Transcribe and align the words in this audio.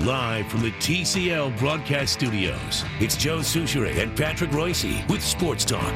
And 0.00 0.06
now, 0.06 0.12
live 0.12 0.46
from 0.48 0.62
the 0.62 0.70
TCL 0.72 1.58
broadcast 1.58 2.12
studios, 2.14 2.84
it's 3.00 3.16
Joe 3.16 3.38
Souchere 3.38 3.96
and 4.02 4.16
Patrick 4.16 4.50
Reusse 4.50 5.08
with 5.08 5.22
Sports 5.22 5.64
Talk. 5.64 5.92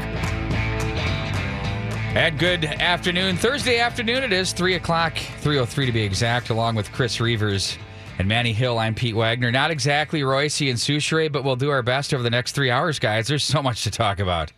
And 2.15 2.39
good 2.39 2.65
afternoon. 2.65 3.37
Thursday 3.37 3.79
afternoon 3.79 4.23
it 4.23 4.33
is, 4.33 4.53
3 4.53 4.75
o'clock, 4.75 5.15
3.03 5.43 5.87
to 5.87 5.93
be 5.93 6.03
exact, 6.03 6.51
along 6.51 6.77
with 6.77 6.93
Chris 6.93 7.19
Reavers 7.19 7.77
and 8.19 8.29
Manny 8.29 8.53
Hill. 8.53 8.79
I'm 8.79 8.95
Pete 8.95 9.17
Wagner. 9.17 9.51
Not 9.51 9.71
exactly 9.71 10.21
Reusse 10.21 10.71
and 10.71 10.79
Souchere, 10.79 11.33
but 11.33 11.43
we'll 11.43 11.57
do 11.57 11.71
our 11.71 11.83
best 11.83 12.15
over 12.15 12.23
the 12.23 12.31
next 12.31 12.53
three 12.53 12.71
hours, 12.71 12.99
guys. 12.99 13.27
There's 13.27 13.45
so 13.45 13.63
much 13.63 13.83
to 13.85 13.91
talk 13.91 14.21
about. 14.21 14.53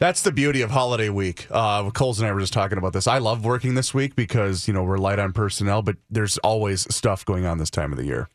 That's 0.00 0.22
the 0.22 0.32
beauty 0.32 0.62
of 0.62 0.70
holiday 0.70 1.08
week. 1.08 1.46
Uh, 1.50 1.90
Coles 1.90 2.20
and 2.20 2.28
I 2.28 2.32
were 2.32 2.40
just 2.40 2.52
talking 2.52 2.78
about 2.78 2.92
this. 2.92 3.06
I 3.06 3.18
love 3.18 3.44
working 3.44 3.74
this 3.74 3.92
week 3.92 4.14
because 4.14 4.68
you 4.68 4.74
know 4.74 4.84
we're 4.84 4.98
light 4.98 5.18
on 5.18 5.32
personnel, 5.32 5.82
but 5.82 5.96
there's 6.08 6.38
always 6.38 6.82
stuff 6.94 7.24
going 7.24 7.46
on 7.46 7.58
this 7.58 7.70
time 7.70 7.90
of 7.92 7.98
the 7.98 8.04
year. 8.04 8.28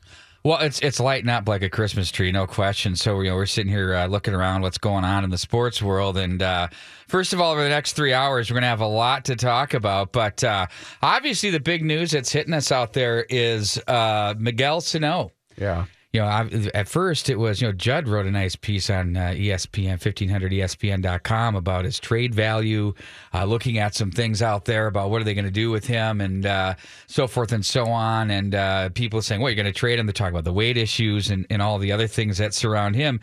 Well, 0.43 0.59
it's 0.59 0.79
it's 0.81 0.99
lighting 0.99 1.29
up 1.29 1.47
like 1.47 1.61
a 1.61 1.69
Christmas 1.69 2.11
tree, 2.11 2.29
no 2.31 2.45
question. 2.45 2.97
So 2.97 3.21
you 3.21 3.29
know 3.29 3.35
we're 3.35 3.45
sitting 3.45 3.71
here 3.71 3.95
uh, 3.95 4.07
looking 4.07 4.33
around 4.33 4.61
what's 4.61 4.77
going 4.77 5.05
on 5.05 5.23
in 5.23 5.29
the 5.29 5.37
sports 5.37 5.81
world, 5.81 6.17
and 6.17 6.41
uh, 6.41 6.67
first 7.07 7.31
of 7.31 7.39
all, 7.39 7.53
over 7.53 7.63
the 7.63 7.69
next 7.69 7.93
three 7.93 8.11
hours, 8.11 8.49
we're 8.49 8.55
going 8.55 8.63
to 8.63 8.67
have 8.67 8.81
a 8.81 8.85
lot 8.85 9.23
to 9.25 9.37
talk 9.37 9.73
about. 9.73 10.11
But 10.11 10.43
uh, 10.43 10.67
obviously, 11.01 11.49
the 11.49 11.61
big 11.61 11.83
news 11.83 12.11
that's 12.11 12.31
hitting 12.31 12.53
us 12.53 12.73
out 12.73 12.91
there 12.91 13.25
is 13.29 13.77
uh, 13.87 14.35
Miguel 14.37 14.81
Sano. 14.81 15.31
Yeah 15.55 15.85
you 16.13 16.21
know, 16.21 16.27
I, 16.27 16.47
at 16.75 16.87
first 16.87 17.27
it 17.27 17.39
was, 17.39 17.59
you 17.59 17.67
know, 17.67 17.73
Judd 17.73 18.07
wrote 18.07 18.27
a 18.27 18.31
nice 18.31 18.55
piece 18.55 18.91
on 18.91 19.17
uh, 19.17 19.31
ESPN, 19.31 19.99
1500ESPN.com 19.99 21.55
about 21.55 21.85
his 21.85 21.99
trade 21.99 22.35
value, 22.35 22.93
uh, 23.33 23.45
looking 23.45 23.79
at 23.79 23.95
some 23.95 24.11
things 24.11 24.43
out 24.43 24.65
there 24.65 24.85
about 24.85 25.09
what 25.09 25.21
are 25.21 25.23
they 25.23 25.33
going 25.33 25.43
to 25.45 25.51
do 25.51 25.71
with 25.71 25.87
him 25.87 26.21
and 26.21 26.45
uh, 26.45 26.75
so 27.07 27.25
forth 27.25 27.51
and 27.51 27.65
so 27.65 27.85
on. 27.87 28.29
And 28.29 28.53
uh, 28.53 28.89
people 28.89 29.23
saying, 29.23 29.41
well, 29.41 29.49
you're 29.49 29.61
going 29.61 29.73
to 29.73 29.77
trade 29.77 29.97
him 29.97 30.05
to 30.05 30.13
talk 30.13 30.29
about 30.29 30.43
the 30.43 30.53
weight 30.53 30.77
issues 30.77 31.31
and, 31.31 31.47
and 31.49 31.63
all 31.63 31.79
the 31.79 31.91
other 31.91 32.05
things 32.05 32.37
that 32.37 32.53
surround 32.53 32.95
him. 32.95 33.19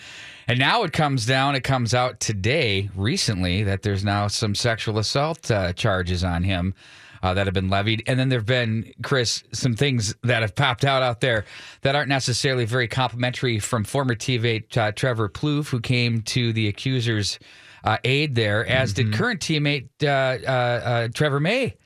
And 0.49 0.59
now 0.59 0.83
it 0.83 0.93
comes 0.93 1.27
down, 1.27 1.55
it 1.55 1.63
comes 1.63 1.95
out 1.95 2.19
today, 2.19 2.91
recently, 2.97 3.63
that 3.63 3.83
there's 3.83 4.05
now 4.05 4.27
some 4.27 4.57
sexual 4.57 4.99
assault 4.99 5.49
uh, 5.49 5.73
charges 5.75 6.25
on 6.25 6.43
him 6.43 6.75
uh, 7.23 7.35
that 7.35 7.47
have 7.47 7.55
been 7.55 7.69
levied. 7.69 8.03
And 8.07 8.19
then 8.19 8.29
there 8.29 8.39
have 8.39 8.47
been, 8.47 8.93
Chris, 9.03 9.43
some 9.53 9.75
things 9.75 10.15
that 10.23 10.43
have 10.43 10.55
popped 10.55 10.85
out 10.85 11.03
out 11.03 11.21
there 11.21 11.45
that 11.83 11.95
aren't 11.95 12.09
necessarily 12.09 12.65
very 12.65 12.89
complimentary 12.89 13.59
from 13.59 13.85
former 13.85 14.15
teammate 14.15 14.77
uh, 14.77 14.93
Trevor 14.93 15.29
Plouffe, 15.29 15.69
who 15.69 15.81
came 15.81 16.23
to 16.23 16.53
the 16.53 16.69
accuser's 16.69 17.39
uh, 17.85 17.99
aid 18.05 18.35
there, 18.35 18.67
as 18.67 18.93
mm-hmm. 18.93 19.11
did 19.11 19.19
current 19.19 19.41
teammate 19.41 19.89
uh, 20.03 20.07
uh, 20.07 20.51
uh, 20.51 21.09
Trevor 21.15 21.41
May. 21.41 21.77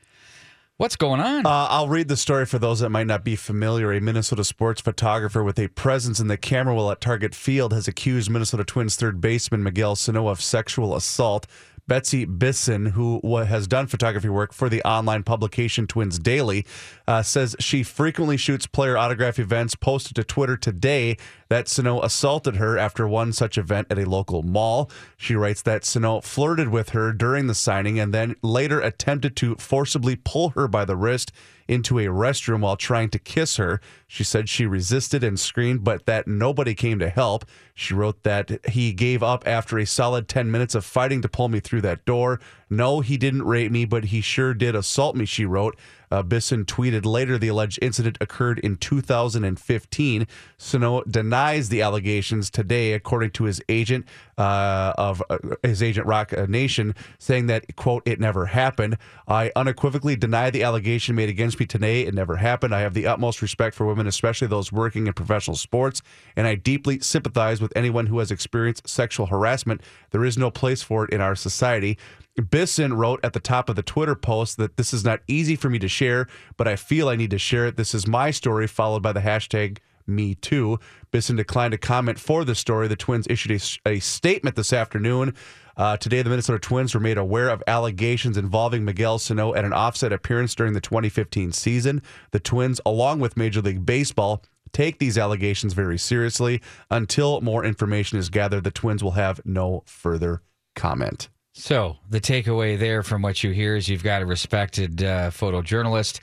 What's 0.77 0.97
going 0.97 1.21
on? 1.21 1.47
Uh, 1.47 1.69
I'll 1.71 1.87
read 1.87 2.09
the 2.09 2.17
story 2.17 2.47
for 2.47 2.59
those 2.59 2.81
that 2.81 2.91
might 2.91 3.07
not 3.07 3.23
be 3.23 3.37
familiar. 3.37 3.93
A 3.93 4.01
Minnesota 4.01 4.43
sports 4.43 4.81
photographer 4.81 5.45
with 5.45 5.57
a 5.57 5.69
presence 5.69 6.19
in 6.19 6.27
the 6.27 6.37
camera 6.37 6.75
well 6.75 6.91
at 6.91 7.01
Target 7.01 7.33
Field 7.33 7.73
has 7.73 7.87
accused 7.87 8.29
Minnesota 8.29 8.65
Twins 8.65 8.97
third 8.97 9.21
baseman 9.21 9.63
Miguel 9.63 9.95
Sano 9.95 10.27
of 10.27 10.43
sexual 10.43 10.97
assault. 10.97 11.47
Betsy 11.87 12.25
Bissen, 12.25 12.93
who 12.93 13.21
has 13.37 13.67
done 13.67 13.87
photography 13.87 14.29
work 14.29 14.53
for 14.53 14.69
the 14.69 14.83
online 14.85 15.23
publication 15.23 15.87
Twins 15.87 16.19
Daily, 16.19 16.65
uh, 17.07 17.23
says 17.23 17.55
she 17.61 17.83
frequently 17.83 18.37
shoots 18.37 18.67
player 18.67 18.97
autograph 18.97 19.39
events. 19.39 19.75
Posted 19.75 20.17
to 20.17 20.25
Twitter 20.25 20.57
today 20.57 21.17
that 21.49 21.69
Sano 21.69 22.01
assaulted 22.01 22.57
her 22.57 22.79
after 22.79 23.07
one 23.07 23.33
such 23.33 23.59
event 23.59 23.89
at 23.91 23.99
a 23.99 24.09
local 24.09 24.43
mall. 24.43 24.91
She 25.17 25.35
writes 25.35 25.63
that 25.63 25.85
Sano 25.85 26.21
flirted 26.21 26.69
with 26.69 26.91
her 26.91 27.13
during 27.13 27.47
the 27.47 27.55
signing 27.55 27.99
and 27.99 28.15
then 28.15 28.37
later 28.43 28.81
attempted 28.81 29.37
to 29.37 29.57
forcibly 29.57 30.17
pull 30.17 30.51
her 30.51 30.67
by 30.67 30.85
the 30.85 30.97
wrist 30.97 31.33
into 31.69 31.99
a 31.99 32.07
restroom 32.07 32.61
while 32.61 32.77
trying 32.77 33.11
to 33.11 33.19
kiss 33.19 33.57
her. 33.57 33.81
She 34.07 34.25
said 34.25 34.49
she 34.49 34.67
resisted 34.67 35.25
and 35.25 35.39
screamed, 35.39 35.85
but 35.85 36.07
that 36.07 36.27
nobody 36.27 36.75
came 36.75 36.99
to 36.99 37.09
help. 37.09 37.45
She 37.75 37.95
wrote 37.95 38.23
that 38.23 38.65
he 38.69 38.93
gave 38.93 39.23
up 39.23 39.47
after 39.47 39.79
a 39.79 39.87
solid 39.87 40.29
10 40.29 40.51
minutes 40.51 40.75
of 40.75 40.85
fighting 40.85 41.23
to 41.23 41.29
pull 41.29 41.49
me 41.49 41.61
through 41.61 41.83
that 41.83 42.05
door. 42.05 42.41
No, 42.71 43.01
he 43.01 43.17
didn't 43.17 43.45
rape 43.45 43.73
me, 43.73 43.85
but 43.85 44.07
he 44.07 44.21
sure 44.21 44.55
did 44.55 44.75
assault 44.75 45.17
me, 45.17 45.25
she 45.25 45.45
wrote. 45.45 45.77
Uh, 46.15 46.23
Bissen 46.23 46.65
tweeted 46.65 47.05
later 47.05 47.39
the 47.39 47.49
alleged 47.49 47.81
incident 47.83 48.19
occurred 48.21 48.61
in 48.61 48.77
2015. 48.77 50.29
Sano 50.57 51.03
denies 51.03 51.71
the 51.71 51.83
allegations 51.83 52.51
today, 52.51 52.93
according 52.93 53.33
to 53.33 53.45
his 53.45 53.61
agent 53.69 54.07
uh, 54.39 54.93
of 54.97 55.21
uh, 55.29 55.39
his 55.65 55.83
agent 55.83 56.07
Roc 56.07 56.31
Nation, 56.49 56.95
saying 57.19 57.49
that 57.49 57.75
quote 57.75 58.05
it 58.07 58.21
never 58.21 58.47
happened. 58.47 58.97
I 59.27 59.51
unequivocally 59.57 60.15
deny 60.15 60.51
the 60.51 60.63
allegation 60.63 61.17
made 61.17 61.29
against 61.29 61.59
me 61.59 61.67
today. 61.67 62.03
It 62.03 62.15
never 62.15 62.37
happened. 62.37 62.77
I 62.77 62.83
have 62.83 62.95
the 62.95 63.09
utmost 63.09 63.43
respect 63.43 63.75
for 63.75 63.85
women, 63.85 64.07
especially 64.07 64.47
those 64.47 64.71
working 64.71 65.09
in 65.09 65.15
professional 65.15 65.57
sports, 65.57 66.01
and 66.37 66.47
I 66.47 66.55
deeply 66.55 67.01
sympathize 67.01 67.61
with 67.61 67.73
anyone 67.75 68.07
who 68.07 68.21
has 68.21 68.31
experienced 68.31 68.89
sexual 68.89 69.27
harassment. 69.27 69.81
There 70.13 70.25
is 70.25 70.39
no 70.39 70.53
place 70.53 70.81
for 70.81 71.07
it 71.07 71.11
in 71.11 71.21
our 71.21 71.35
society. 71.35 71.99
Bissen 72.39 72.97
wrote 72.97 73.21
at 73.23 73.33
the 73.33 73.41
top 73.41 73.69
of 73.69 73.77
the 73.77 73.83
Twitter 73.83 74.15
post 74.15 74.57
that 74.57 74.77
this 74.77 74.93
is 74.93 75.05
not 75.05 75.21
easy 75.29 75.55
for 75.55 75.71
me 75.71 75.79
to 75.79 75.89
share, 75.89 76.27
but 76.57 76.67
I 76.67 76.77
feel 76.77 77.09
I 77.09 77.17
need 77.17 77.31
to 77.31 77.39
share 77.39 77.67
it. 77.67 77.77
This 77.77 77.95
is 77.95 78.07
my 78.07 78.31
story, 78.31 78.67
followed 78.67 79.03
by 79.03 79.13
the 79.13 79.21
hashtag 79.21 79.79
me 80.07 80.35
too. 80.35 80.79
Bissen 81.13 81.37
declined 81.37 81.73
to 81.73 81.79
comment 81.79 82.19
for 82.19 82.45
the 82.45 82.55
story. 82.55 82.89
The 82.89 82.97
Twins 82.97 83.27
issued 83.29 83.53
a, 83.53 83.89
a 83.89 84.01
statement 84.01 84.57
this 84.57 84.73
afternoon. 84.73 85.35
Uh, 85.77 85.97
today, 85.97 86.23
the 86.23 86.31
Minnesota 86.31 86.59
Twins 86.59 86.95
were 86.95 87.01
made 87.01 87.19
aware 87.19 87.49
of 87.49 87.63
allegations 87.67 88.37
involving 88.37 88.85
Miguel 88.85 89.19
Sano 89.19 89.55
at 89.55 89.65
an 89.65 89.73
offset 89.73 90.13
appearance 90.13 90.55
during 90.55 90.73
the 90.73 90.81
2015 90.81 91.53
season. 91.53 92.03
The 92.31 92.41
Twins, 92.41 92.81
along 92.87 93.21
with 93.21 93.37
Major 93.37 93.61
League 93.61 93.85
Baseball, 93.85 94.43
take 94.73 94.99
these 94.99 95.19
allegations 95.19 95.73
very 95.73 95.99
seriously. 95.99 96.61
Until 96.91 97.41
more 97.41 97.65
information 97.65 98.19
is 98.19 98.29
gathered, 98.29 98.65
the 98.65 98.71
Twins 98.71 99.03
will 99.03 99.13
have 99.13 99.41
no 99.45 99.83
further 99.87 100.43
comment. 100.77 101.29
So, 101.57 101.99
the 102.11 102.21
takeaway 102.21 102.77
there 102.77 103.05
from 103.05 103.23
what 103.23 103.45
you 103.45 103.53
hear 103.53 103.77
is 103.77 103.89
you've 103.89 104.03
got 104.03 104.23
a 104.23 104.27
respected 104.27 105.03
uh, 105.05 105.31
photojournalist 105.31 106.19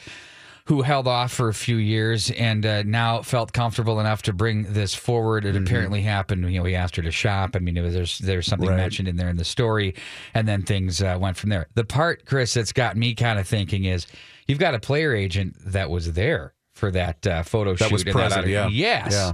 who 0.66 0.82
held 0.82 1.08
off 1.08 1.32
for 1.32 1.48
a 1.48 1.54
few 1.54 1.78
years 1.78 2.30
and 2.32 2.66
uh, 2.66 2.84
now 2.84 3.22
felt 3.22 3.54
comfortable 3.54 4.00
enough 4.02 4.22
to 4.24 4.34
bring 4.34 4.64
this 4.74 4.94
forward. 4.94 5.46
It 5.46 5.56
mm-hmm. 5.56 5.64
apparently 5.64 6.02
happened. 6.02 6.52
You 6.52 6.60
know, 6.60 6.66
he 6.66 6.76
asked 6.76 6.98
her 6.98 7.02
to 7.02 7.12
shop. 7.12 7.56
I 7.56 7.60
mean, 7.60 7.82
was, 7.82 7.94
there's 7.94 8.18
there's 8.20 8.46
something 8.46 8.70
right. 8.70 8.76
mentioned 8.76 9.08
in 9.08 9.16
there 9.16 9.30
in 9.30 9.38
the 9.38 9.46
story, 9.46 9.96
and 10.34 10.48
then 10.48 10.64
things 10.64 11.02
uh, 11.02 11.18
went 11.20 11.38
from 11.38 11.50
there. 11.50 11.68
The 11.76 11.86
part, 11.86 12.26
Chris, 12.26 12.54
that's 12.54 12.74
got 12.74 12.98
me 12.98 13.16
kind 13.16 13.40
of 13.40 13.48
thinking 13.48 13.86
is 13.86 14.08
you've 14.48 14.60
got 14.60 14.76
a 14.76 14.80
player 14.80 15.16
agent 15.16 15.56
that 15.66 15.90
was 15.90 16.12
there 16.14 16.54
for 16.74 16.92
that 16.92 17.26
uh, 17.26 17.44
photo 17.44 17.76
that 17.76 17.86
shoot. 17.86 17.94
Was 17.94 18.04
present, 18.04 18.44
that 18.44 18.50
yeah. 18.50 18.68
Yes. 18.68 19.14
Yeah. 19.14 19.32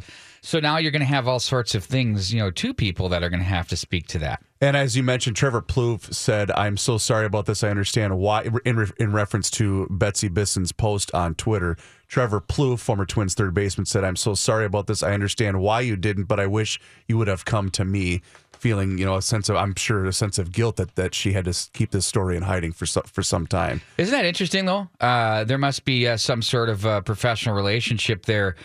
So 0.47 0.61
now 0.61 0.77
you're 0.77 0.91
going 0.91 1.01
to 1.01 1.05
have 1.05 1.27
all 1.27 1.41
sorts 1.41 1.75
of 1.75 1.83
things, 1.83 2.33
you 2.33 2.39
know, 2.39 2.51
two 2.51 2.73
people 2.73 3.09
that 3.09 3.21
are 3.21 3.29
going 3.29 3.41
to 3.41 3.45
have 3.45 3.67
to 3.67 3.75
speak 3.75 4.07
to 4.07 4.19
that. 4.19 4.41
And 4.61 4.77
as 4.77 4.95
you 4.95 5.03
mentioned, 5.03 5.35
Trevor 5.35 5.61
Plouffe 5.61 6.13
said, 6.13 6.51
"I'm 6.51 6.77
so 6.77 6.97
sorry 6.97 7.25
about 7.25 7.47
this. 7.47 7.65
I 7.65 7.69
understand 7.69 8.17
why." 8.17 8.49
In, 8.63 8.77
re- 8.77 8.91
in 8.97 9.11
reference 9.11 9.51
to 9.51 9.87
Betsy 9.89 10.29
Bissen's 10.29 10.71
post 10.71 11.13
on 11.13 11.35
Twitter, 11.35 11.75
Trevor 12.07 12.39
Plouffe, 12.39 12.79
former 12.79 13.05
Twins 13.05 13.33
third 13.33 13.53
baseman, 13.53 13.85
said, 13.85 14.05
"I'm 14.05 14.15
so 14.15 14.35
sorry 14.35 14.63
about 14.63 14.87
this. 14.87 15.03
I 15.03 15.11
understand 15.11 15.59
why 15.59 15.81
you 15.81 15.97
didn't, 15.97 16.23
but 16.23 16.39
I 16.39 16.47
wish 16.47 16.79
you 17.09 17.17
would 17.17 17.27
have 17.27 17.43
come 17.43 17.69
to 17.71 17.83
me." 17.83 18.21
feeling, 18.53 18.97
you 18.97 19.05
know, 19.05 19.15
a 19.15 19.21
sense 19.21 19.49
of, 19.49 19.55
I'm 19.55 19.75
sure, 19.75 20.05
a 20.05 20.11
sense 20.11 20.39
of 20.39 20.51
guilt 20.51 20.77
that, 20.77 20.95
that 20.95 21.13
she 21.13 21.33
had 21.33 21.45
to 21.45 21.53
keep 21.73 21.91
this 21.91 22.07
story 22.07 22.35
in 22.35 22.41
hiding 22.41 22.71
for 22.71 22.87
so, 22.87 23.01
for 23.01 23.21
some 23.21 23.45
time. 23.45 23.81
Isn't 23.99 24.11
that 24.11 24.25
interesting 24.25 24.65
though? 24.65 24.89
Uh, 24.99 25.43
there 25.43 25.59
must 25.59 25.85
be 25.85 26.07
uh, 26.07 26.17
some 26.17 26.41
sort 26.41 26.69
of 26.69 26.83
uh, 26.83 27.01
professional 27.01 27.53
relationship 27.53 28.25
there. 28.25 28.55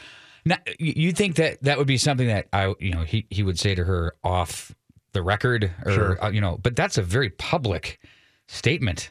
Now, 0.45 0.57
you 0.79 1.13
think 1.13 1.37
that 1.37 1.63
that 1.63 1.79
would 1.79 1.87
be 1.87 1.97
something 1.97 2.27
that 2.27 2.49
I, 2.53 2.75
you 2.81 2.91
know, 2.93 3.03
he 3.03 3.27
he 3.31 3.43
would 3.43 3.59
say 3.59 3.75
to 3.75 3.85
her 3.85 4.15
off 4.25 4.75
the 5.13 5.23
record, 5.23 5.71
or 5.85 5.93
Sure. 5.93 6.25
uh, 6.25 6.31
you 6.31 6.41
know, 6.41 6.59
but 6.63 6.75
that's 6.75 6.99
a 6.99 7.03
very 7.03 7.31
public 7.31 8.01
statement. 8.49 9.11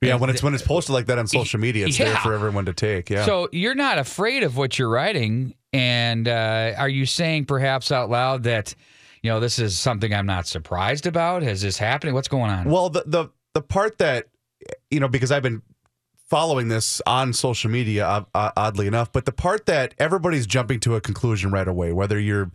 Yeah, 0.00 0.16
when 0.16 0.28
it's 0.30 0.42
when 0.42 0.52
it's 0.54 0.62
posted 0.62 0.92
like 0.92 1.06
that 1.06 1.18
on 1.18 1.26
social 1.26 1.58
media, 1.60 1.86
it's 1.86 1.96
there 1.96 2.16
for 2.16 2.34
everyone 2.34 2.66
to 2.66 2.74
take. 2.74 3.08
Yeah. 3.08 3.24
So 3.24 3.48
you're 3.52 3.74
not 3.74 3.98
afraid 3.98 4.42
of 4.42 4.56
what 4.56 4.78
you're 4.78 4.88
writing, 4.90 5.54
and 5.72 6.28
uh, 6.28 6.74
are 6.76 6.88
you 6.88 7.06
saying 7.06 7.46
perhaps 7.46 7.90
out 7.90 8.10
loud 8.10 8.42
that, 8.42 8.74
you 9.22 9.30
know, 9.30 9.40
this 9.40 9.58
is 9.58 9.78
something 9.78 10.12
I'm 10.12 10.26
not 10.26 10.46
surprised 10.46 11.06
about? 11.06 11.42
Is 11.42 11.62
this 11.62 11.78
happening? 11.78 12.12
What's 12.14 12.28
going 12.28 12.50
on? 12.50 12.68
Well, 12.70 12.90
the 12.90 13.04
the 13.06 13.28
the 13.54 13.62
part 13.62 13.96
that 13.98 14.26
you 14.90 15.00
know 15.00 15.08
because 15.08 15.32
I've 15.32 15.42
been 15.42 15.62
following 16.28 16.68
this 16.68 17.00
on 17.06 17.32
social 17.32 17.70
media, 17.70 18.06
uh, 18.06 18.24
uh, 18.34 18.50
oddly 18.56 18.86
enough, 18.86 19.12
but 19.12 19.24
the 19.24 19.32
part 19.32 19.66
that 19.66 19.94
everybody's 19.98 20.46
jumping 20.46 20.80
to 20.80 20.94
a 20.96 21.00
conclusion 21.00 21.50
right 21.50 21.68
away, 21.68 21.92
whether 21.92 22.18
you're 22.18 22.50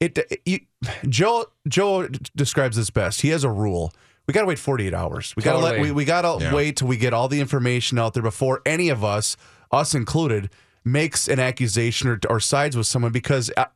it, 0.00 0.18
you, 0.46 0.60
Joe 1.08 1.46
Joe 1.68 2.08
describes 2.34 2.76
this 2.76 2.88
best. 2.90 3.20
He 3.20 3.28
has 3.28 3.44
a 3.44 3.50
rule. 3.50 3.92
We 4.26 4.32
got 4.32 4.42
to 4.42 4.46
wait 4.46 4.58
48 4.58 4.94
hours. 4.94 5.34
We 5.36 5.42
got 5.42 5.52
to 5.52 5.58
let 5.58 5.80
we, 5.80 5.90
we 5.92 6.04
got 6.04 6.22
to 6.22 6.42
Yeah. 6.44 6.54
wait 6.54 6.76
till 6.76 6.88
we 6.88 6.96
get 6.96 7.12
all 7.12 7.28
the 7.28 7.40
information 7.40 7.98
out 7.98 8.14
there 8.14 8.22
before 8.22 8.62
any 8.64 8.88
of 8.88 9.04
us, 9.04 9.36
us 9.70 9.94
included, 9.94 10.48
makes 10.84 11.28
an 11.28 11.38
accusation 11.38 12.08
or, 12.08 12.18
or 12.30 12.40
sides 12.40 12.76
with 12.76 12.86
someone 12.86 13.12
because 13.12 13.50
uh, 13.56 13.66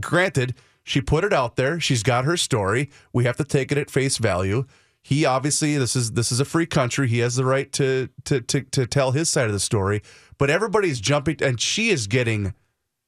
granted, 0.00 0.54
she 0.84 1.00
put 1.00 1.24
it 1.24 1.32
out 1.32 1.56
there. 1.56 1.80
She's 1.80 2.02
got 2.02 2.24
her 2.26 2.36
story. 2.36 2.90
We 3.12 3.24
have 3.24 3.36
to 3.38 3.44
take 3.44 3.72
it 3.72 3.78
at 3.78 3.90
face 3.90 4.18
value. 4.18 4.66
He 5.02 5.24
obviously 5.24 5.76
this 5.76 5.96
is 5.96 6.12
this 6.12 6.30
is 6.30 6.40
a 6.40 6.44
free 6.44 6.66
country. 6.66 7.08
He 7.08 7.18
has 7.20 7.36
the 7.36 7.44
right 7.44 7.70
to 7.72 8.08
to 8.24 8.40
to, 8.40 8.62
to 8.62 8.86
tell 8.86 9.12
his 9.12 9.28
side 9.28 9.46
of 9.46 9.52
the 9.52 9.60
story. 9.60 10.02
But 10.38 10.50
everybody's 10.50 11.00
jumping, 11.00 11.42
and 11.42 11.60
she 11.60 11.90
is 11.90 12.06
getting 12.06 12.54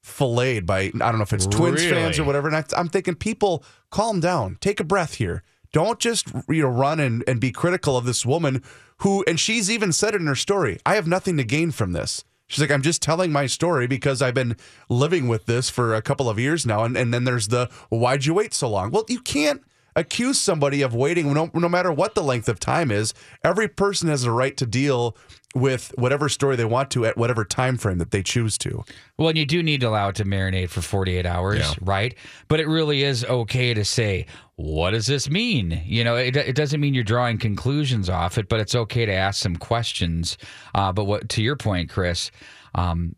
filleted 0.01 0.65
by 0.65 0.79
I 0.79 0.91
don't 0.91 1.17
know 1.17 1.23
if 1.23 1.33
it's 1.33 1.47
Twins 1.47 1.85
fans 1.85 2.19
or 2.19 2.23
whatever. 2.23 2.47
And 2.47 2.57
I, 2.57 2.63
I'm 2.75 2.89
thinking, 2.89 3.15
people, 3.15 3.63
calm 3.89 4.19
down, 4.19 4.57
take 4.59 4.79
a 4.79 4.83
breath 4.83 5.15
here. 5.15 5.43
Don't 5.71 5.99
just 5.99 6.27
you 6.49 6.63
know 6.63 6.69
run 6.69 6.99
and, 6.99 7.23
and 7.27 7.39
be 7.39 7.51
critical 7.51 7.97
of 7.97 8.05
this 8.05 8.25
woman 8.25 8.63
who, 8.97 9.23
and 9.27 9.39
she's 9.39 9.69
even 9.69 9.91
said 9.91 10.15
it 10.15 10.21
in 10.21 10.27
her 10.27 10.35
story. 10.35 10.79
I 10.85 10.95
have 10.95 11.07
nothing 11.07 11.37
to 11.37 11.43
gain 11.43 11.71
from 11.71 11.93
this. 11.93 12.23
She's 12.47 12.61
like, 12.61 12.71
I'm 12.71 12.81
just 12.81 13.01
telling 13.01 13.31
my 13.31 13.47
story 13.47 13.87
because 13.87 14.21
I've 14.21 14.33
been 14.33 14.55
living 14.87 15.27
with 15.27 15.45
this 15.45 15.69
for 15.69 15.95
a 15.95 16.01
couple 16.01 16.29
of 16.29 16.37
years 16.37 16.65
now. 16.65 16.83
And, 16.83 16.95
and 16.95 17.13
then 17.13 17.23
there's 17.23 17.47
the, 17.47 17.69
why'd 17.89 18.25
you 18.25 18.33
wait 18.33 18.53
so 18.53 18.69
long? 18.69 18.91
Well, 18.91 19.05
you 19.07 19.21
can't 19.21 19.63
accuse 19.95 20.39
somebody 20.39 20.81
of 20.81 20.93
waiting 20.95 21.33
no, 21.33 21.49
no 21.53 21.69
matter 21.69 21.91
what 21.91 22.15
the 22.15 22.23
length 22.23 22.49
of 22.49 22.59
time 22.59 22.91
is. 22.91 23.13
Every 23.43 23.67
person 23.67 24.09
has 24.09 24.23
a 24.23 24.31
right 24.31 24.55
to 24.57 24.65
deal 24.65 25.15
with 25.55 25.93
whatever 25.99 26.29
story 26.29 26.55
they 26.55 26.65
want 26.65 26.89
to 26.89 27.05
at 27.05 27.15
whatever 27.15 27.45
time 27.45 27.77
frame 27.77 27.99
that 27.99 28.09
they 28.09 28.23
choose 28.23 28.57
to. 28.57 28.83
Well, 29.19 29.29
and 29.29 29.37
you 29.37 29.45
do 29.45 29.61
need 29.61 29.81
to 29.81 29.87
allow 29.87 30.09
it 30.09 30.15
to 30.15 30.25
marinate 30.25 30.69
for 30.69 30.81
48 30.81 31.27
hours, 31.27 31.59
Yeah. 31.59 31.73
right? 31.81 32.15
But 32.47 32.59
it 32.59 32.67
really 32.67 33.03
is 33.03 33.23
okay 33.23 33.75
to 33.75 33.85
say, 33.85 34.25
what 34.55 34.91
does 34.91 35.05
this 35.05 35.29
mean? 35.29 35.83
You 35.85 36.03
know, 36.03 36.15
it, 36.15 36.35
it 36.35 36.55
doesn't 36.55 36.81
mean 36.81 36.95
you're 36.95 37.03
drawing 37.03 37.37
conclusions 37.37 38.09
off 38.09 38.39
it, 38.39 38.49
but 38.49 38.61
it's 38.61 38.73
okay 38.73 39.05
to 39.05 39.13
ask 39.13 39.39
some 39.43 39.55
questions. 39.55 40.39
Uh, 40.73 40.91
but 40.91 41.05
what 41.05 41.29
to 41.29 41.43
your 41.43 41.55
point, 41.55 41.87
Chris, 41.91 42.31
um, 42.73 43.15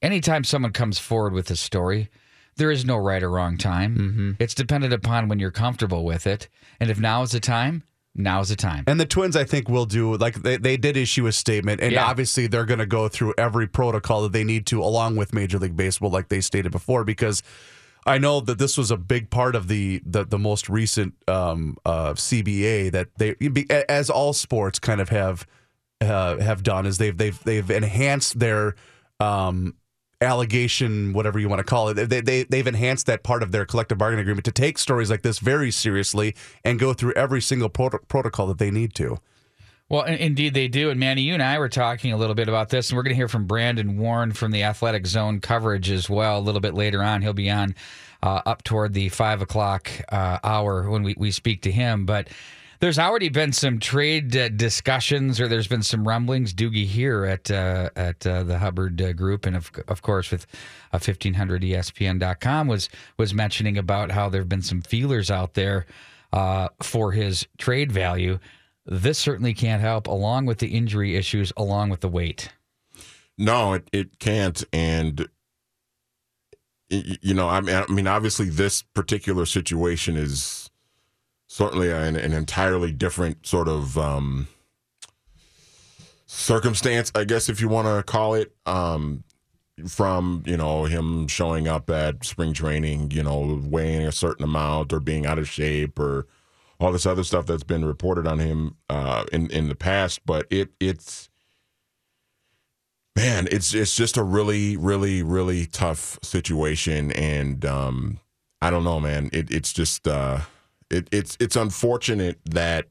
anytime 0.00 0.44
someone 0.44 0.72
comes 0.72 0.98
forward 1.00 1.32
with 1.32 1.50
a 1.50 1.56
story, 1.56 2.08
there 2.58 2.70
is 2.70 2.84
no 2.84 2.96
right 2.96 3.22
or 3.22 3.30
wrong 3.30 3.56
time. 3.56 4.36
It's 4.38 4.54
dependent 4.54 4.92
upon 4.92 5.28
when 5.28 5.38
you're 5.38 5.50
comfortable 5.50 6.04
with 6.04 6.26
it. 6.26 6.48
And 6.80 6.90
if 6.90 6.98
now 7.00 7.22
is 7.22 7.30
the 7.32 7.40
time, 7.40 7.82
now 8.14 8.40
is 8.40 8.48
the 8.50 8.56
time. 8.56 8.84
And 8.86 8.98
the 9.00 9.06
Twins, 9.06 9.36
I 9.36 9.44
think, 9.44 9.68
will 9.68 9.86
do 9.86 10.16
like 10.16 10.34
they, 10.42 10.56
they 10.56 10.76
did 10.76 10.96
issue 10.96 11.26
a 11.26 11.32
statement, 11.32 11.80
and 11.80 11.92
Yeah. 11.92 12.04
obviously 12.04 12.46
they're 12.46 12.64
going 12.66 12.80
to 12.80 12.86
go 12.86 13.08
through 13.08 13.34
every 13.38 13.66
protocol 13.66 14.22
that 14.22 14.32
they 14.32 14.44
need 14.44 14.66
to, 14.66 14.82
along 14.82 15.16
with 15.16 15.32
Major 15.32 15.58
League 15.58 15.76
Baseball, 15.76 16.10
like 16.10 16.28
they 16.28 16.40
stated 16.40 16.72
before, 16.72 17.04
because 17.04 17.42
I 18.06 18.18
know 18.18 18.40
that 18.40 18.58
this 18.58 18.76
was 18.78 18.90
a 18.90 18.96
big 18.96 19.30
part 19.30 19.54
of 19.54 19.68
the 19.68 20.00
the, 20.04 20.24
the 20.24 20.38
most 20.38 20.68
recent 20.68 21.14
um, 21.28 21.76
uh, 21.84 22.14
CBA 22.14 22.90
that 22.92 23.08
they, 23.18 23.34
as 23.88 24.08
all 24.10 24.32
sports 24.32 24.78
kind 24.78 25.00
of 25.00 25.10
have 25.10 25.46
uh, 26.00 26.38
have 26.38 26.62
done, 26.62 26.86
is 26.86 26.98
they've 26.98 27.16
they've 27.16 27.38
they've 27.44 27.70
enhanced 27.70 28.38
their 28.38 28.74
um, 29.20 29.74
allegation, 30.20 31.12
whatever 31.12 31.38
you 31.38 31.48
want 31.48 31.60
to 31.60 31.64
call 31.64 31.88
it. 31.88 31.94
They, 32.08 32.20
they 32.20 32.42
they've 32.42 32.66
enhanced 32.66 33.06
that 33.06 33.22
part 33.22 33.42
of 33.42 33.52
their 33.52 33.64
collective 33.64 33.98
bargaining 33.98 34.22
agreement 34.22 34.44
to 34.46 34.52
take 34.52 34.78
stories 34.78 35.10
like 35.10 35.22
this 35.22 35.38
very 35.38 35.70
seriously 35.70 36.34
and 36.64 36.78
go 36.78 36.92
through 36.92 37.12
every 37.12 37.40
single 37.40 37.68
proto- 37.68 38.00
protocol 38.08 38.46
that 38.48 38.58
they 38.58 38.70
need 38.70 38.94
to. 38.94 39.18
Well, 39.90 40.02
indeed 40.04 40.52
they 40.52 40.68
do. 40.68 40.90
And 40.90 41.00
Manny, 41.00 41.22
you 41.22 41.32
and 41.32 41.42
I 41.42 41.58
were 41.58 41.70
talking 41.70 42.12
a 42.12 42.18
little 42.18 42.34
bit 42.34 42.46
about 42.46 42.68
this, 42.68 42.90
and 42.90 42.96
we're 42.96 43.04
going 43.04 43.12
to 43.12 43.16
hear 43.16 43.28
from 43.28 43.46
Brandon 43.46 43.96
Warne 43.96 44.32
from 44.32 44.50
the 44.50 44.62
Athletic 44.64 45.06
Zone 45.06 45.40
coverage 45.40 45.90
as 45.90 46.10
well 46.10 46.38
a 46.38 46.42
little 46.42 46.60
bit 46.60 46.74
later 46.74 47.02
on. 47.02 47.22
He'll 47.22 47.32
be 47.32 47.48
on 47.48 47.74
uh, 48.22 48.42
up 48.44 48.62
toward 48.64 48.92
the 48.92 49.08
five 49.08 49.40
o'clock 49.40 49.90
uh, 50.10 50.40
hour 50.44 50.90
when 50.90 51.04
we, 51.04 51.14
we 51.16 51.30
speak 51.30 51.62
to 51.62 51.72
him. 51.72 52.04
But 52.04 52.28
there's 52.80 52.98
already 52.98 53.28
been 53.28 53.52
some 53.52 53.80
trade 53.80 54.36
uh, 54.36 54.48
discussions, 54.50 55.40
or 55.40 55.48
there's 55.48 55.66
been 55.66 55.82
some 55.82 56.06
rumblings. 56.06 56.54
Doogie 56.54 56.86
here 56.86 57.24
at 57.24 57.50
uh, 57.50 57.90
at 57.96 58.26
uh, 58.26 58.44
the 58.44 58.58
Hubbard 58.58 59.00
uh, 59.00 59.12
Group, 59.12 59.46
and 59.46 59.56
of, 59.56 59.70
of 59.88 60.02
course 60.02 60.30
with 60.30 60.46
uh, 60.92 60.98
1500ESPN.com 60.98 62.68
was 62.68 62.88
was 63.16 63.34
mentioning 63.34 63.76
about 63.78 64.12
how 64.12 64.28
there 64.28 64.40
have 64.40 64.48
been 64.48 64.62
some 64.62 64.80
feelers 64.80 65.30
out 65.30 65.54
there 65.54 65.86
uh, 66.32 66.68
for 66.82 67.12
his 67.12 67.46
trade 67.58 67.90
value. 67.90 68.38
This 68.86 69.18
certainly 69.18 69.52
can't 69.52 69.82
help, 69.82 70.06
along 70.06 70.46
with 70.46 70.58
the 70.58 70.68
injury 70.68 71.16
issues, 71.16 71.52
along 71.56 71.90
with 71.90 72.00
the 72.00 72.08
weight. 72.08 72.50
No, 73.36 73.74
it, 73.74 73.88
it 73.92 74.18
can't. 74.18 74.64
And, 74.72 75.28
you 76.88 77.34
know, 77.34 77.48
I 77.48 77.60
mean, 77.60 77.74
I 77.74 77.86
mean, 77.92 78.06
obviously, 78.06 78.48
this 78.48 78.82
particular 78.82 79.44
situation 79.44 80.16
is 80.16 80.67
certainly 81.48 81.90
an, 81.90 82.14
an 82.14 82.32
entirely 82.32 82.92
different 82.92 83.46
sort 83.46 83.66
of 83.66 83.98
um, 83.98 84.46
circumstance, 86.26 87.10
I 87.14 87.24
guess, 87.24 87.48
if 87.48 87.60
you 87.60 87.68
want 87.68 87.88
to 87.88 88.02
call 88.04 88.34
it. 88.34 88.54
Um, 88.66 89.24
from 89.86 90.42
you 90.44 90.56
know 90.56 90.86
him 90.86 91.28
showing 91.28 91.68
up 91.68 91.88
at 91.88 92.24
spring 92.24 92.52
training, 92.52 93.12
you 93.12 93.22
know, 93.22 93.60
weighing 93.64 94.06
a 94.06 94.12
certain 94.12 94.44
amount 94.44 94.92
or 94.92 94.98
being 94.98 95.24
out 95.24 95.38
of 95.38 95.48
shape 95.48 95.98
or 95.98 96.26
all 96.80 96.92
this 96.92 97.06
other 97.06 97.24
stuff 97.24 97.46
that's 97.46 97.62
been 97.62 97.84
reported 97.84 98.26
on 98.26 98.38
him 98.38 98.76
uh, 98.90 99.24
in 99.32 99.50
in 99.50 99.68
the 99.68 99.74
past. 99.74 100.26
But 100.26 100.46
it 100.50 100.70
it's 100.80 101.28
man, 103.16 103.48
it's 103.50 103.74
it's 103.74 103.94
just 103.94 104.16
a 104.16 104.22
really, 104.22 104.76
really, 104.76 105.22
really 105.22 105.66
tough 105.66 106.18
situation, 106.22 107.12
and 107.12 107.64
um, 107.64 108.18
I 108.60 108.70
don't 108.70 108.84
know, 108.84 109.00
man. 109.00 109.30
It 109.32 109.50
it's 109.50 109.72
just 109.72 110.06
uh, 110.06 110.40
it 110.90 111.08
it's 111.12 111.36
it's 111.40 111.56
unfortunate 111.56 112.38
that 112.44 112.86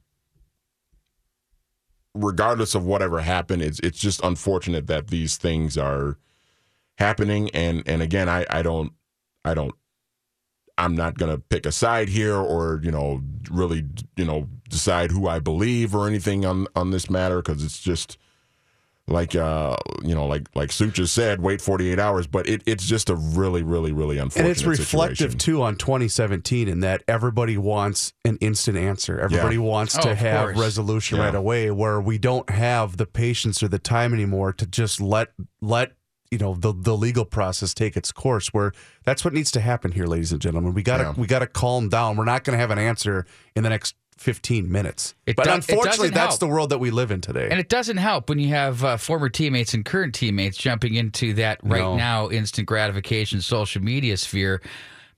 regardless 2.13 2.75
of 2.75 2.85
whatever 2.85 3.21
happened, 3.21 3.61
it's 3.61 3.79
it's 3.79 3.99
just 3.99 4.23
unfortunate 4.23 4.87
that 4.87 5.07
these 5.07 5.37
things 5.37 5.77
are 5.77 6.17
happening, 6.97 7.49
and 7.51 7.83
and 7.85 8.01
again, 8.01 8.29
I 8.29 8.45
I 8.49 8.61
don't 8.61 8.93
I 9.45 9.53
don't. 9.53 9.75
I'm 10.79 10.95
not 10.95 11.17
to 11.31 11.39
pick 11.39 11.65
a 11.65 11.71
side 11.71 12.07
here 12.07 12.35
or, 12.35 12.79
you 12.83 12.91
know, 12.91 13.23
really, 13.49 13.83
you 14.15 14.25
know, 14.25 14.47
decide 14.69 15.09
who 15.09 15.27
I 15.27 15.39
believe 15.39 15.95
or 15.95 16.07
anything 16.07 16.45
on 16.45 16.67
on 16.75 16.91
this 16.91 17.09
matter 17.09 17.41
because 17.41 17.63
it's 17.63 17.79
just 17.79 18.19
like 19.09 19.35
uh 19.35 19.75
you 20.03 20.13
know 20.13 20.25
like 20.25 20.47
like 20.53 20.69
Sue 20.71 20.91
just 20.91 21.13
said 21.13 21.41
wait 21.41 21.61
48 21.61 21.97
hours 21.97 22.27
but 22.27 22.47
it, 22.47 22.61
it's 22.65 22.85
just 22.85 23.09
a 23.09 23.15
really 23.15 23.63
really 23.63 23.93
really 23.93 24.17
unfortunate 24.17 24.41
And 24.43 24.51
it's 24.51 24.63
reflective 24.65 25.17
situation. 25.31 25.39
too 25.39 25.61
on 25.63 25.77
2017 25.77 26.67
in 26.67 26.81
that 26.81 27.03
everybody 27.07 27.57
wants 27.57 28.11
an 28.25 28.37
instant 28.41 28.77
answer. 28.77 29.19
Everybody 29.19 29.57
wants 29.57 29.97
Oh, 29.97 30.01
to 30.01 30.15
have 30.15 30.45
course. 30.47 30.57
resolution 30.59 31.17
Yeah. 31.19 31.25
right 31.25 31.35
away 31.35 31.71
where 31.71 32.01
we 32.01 32.17
don't 32.17 32.49
have 32.49 32.97
the 32.97 33.05
patience 33.05 33.63
or 33.63 33.69
the 33.69 33.79
time 33.79 34.13
anymore 34.13 34.51
to 34.53 34.65
just 34.65 34.99
let 34.99 35.29
let 35.61 35.93
you 36.29 36.37
know 36.37 36.53
the 36.55 36.73
the 36.75 36.97
legal 36.97 37.23
process 37.23 37.73
take 37.73 37.95
its 37.95 38.11
course 38.11 38.49
where 38.53 38.73
that's 39.05 39.23
what 39.23 39.33
needs 39.33 39.51
to 39.51 39.61
happen 39.61 39.93
here 39.93 40.05
ladies 40.05 40.33
and 40.33 40.41
gentlemen. 40.41 40.73
We 40.73 40.83
got 40.83 40.97
to 40.97 41.03
Yeah. 41.03 41.13
we 41.15 41.27
got 41.27 41.39
to 41.39 41.47
calm 41.47 41.87
down. 41.87 42.17
We're 42.17 42.25
not 42.25 42.43
going 42.43 42.55
to 42.57 42.59
have 42.59 42.71
an 42.71 42.79
answer 42.79 43.25
in 43.55 43.63
the 43.63 43.69
next 43.69 43.95
15 44.17 44.71
minutes. 44.71 45.13
It 45.25 45.35
but 45.35 45.45
do- 45.45 45.51
unfortunately 45.51 46.09
that's 46.09 46.33
help. 46.33 46.39
the 46.39 46.47
world 46.47 46.69
that 46.71 46.79
we 46.79 46.91
live 46.91 47.11
in 47.11 47.21
today. 47.21 47.47
And 47.49 47.59
it 47.59 47.69
doesn't 47.69 47.97
help 47.97 48.29
when 48.29 48.39
you 48.39 48.49
have 48.49 48.83
uh, 48.83 48.97
former 48.97 49.29
teammates 49.29 49.73
and 49.73 49.85
current 49.85 50.13
teammates 50.15 50.57
jumping 50.57 50.95
into 50.95 51.33
that 51.35 51.59
right 51.63 51.79
No. 51.81 51.95
now 51.95 52.29
instant 52.29 52.67
gratification 52.67 53.41
social 53.41 53.81
media 53.81 54.17
sphere 54.17 54.61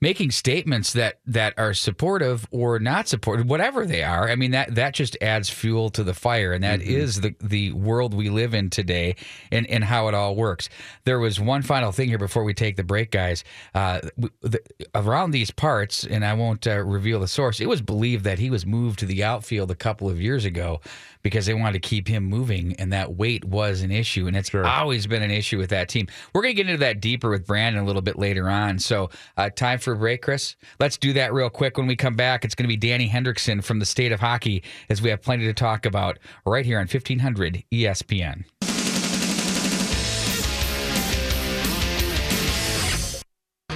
making 0.02 0.32
statements 0.32 0.94
that 0.94 1.20
that 1.26 1.54
are 1.58 1.74
supportive 1.74 2.48
or 2.52 2.80
not 2.80 3.08
supportive, 3.08 3.48
whatever 3.48 3.86
they 3.86 4.04
are. 4.04 4.30
I 4.30 4.36
mean 4.36 4.52
that 4.52 4.76
that 4.76 4.94
just 4.94 5.18
adds 5.22 5.50
fuel 5.50 5.90
to 5.92 6.04
the 6.04 6.14
fire, 6.14 6.54
and 6.54 6.64
that 6.64 6.82
is 6.82 7.22
the 7.22 7.36
the 7.42 7.74
world 7.74 8.14
we 8.14 8.30
live 8.30 8.54
in 8.54 8.70
today, 8.70 9.16
and 9.52 9.68
and 9.68 9.84
how 9.84 10.08
it 10.08 10.14
all 10.14 10.36
works. 10.36 10.70
There 11.06 11.20
was 11.20 11.40
one 11.40 11.62
final 11.62 11.92
thing 11.92 12.08
here 12.08 12.18
before 12.18 12.44
we 12.44 12.54
take 12.54 12.78
the 12.78 12.84
break, 12.84 13.12
guys. 13.12 13.44
Uh, 13.74 14.02
the, 14.42 14.62
around 14.96 15.32
these 15.32 15.52
parts, 15.52 16.06
and 16.06 16.26
I 16.26 16.34
won't 16.34 16.66
uh, 16.66 16.84
reveal 16.84 17.20
the 17.20 17.28
source. 17.28 17.60
It 17.60 17.68
was 17.68 17.82
believed 17.82 18.24
that 18.24 18.40
he 18.40 18.50
was 18.50 18.66
moved 18.66 19.00
to 19.00 19.06
the 19.06 19.24
outfield 19.24 19.72
a 19.72 19.76
couple 19.76 20.10
of 20.10 20.22
years 20.22 20.46
ago 20.46 20.82
because 21.24 21.46
they 21.46 21.54
wanted 21.54 21.74
to 21.74 21.88
keep 21.88 22.08
him 22.08 22.24
moving, 22.24 22.76
and 22.80 22.94
that 22.94 23.16
weight 23.16 23.46
was 23.46 23.82
an 23.82 23.92
issue, 23.92 24.28
and 24.28 24.36
it's 24.36 24.54
always 24.54 25.08
been 25.08 25.22
an 25.22 25.32
issue 25.32 25.58
with 25.58 25.70
that 25.70 25.90
team. 25.90 26.08
We're 26.34 26.42
going 26.42 26.56
to 26.56 26.64
get 26.64 26.70
into 26.70 26.80
that 26.80 27.02
deeper 27.02 27.30
with 27.30 27.46
Brandon 27.46 27.82
a 27.82 27.86
little 27.86 28.02
bit 28.02 28.18
later 28.18 28.50
on. 28.50 28.80
So, 28.80 29.10
uh, 29.38 29.50
time 29.50 29.80
for 29.80 29.94
a 29.94 29.98
break, 29.98 30.22
Chris. 30.22 30.56
Let's 30.80 30.98
do 30.98 31.14
that 31.14 31.34
real 31.34 31.50
quick. 31.50 31.78
When 31.78 31.88
we 31.88 31.96
come 31.96 32.16
back, 32.16 32.46
it's 32.46 32.56
going 32.56 32.66
to 32.66 32.70
be 32.70 32.78
Danny 32.78 33.10
Hendrickson 33.10 33.64
from 33.64 33.80
the 33.80 33.86
state 33.86 34.12
of 34.12 34.20
hockey, 34.20 34.64
as 34.90 35.02
we 35.02 35.10
have 35.10 35.22
plenty 35.22 35.46
to 35.46 35.54
talk 35.54 35.86
about 35.86 36.20
right 36.46 36.66
here 36.66 36.78
on 36.78 36.88
1500 36.88 37.64
ESPN. 37.72 38.46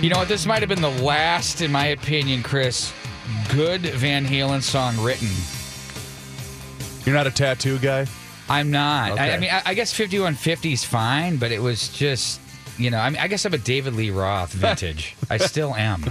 You 0.02 0.10
know 0.10 0.18
what? 0.18 0.28
This 0.28 0.46
might 0.46 0.60
have 0.60 0.68
been 0.68 0.82
the 0.82 1.02
last, 1.02 1.62
in 1.62 1.72
my 1.72 1.88
opinion, 1.88 2.44
Chris, 2.44 2.92
good 3.50 3.82
Van 3.82 4.26
Halen 4.26 4.62
song 4.62 5.00
written. 5.00 5.30
You're 7.06 7.16
not 7.16 7.28
a 7.28 7.32
tattoo 7.32 7.80
guy? 7.80 8.08
I'm 8.50 8.72
not. 8.72 9.20
I, 9.20 9.32
I 9.32 9.38
mean, 9.38 9.50
I, 9.52 9.62
I 9.68 9.74
guess 9.74 9.92
5150 9.94 10.74
is 10.74 10.84
fine, 10.84 11.38
but 11.38 11.52
it 11.52 11.62
was 11.62 11.90
just, 11.90 12.40
you 12.78 12.90
know, 12.90 13.00
I 13.00 13.10
mean, 13.10 13.20
I 13.20 13.28
guess 13.28 13.46
I'm 13.46 13.54
a 13.54 13.58
David 13.58 13.94
Lee 13.94 14.10
Roth 14.10 14.54
vintage. 14.54 15.16
I 15.30 15.38
still 15.38 15.74
am. 15.76 16.04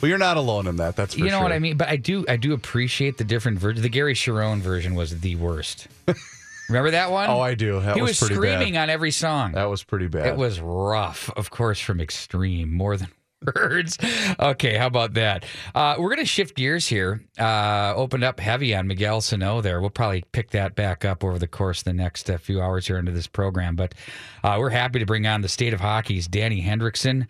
Well, 0.00 0.08
you're 0.08 0.18
not 0.18 0.36
alone 0.36 0.66
in 0.66 0.76
that. 0.76 0.96
That's 0.96 1.14
for 1.14 1.20
you 1.20 1.26
know 1.26 1.38
sure. 1.38 1.42
what 1.42 1.52
I 1.52 1.58
mean? 1.58 1.76
But 1.76 1.88
I 1.88 1.96
do, 1.96 2.24
I 2.28 2.36
do 2.36 2.52
appreciate 2.52 3.18
the 3.18 3.24
different 3.24 3.58
versions. 3.58 3.82
The 3.82 3.88
Gary 3.88 4.14
Cherone 4.14 4.60
version 4.60 4.94
was 4.94 5.18
the 5.20 5.34
worst. 5.36 5.88
Remember 6.68 6.90
that 6.90 7.10
one? 7.10 7.30
Oh, 7.30 7.40
I 7.40 7.54
do. 7.54 7.80
That 7.80 7.96
he 7.96 8.02
was 8.02 8.20
was, 8.20 8.30
screaming 8.30 8.74
bad. 8.74 8.82
on 8.82 8.90
every 8.90 9.10
song. 9.10 9.52
That 9.52 9.64
was 9.64 9.82
pretty 9.82 10.06
bad. 10.06 10.26
It 10.26 10.36
was 10.36 10.60
rough, 10.60 11.30
of 11.34 11.50
course, 11.50 11.80
from 11.80 12.00
extreme, 12.00 12.72
more 12.72 12.96
than 12.96 13.08
words. 13.42 13.98
Okay, 14.38 14.76
how 14.76 14.86
about 14.86 15.14
that? 15.14 15.44
Uh, 15.74 15.96
we're 15.98 16.08
going 16.08 16.18
to 16.18 16.24
shift 16.24 16.56
gears 16.56 16.86
here. 16.86 17.22
Uh, 17.38 17.92
opened 17.96 18.24
up 18.24 18.40
heavy 18.40 18.74
on 18.74 18.86
Miguel 18.86 19.20
Sano 19.20 19.60
there. 19.60 19.80
We'll 19.80 19.90
probably 19.90 20.24
pick 20.32 20.50
that 20.50 20.74
back 20.74 21.04
up 21.04 21.24
over 21.24 21.38
the 21.38 21.48
course 21.48 21.80
of 21.80 21.84
the 21.84 21.92
next 21.92 22.28
uh, 22.30 22.38
few 22.38 22.60
hours 22.60 22.86
here 22.86 22.98
into 22.98 23.12
this 23.12 23.26
program. 23.26 23.76
But 23.76 23.94
uh, 24.42 24.56
we're 24.58 24.70
happy 24.70 24.98
to 24.98 25.06
bring 25.06 25.26
on 25.26 25.40
the 25.40 25.48
state 25.48 25.72
of 25.72 25.80
hockey's 25.80 26.28
Danny 26.28 26.62
Hendrickson. 26.62 27.26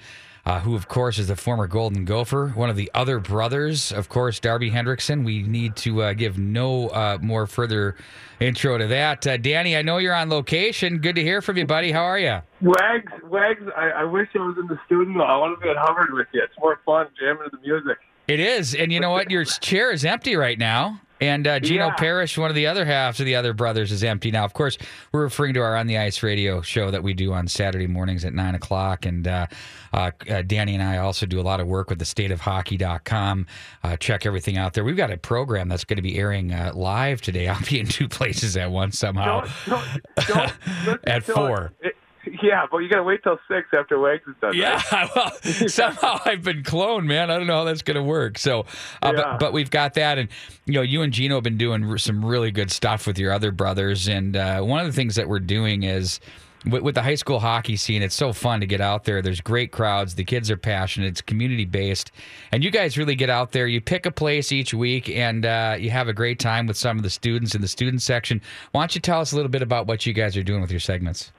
Uh, 0.49 0.61
who, 0.61 0.75
of 0.75 0.89
course, 0.89 1.19
is 1.19 1.29
the 1.29 1.37
former 1.37 1.67
Golden 1.67 2.07
Gopher, 2.07 2.49
one 2.55 2.71
of 2.71 2.77
the 2.77 2.91
other 2.95 3.19
brothers, 3.19 3.93
of 3.93 4.09
course, 4.09 4.41
Darby 4.41 4.71
Hendrickson. 4.71 5.23
We 5.23 5.43
need 5.43 5.77
to 5.77 6.01
uh, 6.01 6.13
give 6.15 6.39
no 6.39 6.89
uh, 6.89 7.19
more 7.21 7.47
further 7.47 7.97
intro 8.41 8.79
to 8.79 8.87
that. 8.87 9.27
Uh, 9.27 9.37
Danny, 9.37 9.77
I 9.77 9.83
know 9.83 9.99
you're 9.99 10.15
on 10.15 10.31
location. 10.31 11.01
Good 11.01 11.17
to 11.17 11.23
hear 11.23 11.43
from 11.43 11.59
you, 11.59 11.67
buddy. 11.67 11.93
How 11.93 12.05
are 12.05 12.19
you? 12.19 12.41
Wags, 12.63 13.13
Wags, 13.25 13.63
I, 13.77 13.91
I 13.91 14.05
wish 14.05 14.29
I 14.35 14.39
was 14.39 14.57
in 14.59 14.69
the 14.69 14.81
studio. 14.87 15.23
I 15.23 15.37
want 15.37 15.61
to 15.61 15.63
be 15.63 15.69
at 15.69 15.77
Hubbard 15.77 16.15
with 16.15 16.29
you. 16.33 16.41
It's 16.43 16.59
more 16.59 16.81
fun 16.87 17.09
jamming 17.21 17.51
to 17.51 17.55
the 17.55 17.61
music. 17.61 17.99
It 18.27 18.41
is, 18.41 18.75
and 18.75 18.91
you 18.91 19.01
know 19.01 19.11
what? 19.11 19.31
Your 19.31 19.45
chair 19.45 19.93
is 19.93 20.03
empty 20.03 20.35
right 20.35 20.59
now. 20.59 21.03
And 21.21 21.47
uh, 21.47 21.61
Gino 21.61 21.87
Yeah. 21.89 21.95
Parrish, 21.97 22.39
one 22.39 22.49
of 22.51 22.55
the 22.57 22.67
other 22.67 22.85
halves 22.85 23.19
of 23.21 23.27
the 23.27 23.35
other 23.35 23.53
brothers, 23.53 23.91
is 23.93 24.05
empty 24.05 24.31
now. 24.31 24.45
Of 24.45 24.55
course, 24.55 24.79
we're 25.13 25.23
referring 25.23 25.55
to 25.55 25.61
our 25.61 25.77
On 25.77 25.87
the 25.87 25.99
Ice 25.99 26.23
radio 26.23 26.61
show 26.63 26.91
that 26.91 27.03
we 27.03 27.13
do 27.15 27.33
on 27.33 27.49
Saturday 27.49 27.87
mornings 27.87 28.25
at 28.25 28.33
9 28.35 28.55
o'clock. 28.55 29.05
And 29.07 29.27
uh, 29.27 29.47
uh, 29.93 30.11
uh, 30.31 30.43
Danny 30.43 30.75
and 30.75 30.83
I 30.83 30.99
also 30.99 31.27
do 31.27 31.41
a 31.41 31.43
lot 31.43 31.61
of 31.61 31.67
work 31.67 31.91
with 31.91 31.99
the 31.99 32.05
stateofhockey.com. 32.05 33.47
Uh, 33.83 33.97
check 33.97 34.27
everything 34.27 34.57
out 34.57 34.75
there. 34.75 34.85
We've 34.85 34.97
got 34.97 35.11
a 35.11 35.17
program 35.17 35.69
that's 35.69 35.85
going 35.85 35.97
to 35.97 36.03
be 36.03 36.17
airing 36.19 36.53
uh, 36.53 36.73
live 36.75 37.21
today. 37.21 37.49
I'll 37.49 37.61
be 37.69 37.81
in 37.81 37.87
two 37.87 38.09
places 38.09 38.57
at 38.57 38.71
once 38.71 38.99
somehow. 38.99 39.47
Don't, 39.67 39.81
don't, 40.29 40.53
don't 40.85 41.01
At 41.09 41.25
4. 41.25 41.73
it. 41.81 41.97
yeah, 42.43 42.67
but 42.71 42.79
you 42.79 42.89
got 42.89 42.97
to 42.97 43.03
wait 43.03 43.23
till 43.23 43.39
six 43.49 43.69
after 43.73 43.99
Wags 43.99 44.23
is 44.27 44.35
done. 44.41 44.55
Yeah, 44.55 44.81
right? 44.93 45.09
well, 45.17 45.31
somehow 45.69 46.21
I've 46.25 46.43
been 46.43 46.63
cloned, 46.63 47.07
man. 47.07 47.31
I 47.31 47.37
don't 47.39 47.47
know 47.47 47.59
how 47.59 47.65
that's 47.65 47.83
going 47.83 47.97
to 47.97 48.03
work. 48.03 48.39
So, 48.39 48.61
uh, 48.61 48.65
Yeah. 49.05 49.13
but, 49.15 49.41
but 49.41 49.53
we've 49.53 49.71
got 49.71 49.95
that, 49.95 50.19
and 50.19 50.29
you 50.67 50.75
know, 50.75 50.83
you 50.83 51.03
and 51.03 51.13
Gino 51.13 51.37
have 51.37 51.45
been 51.45 51.59
doing 51.59 51.99
some 51.99 52.25
really 52.25 52.51
good 52.51 52.71
stuff 52.71 53.07
with 53.07 53.19
your 53.19 53.33
other 53.33 53.53
brothers. 53.53 54.09
And 54.09 54.37
uh, 54.37 54.61
one 54.63 54.81
of 54.81 54.87
the 54.87 54.93
things 54.93 55.15
that 55.17 55.29
we're 55.29 55.41
doing 55.41 55.83
is 55.83 56.21
with, 56.69 56.83
with 56.83 56.95
the 56.95 57.03
high 57.03 57.15
school 57.15 57.39
hockey 57.41 57.77
scene. 57.77 58.03
It's 58.03 58.15
so 58.15 58.33
fun 58.33 58.61
to 58.61 58.67
get 58.67 58.81
out 58.81 59.05
there. 59.05 59.23
There's 59.23 59.41
great 59.41 59.71
crowds. 59.73 60.15
The 60.15 60.25
kids 60.25 60.51
are 60.51 60.57
passionate. 60.57 61.07
It's 61.09 61.21
community 61.21 61.65
based, 61.65 62.11
and 62.53 62.65
you 62.65 62.71
guys 62.71 62.99
really 62.99 63.15
get 63.15 63.31
out 63.31 63.53
there. 63.53 63.67
You 63.67 63.81
pick 63.81 64.07
a 64.07 64.11
place 64.11 64.53
each 64.53 64.75
week, 64.75 65.09
and 65.09 65.47
uh, 65.47 65.77
you 65.79 65.91
have 65.91 66.09
a 66.09 66.13
great 66.13 66.39
time 66.39 66.67
with 66.67 66.77
some 66.77 66.97
of 66.97 67.03
the 67.03 67.11
students 67.11 67.55
in 67.55 67.61
the 67.61 67.69
student 67.69 68.03
section. 68.03 68.41
Why 68.73 68.83
don't 68.83 68.95
you 68.95 69.01
tell 69.01 69.21
us 69.21 69.33
a 69.33 69.37
little 69.37 69.51
bit 69.51 69.63
about 69.63 69.87
what 69.87 70.05
you 70.07 70.13
guys 70.13 70.37
are 70.37 70.43
doing 70.43 70.61
with 70.61 70.71
your 70.71 70.81
segments? 70.81 71.33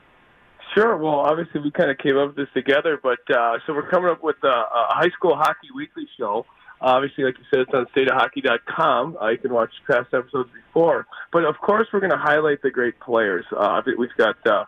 Sure. 0.80 0.96
Well, 0.96 1.20
obviously 1.20 1.60
we 1.60 1.72
kind 1.72 1.92
of 1.92 1.98
came 1.98 2.18
up 2.18 2.28
with 2.28 2.36
this 2.38 2.48
together, 2.54 2.98
but 3.04 3.20
uh, 3.36 3.58
so 3.68 3.74
we're 3.74 3.90
coming 3.90 4.10
up 4.10 4.24
with 4.24 4.38
a, 4.44 4.48
a 4.48 4.86
high 4.92 5.10
school 5.10 5.36
hockey 5.36 5.68
weekly 5.76 6.08
show. 6.18 6.46
Obviously, 6.80 7.26
like 7.26 7.36
you 7.38 7.44
said, 7.52 7.60
it's 7.68 7.74
on 7.74 7.86
stateofhockey.com. 7.88 9.18
Uh, 9.22 9.28
you 9.28 9.38
can 9.40 9.52
watch 9.52 9.72
past 9.92 10.08
episodes 10.14 10.50
before, 10.54 11.06
but 11.34 11.44
of 11.44 11.58
course, 11.58 11.90
we're 11.92 12.00
going 12.00 12.14
to 12.14 12.18
highlight 12.18 12.62
the 12.62 12.72
great 12.72 12.98
players. 13.02 13.44
Uh, 13.52 13.82
we've 13.98 14.16
got 14.18 14.38
uh, 14.48 14.64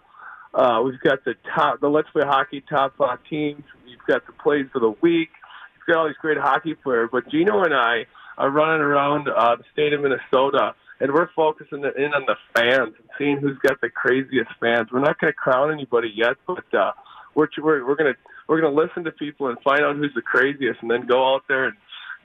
uh, 0.54 0.82
we've 0.82 1.00
got 1.00 1.24
the 1.24 1.36
top, 1.56 1.80
the 1.80 1.88
Let's 1.88 2.10
Play 2.10 2.24
Hockey 2.26 2.62
top 2.70 3.00
uh, 3.00 3.16
teams. 3.30 3.64
We've 3.86 4.06
got 4.06 4.28
the 4.28 4.34
plays 4.34 4.66
for 4.74 4.80
the 4.80 4.94
week. 5.02 5.30
We've 5.78 5.96
got 5.96 6.02
all 6.02 6.08
these 6.08 6.18
great 6.20 6.38
hockey 6.38 6.74
players. 6.74 7.08
But 7.10 7.30
Gino 7.30 7.64
and 7.64 7.74
I 7.74 8.06
are 8.38 8.50
running 8.50 8.82
around 8.82 9.30
uh, 9.30 9.56
the 9.56 9.64
state 9.72 9.94
of 9.94 10.02
Minnesota, 10.02 10.76
and 11.00 11.14
we're 11.14 11.30
focusing 11.34 11.86
in 11.98 12.14
on 12.14 12.26
the 12.28 12.36
fans 12.54 12.96
and 13.00 13.10
seeing 13.22 13.38
who's 13.38 13.58
got 13.60 13.80
the 13.82 13.90
craziest 13.90 14.50
fans. 14.60 14.88
We're 14.92 15.00
not 15.00 15.20
going 15.20 15.32
to 15.32 15.38
crown 15.38 15.72
anybody 15.72 16.12
yet, 16.16 16.38
but 16.48 16.66
uh, 16.74 16.92
we're 17.36 17.48
we're, 17.60 17.96
going 17.96 18.14
to 18.14 18.20
we're 18.48 18.60
going 18.60 18.74
to 18.74 18.82
listen 18.82 19.04
to 19.04 19.12
people 19.12 19.48
and 19.48 19.58
find 19.62 19.82
out 19.82 19.96
who's 19.96 20.14
the 20.16 20.22
craziest, 20.22 20.82
and 20.82 20.90
then 20.90 21.06
go 21.06 21.36
out 21.36 21.44
there 21.48 21.66
and 21.66 21.78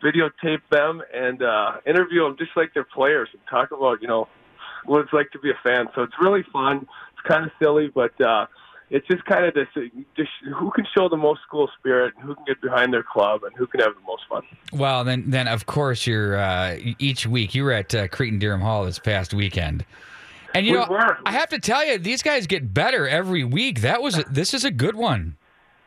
videotape 0.02 0.62
them 0.70 1.02
and 1.14 1.42
uh, 1.42 1.72
interview 1.86 2.22
them 2.22 2.36
just 2.38 2.50
like 2.56 2.72
they're 2.74 2.84
players 2.84 3.28
and 3.32 3.42
talk 3.50 3.70
about 3.72 4.00
you 4.00 4.08
know 4.08 4.28
what 4.84 5.00
it's 5.00 5.12
like 5.12 5.30
to 5.32 5.38
be 5.38 5.50
a 5.50 5.58
fan. 5.62 5.86
So 5.94 6.02
it's 6.02 6.14
really 6.20 6.44
fun. 6.52 6.86
It's 7.12 7.28
kind 7.28 7.44
of 7.44 7.50
silly, 7.60 7.90
but 7.94 8.18
uh, 8.20 8.46
it's 8.88 9.06
just 9.08 9.24
kind 9.24 9.44
of 9.44 9.54
this, 9.54 9.66
just 10.16 10.30
who 10.56 10.70
can 10.70 10.86
show 10.96 11.08
the 11.08 11.16
most 11.16 11.40
school 11.46 11.68
spirit, 11.78 12.14
and 12.16 12.24
who 12.24 12.34
can 12.36 12.44
get 12.46 12.60
behind 12.60 12.92
their 12.92 13.02
club, 13.02 13.42
and 13.42 13.52
who 13.56 13.66
can 13.66 13.80
have 13.80 13.94
the 13.94 14.06
most 14.06 14.22
fun. 14.28 14.42
Well, 14.72 15.02
then, 15.04 15.24
then 15.26 15.48
of 15.48 15.66
course 15.66 16.06
you're 16.06 16.36
uh, 16.36 16.78
each 16.98 17.26
week. 17.26 17.54
You 17.54 17.64
were 17.64 17.72
at 17.72 17.94
uh, 17.94 18.08
Cretin-Derham 18.08 18.60
Hall 18.60 18.84
this 18.84 18.98
past 18.98 19.34
weekend, 19.34 19.84
and 20.56 20.66
you 20.66 20.72
We 20.72 20.78
know 20.80 20.86
were. 20.90 21.18
I 21.24 21.32
have 21.32 21.48
to 21.50 21.58
tell 21.58 21.84
you, 21.86 21.98
these 21.98 22.22
guys 22.22 22.46
get 22.46 22.72
better 22.74 23.06
every 23.08 23.44
week. 23.44 23.80
That 23.80 24.02
was 24.02 24.22
this 24.30 24.54
is 24.54 24.64
a 24.64 24.70
good 24.70 24.96
one. 24.96 25.36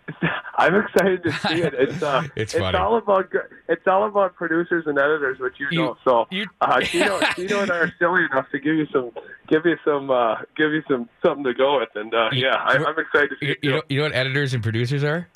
I'm 0.57 0.75
excited 0.75 1.23
to 1.23 1.31
see 1.31 1.61
it. 1.61 1.73
It's 1.73 2.01
uh, 2.03 2.23
It's 2.35 2.53
funny. 2.53 2.77
all 2.77 2.97
about 2.97 3.31
it's 3.69 3.87
all 3.87 4.05
about 4.07 4.35
producers 4.35 4.85
and 4.87 4.97
editors, 4.97 5.39
which 5.39 5.53
you, 5.59 5.67
You- 5.71 5.79
know. 5.79 5.97
So 6.03 6.27
you- 6.31 6.47
uh, 6.61 6.81
Gino, 6.83 7.19
Gino 7.35 7.61
and 7.61 7.71
I 7.71 7.77
are 7.77 7.93
silly 7.99 8.25
enough 8.25 8.49
to 8.51 8.59
give 8.59 8.75
you 8.75 8.87
some, 8.91 9.11
give 9.47 9.65
you 9.65 9.77
some, 9.85 10.09
uh, 10.11 10.35
give 10.57 10.73
you 10.73 10.83
some 10.89 11.07
something 11.25 11.43
to 11.45 11.53
go 11.53 11.79
with, 11.79 11.89
and 11.95 12.13
uh, 12.13 12.29
yeah, 12.33 12.55
I, 12.55 12.73
I'm 12.77 12.97
excited 12.99 13.29
to 13.29 13.35
see 13.39 13.45
You, 13.45 13.51
it. 13.53 13.57
you 13.61 13.71
know, 13.71 13.81
you 13.89 13.97
know 13.99 14.03
what 14.05 14.15
editors 14.15 14.53
and 14.53 14.61
producers 14.63 15.03
are? 15.03 15.27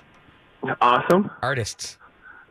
awesome. 0.81 1.29
Artists. 1.41 1.97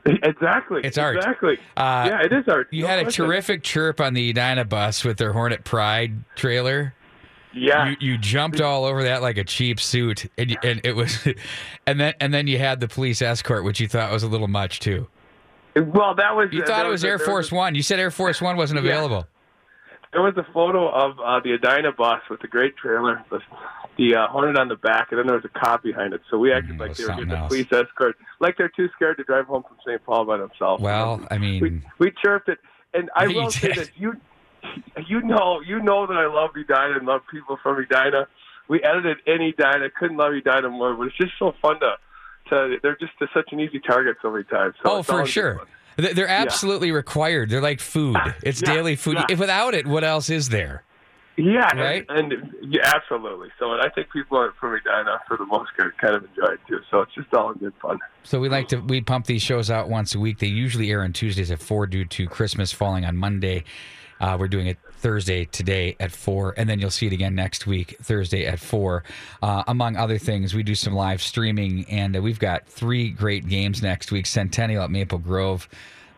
Exactly. 0.22 0.80
It's 0.82 0.98
art. 0.98 1.16
Exactly. 1.16 1.58
Uh, 1.76 2.08
yeah, 2.10 2.22
it 2.22 2.32
is 2.32 2.48
art. 2.48 2.68
You 2.72 2.82
No 2.82 2.88
had 2.88 2.98
a 2.98 3.02
question. 3.04 3.24
terrific 3.26 3.62
chirp 3.62 4.00
on 4.00 4.14
the 4.14 4.30
Edina 4.30 4.64
bus 4.64 5.04
with 5.04 5.16
their 5.16 5.32
Hornet 5.32 5.62
Pride 5.64 6.24
trailer. 6.34 6.94
Yeah. 7.54 7.90
You, 7.90 7.96
you 8.00 8.18
jumped 8.18 8.60
all 8.60 8.84
over 8.84 9.04
that 9.04 9.22
like 9.22 9.36
a 9.36 9.44
cheap 9.44 9.78
suit, 9.78 10.26
and, 10.38 10.56
and 10.64 10.80
it 10.84 10.96
was, 10.96 11.26
and 11.86 12.00
then 12.00 12.14
and 12.18 12.32
then 12.34 12.46
you 12.46 12.58
had 12.58 12.80
the 12.80 12.88
police 12.88 13.22
escort, 13.22 13.62
which 13.64 13.78
you 13.78 13.86
thought 13.88 14.10
was 14.10 14.22
a 14.22 14.28
little 14.28 14.48
much 14.48 14.80
too. 14.80 15.06
well, 15.76 16.14
that 16.16 16.34
was. 16.34 16.48
You 16.50 16.62
uh, 16.62 16.66
thought 16.66 16.84
it 16.86 16.88
was 16.88 17.04
a- 17.04 17.08
Air 17.08 17.18
Force 17.18 17.52
a- 17.52 17.54
One. 17.54 17.74
You 17.74 17.82
said 17.82 18.00
Air 18.00 18.10
Force 18.10 18.40
One 18.42 18.56
wasn't 18.56 18.78
available. 18.80 19.26
There 20.12 20.22
was 20.22 20.34
a 20.36 20.46
photo 20.52 20.90
of 20.90 21.18
uh, 21.20 21.40
the 21.40 21.54
Edina 21.54 21.92
bus 21.92 22.20
with 22.28 22.40
the 22.40 22.48
great 22.48 22.76
trailer, 22.76 23.24
the, 23.30 23.40
the 23.96 24.14
uh, 24.14 24.28
Hornet 24.28 24.58
on 24.58 24.68
the 24.68 24.76
back, 24.76 25.08
and 25.10 25.18
then 25.18 25.26
there 25.26 25.36
was 25.36 25.44
a 25.44 25.58
cop 25.58 25.82
behind 25.82 26.12
it. 26.12 26.20
So 26.30 26.36
we 26.38 26.52
acted 26.52 26.76
Mm, 26.76 26.80
like 26.80 26.96
they 26.96 27.04
were 27.04 27.14
getting 27.14 27.32
a 27.32 27.48
police 27.48 27.66
escort, 27.72 28.16
like 28.38 28.58
they're 28.58 28.68
too 28.68 28.88
scared 28.94 29.16
to 29.16 29.24
drive 29.24 29.46
home 29.46 29.62
from 29.62 29.78
St. 29.86 30.04
Paul 30.04 30.26
by 30.26 30.36
themselves. 30.36 30.82
Well, 30.82 31.26
I 31.30 31.38
mean, 31.38 31.82
we 31.98 32.12
chirped 32.22 32.48
it, 32.50 32.58
and 32.92 33.10
I 33.16 33.26
will 33.28 33.50
say 33.50 33.68
did. 33.68 33.76
this: 33.76 33.90
you 33.96 34.14
you 35.06 35.22
know 35.22 35.60
you 35.60 35.80
know 35.82 36.06
that 36.06 36.16
I 36.16 36.26
love 36.26 36.50
Edina 36.56 36.98
and 36.98 37.06
love 37.06 37.22
people 37.30 37.58
from 37.62 37.78
Edina. 37.82 38.28
We 38.68 38.82
edited 38.82 39.18
in 39.26 39.40
Edina, 39.40 39.88
couldn't 39.98 40.18
love 40.18 40.32
Edina 40.34 40.68
more, 40.68 40.94
but 40.94 41.08
it's 41.08 41.16
just 41.16 41.32
so 41.38 41.52
fun 41.62 41.80
to. 41.80 41.96
to 42.50 42.76
they're 42.82 42.96
just 42.96 43.12
such 43.32 43.48
an 43.52 43.60
easy 43.60 43.80
target 43.80 44.16
so 44.20 44.30
many 44.30 44.44
times. 44.44 44.74
So 44.84 44.92
oh, 44.92 45.02
for 45.02 45.24
sure. 45.26 45.56
fun. 45.56 45.66
They- 45.96 46.12
They're 46.12 46.28
absolutely 46.28 46.92
required. 46.92 47.50
They're 47.50 47.60
like 47.60 47.80
food. 47.80 48.16
It's 48.42 48.60
Yeah, 48.62 48.74
daily 48.74 48.96
food. 48.96 49.14
yeah. 49.16 49.26
If 49.30 49.38
without 49.38 49.74
it, 49.74 49.86
what 49.86 50.04
else 50.04 50.30
is 50.30 50.48
there? 50.48 50.82
Yeah, 51.36 51.74
Right? 51.74 52.04
and, 52.10 52.30
and 52.32 52.54
yeah, 52.62 52.92
absolutely. 52.94 53.48
So, 53.58 53.72
and 53.72 53.80
I 53.80 53.88
think 53.88 54.10
people 54.12 54.36
are 54.38 54.52
from 54.60 54.74
Edina, 54.74 55.18
for 55.26 55.38
the 55.38 55.46
most 55.46 55.70
part, 55.76 55.96
kind 55.96 56.14
of 56.14 56.24
enjoy 56.24 56.52
it 56.52 56.60
too. 56.68 56.80
So 56.90 57.00
it's 57.00 57.14
just 57.14 57.32
all 57.32 57.54
good 57.54 57.72
fun. 57.80 57.98
So 58.22 58.38
we 58.38 58.50
like 58.50 58.68
to 58.68 58.76
we 58.76 59.00
pump 59.00 59.24
these 59.26 59.40
shows 59.40 59.70
out 59.70 59.88
once 59.88 60.14
a 60.14 60.18
week. 60.20 60.40
They 60.40 60.48
usually 60.48 60.90
air 60.90 61.02
on 61.02 61.14
Tuesdays 61.14 61.50
at 61.50 61.58
four 61.58 61.86
due 61.86 62.04
to 62.04 62.26
Christmas 62.26 62.70
falling 62.70 63.06
on 63.06 63.16
Monday. 63.16 63.64
Uh, 64.20 64.36
we're 64.38 64.46
doing 64.46 64.66
it 64.66 64.78
Thursday 65.02 65.44
today 65.46 65.96
at 65.98 66.12
four, 66.12 66.54
and 66.56 66.68
then 66.68 66.78
you'll 66.78 66.90
see 66.90 67.08
it 67.08 67.12
again 67.12 67.34
next 67.34 67.66
week 67.66 67.96
Thursday 68.00 68.46
at 68.46 68.60
four. 68.60 69.02
Uh, 69.42 69.64
among 69.66 69.96
other 69.96 70.16
things, 70.16 70.54
we 70.54 70.62
do 70.62 70.76
some 70.76 70.94
live 70.94 71.20
streaming, 71.20 71.84
and 71.90 72.16
we've 72.22 72.38
got 72.38 72.68
three 72.68 73.10
great 73.10 73.48
games 73.48 73.82
next 73.82 74.12
week: 74.12 74.26
Centennial 74.26 74.84
at 74.84 74.90
Maple 74.90 75.18
Grove. 75.18 75.68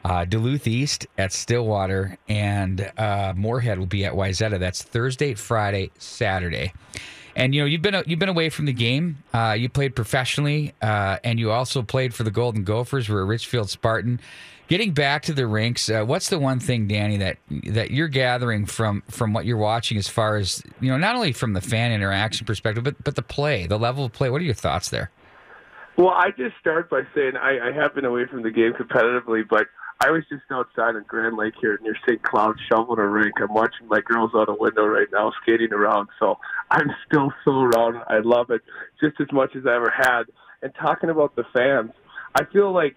Uh, 0.04 0.26
Duluth 0.26 0.66
East 0.66 1.06
at 1.16 1.32
Stillwater 1.32 2.18
and 2.28 2.92
uh, 2.98 3.32
Moorhead 3.34 3.78
will 3.78 3.86
be 3.86 4.04
at 4.04 4.12
Wayzata. 4.12 4.58
That's 4.58 4.82
Thursday, 4.82 5.32
Friday, 5.32 5.90
Saturday. 5.98 6.74
And 7.34 7.54
you 7.54 7.62
know 7.62 7.66
you've 7.66 7.82
been 7.82 8.00
you've 8.06 8.18
been 8.18 8.28
away 8.28 8.48
from 8.50 8.66
the 8.66 8.72
game. 8.72 9.24
Uh, 9.32 9.56
you 9.58 9.68
played 9.68 9.96
professionally, 9.96 10.74
uh, 10.82 11.18
and 11.24 11.40
you 11.40 11.50
also 11.50 11.82
played 11.82 12.14
for 12.14 12.22
the 12.22 12.30
Golden 12.30 12.64
Gophers. 12.64 13.08
We're 13.08 13.22
a 13.22 13.24
Richfield 13.24 13.70
Spartan. 13.70 14.20
Getting 14.66 14.92
back 14.92 15.22
to 15.24 15.34
the 15.34 15.46
rinks, 15.46 15.90
uh, 15.90 16.04
what's 16.04 16.30
the 16.30 16.38
one 16.38 16.58
thing, 16.58 16.88
Danny, 16.88 17.18
that 17.18 17.36
that 17.66 17.90
you're 17.90 18.08
gathering 18.08 18.64
from 18.64 19.02
from 19.10 19.34
what 19.34 19.44
you're 19.44 19.58
watching, 19.58 19.98
as 19.98 20.08
far 20.08 20.36
as 20.36 20.62
you 20.80 20.90
know, 20.90 20.96
not 20.96 21.16
only 21.16 21.32
from 21.32 21.52
the 21.52 21.60
fan 21.60 21.92
interaction 21.92 22.46
perspective, 22.46 22.82
but 22.82 23.02
but 23.04 23.14
the 23.14 23.22
play, 23.22 23.66
the 23.66 23.78
level 23.78 24.06
of 24.06 24.12
play. 24.12 24.30
What 24.30 24.40
are 24.40 24.44
your 24.44 24.54
thoughts 24.54 24.88
there? 24.88 25.10
Well, 25.96 26.08
I 26.08 26.30
just 26.30 26.56
start 26.58 26.90
by 26.90 27.02
saying 27.14 27.36
I, 27.36 27.68
I 27.68 27.72
have 27.72 27.94
been 27.94 28.04
away 28.04 28.26
from 28.26 28.42
the 28.42 28.50
game 28.50 28.72
competitively, 28.72 29.42
but 29.48 29.66
I 30.00 30.10
was 30.10 30.24
just 30.28 30.42
outside 30.50 30.96
on 30.96 31.04
Grand 31.06 31.36
Lake 31.36 31.54
here 31.60 31.78
near 31.82 31.96
St. 32.06 32.22
Cloud 32.22 32.56
shoveling 32.68 32.98
a 32.98 33.06
rink. 33.06 33.34
I'm 33.40 33.54
watching 33.54 33.86
my 33.86 34.00
girls 34.00 34.32
out 34.34 34.48
a 34.48 34.54
window 34.54 34.86
right 34.86 35.06
now 35.12 35.32
skating 35.42 35.72
around, 35.72 36.08
so 36.18 36.38
I'm 36.70 36.90
still 37.06 37.32
so 37.44 37.52
around. 37.60 38.02
I 38.08 38.18
love 38.24 38.50
it 38.50 38.62
just 39.00 39.20
as 39.20 39.28
much 39.32 39.54
as 39.54 39.66
I 39.66 39.76
ever 39.76 39.92
had. 39.96 40.24
And 40.62 40.72
talking 40.74 41.10
about 41.10 41.36
the 41.36 41.44
fans, 41.54 41.92
I 42.34 42.44
feel 42.52 42.72
like 42.72 42.96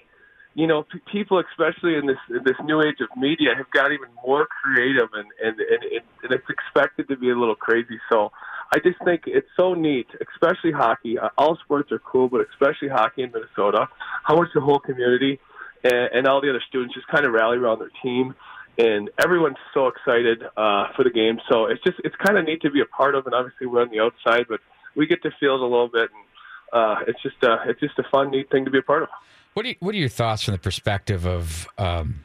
you 0.58 0.66
know 0.66 0.84
p- 0.92 1.00
people, 1.12 1.38
especially 1.52 1.94
in 1.96 2.08
this 2.08 2.22
in 2.30 2.44
this 2.44 2.60
new 2.66 2.82
age 2.82 3.00
of 3.06 3.10
media, 3.16 3.50
have 3.56 3.70
got 3.72 3.92
even 3.92 4.10
more 4.26 4.48
creative, 4.48 5.10
and 5.14 5.28
and 5.46 5.56
and, 5.74 5.82
and, 5.96 6.06
and 6.24 6.30
it's 6.38 6.50
expected 6.50 7.08
to 7.10 7.16
be 7.16 7.30
a 7.30 7.38
little 7.38 7.60
crazy. 7.68 8.00
So 8.12 8.32
I 8.74 8.80
just 8.80 8.98
think 9.06 9.22
it's 9.28 9.48
so 9.56 9.76
neat, 9.76 10.08
especially 10.34 10.72
hockey. 10.72 11.20
Uh, 11.20 11.30
All 11.38 11.58
sports 11.64 11.92
are 11.92 12.00
cool, 12.00 12.28
but 12.28 12.42
especially 12.52 12.90
hockey 12.90 13.22
in 13.22 13.32
Minnesota. 13.32 13.88
How 14.24 14.36
much 14.36 14.50
the 14.56 14.62
whole 14.62 14.80
community 14.80 15.40
and, 15.84 16.10
and 16.16 16.28
all 16.28 16.42
the 16.42 16.50
other 16.50 16.64
students 16.68 16.96
just 16.96 17.08
kind 17.08 17.26
of 17.26 17.34
rally 17.34 17.58
around 17.58 17.80
their 17.80 17.92
team, 18.02 18.34
and 18.80 19.12
everyone's 19.24 19.62
so 19.76 19.88
excited 19.94 20.42
uh, 20.58 20.88
for 20.96 21.04
the 21.04 21.12
game. 21.12 21.38
So 21.52 21.68
it's 21.68 21.84
just 21.84 21.98
it's 22.04 22.16
kind 22.26 22.36
of 22.38 22.46
neat 22.46 22.64
to 22.64 22.72
be 22.72 22.82
a 22.82 22.86
part 23.00 23.14
of, 23.14 23.28
and 23.28 23.36
obviously 23.36 23.68
we're 23.68 23.84
on 23.84 23.92
the 23.92 24.00
outside, 24.00 24.46
but 24.50 24.60
we 24.96 25.06
get 25.06 25.22
to 25.22 25.32
feel 25.40 25.54
it 25.54 25.62
a 25.62 25.70
little 25.76 25.88
bit, 26.00 26.10
and 26.16 26.26
uh, 26.74 26.96
it's 27.08 27.22
just 27.22 27.42
uh, 27.44 27.60
it's 27.68 27.80
just 27.80 27.98
a 28.00 28.06
fun, 28.10 28.32
neat 28.32 28.50
thing 28.50 28.66
to 28.66 28.72
be 28.72 28.80
a 28.80 28.88
part 28.94 29.04
of. 29.04 29.10
What 29.58 29.66
are 29.66 29.70
you, 29.70 29.76
what 29.80 29.96
are 29.96 29.98
your 29.98 30.08
thoughts 30.08 30.44
from 30.44 30.52
the 30.52 30.60
perspective 30.60 31.26
of 31.26 31.68
um, 31.80 32.20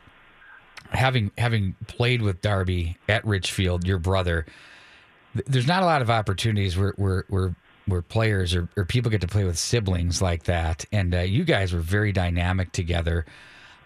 having 0.90 1.30
having 1.38 1.76
played 1.86 2.20
with 2.20 2.42
Darby 2.42 2.98
at 3.08 3.24
Richfield, 3.24 3.86
your 3.86 3.98
brother? 3.98 4.44
th- 5.32 5.46
There's 5.46 5.66
not 5.66 5.82
a 5.82 5.86
lot 5.86 6.02
of 6.02 6.10
opportunities 6.10 6.76
where 6.76 6.92
where 6.98 7.24
where, 7.30 7.56
where 7.86 8.02
players 8.02 8.54
or, 8.54 8.68
or 8.76 8.84
people 8.84 9.10
get 9.10 9.22
to 9.22 9.28
play 9.28 9.44
with 9.44 9.56
siblings 9.56 10.20
like 10.20 10.42
that, 10.42 10.84
and 10.92 11.14
uh, 11.14 11.20
you 11.20 11.44
guys 11.44 11.72
were 11.72 11.80
very 11.80 12.12
dynamic 12.12 12.70
together. 12.72 13.24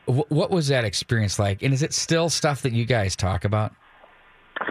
Wh- 0.06 0.28
what 0.28 0.50
was 0.50 0.66
that 0.66 0.84
experience 0.84 1.38
like? 1.38 1.62
And 1.62 1.72
is 1.72 1.84
it 1.84 1.94
still 1.94 2.28
stuff 2.28 2.62
that 2.62 2.72
you 2.72 2.84
guys 2.84 3.14
talk 3.14 3.44
about? 3.44 3.72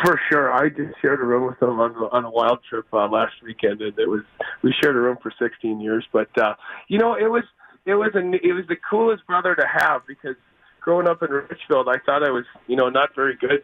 For 0.03 0.19
sure, 0.29 0.51
I 0.51 0.67
just 0.67 0.99
shared 1.01 1.21
a 1.21 1.23
room 1.23 1.47
with 1.47 1.61
them 1.61 1.79
on 1.79 1.95
on 2.11 2.25
a 2.25 2.29
wild 2.29 2.59
trip 2.69 2.87
uh, 2.91 3.07
last 3.07 3.35
weekend, 3.41 3.81
and 3.81 3.97
it 3.97 4.09
was 4.09 4.23
we 4.63 4.75
shared 4.83 4.97
a 4.97 4.99
room 4.99 5.17
for 5.23 5.31
16 5.39 5.79
years. 5.79 6.05
But 6.11 6.27
uh, 6.37 6.55
you 6.89 6.99
know, 6.99 7.13
it 7.13 7.31
was 7.31 7.45
it 7.85 7.95
was 7.95 8.11
a 8.15 8.19
it 8.19 8.53
was 8.53 8.65
the 8.67 8.75
coolest 8.75 9.25
brother 9.27 9.55
to 9.55 9.65
have 9.67 10.01
because 10.07 10.35
growing 10.81 11.07
up 11.07 11.21
in 11.23 11.29
Richfield, 11.29 11.87
I 11.89 11.97
thought 12.05 12.23
I 12.23 12.31
was 12.31 12.45
you 12.67 12.75
know 12.75 12.89
not 12.89 13.15
very 13.15 13.35
good 13.35 13.63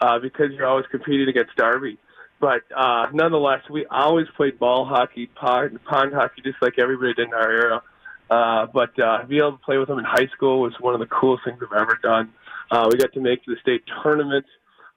uh, 0.00 0.18
because 0.18 0.52
you're 0.52 0.66
always 0.66 0.86
competing 0.90 1.28
against 1.28 1.56
Darby. 1.56 1.98
But 2.40 2.62
uh, 2.76 3.06
nonetheless, 3.12 3.62
we 3.70 3.86
always 3.86 4.26
played 4.36 4.58
ball 4.58 4.84
hockey, 4.84 5.26
pond, 5.26 5.78
pond 5.84 6.12
hockey, 6.12 6.42
just 6.42 6.56
like 6.60 6.74
everybody 6.78 7.14
did 7.14 7.28
in 7.28 7.34
our 7.34 7.50
era. 7.50 7.82
Uh, 8.28 8.66
but 8.66 8.98
uh, 8.98 9.18
to 9.18 9.26
be 9.28 9.38
able 9.38 9.52
to 9.52 9.58
play 9.58 9.78
with 9.78 9.88
them 9.88 9.98
in 9.98 10.04
high 10.04 10.26
school 10.34 10.60
was 10.60 10.72
one 10.80 10.94
of 10.94 11.00
the 11.00 11.06
coolest 11.06 11.44
things 11.44 11.58
I've 11.62 11.80
ever 11.80 11.98
done. 12.02 12.32
Uh, 12.70 12.88
we 12.90 12.98
got 12.98 13.12
to 13.12 13.20
make 13.20 13.44
the 13.44 13.56
state 13.60 13.84
tournament. 14.02 14.46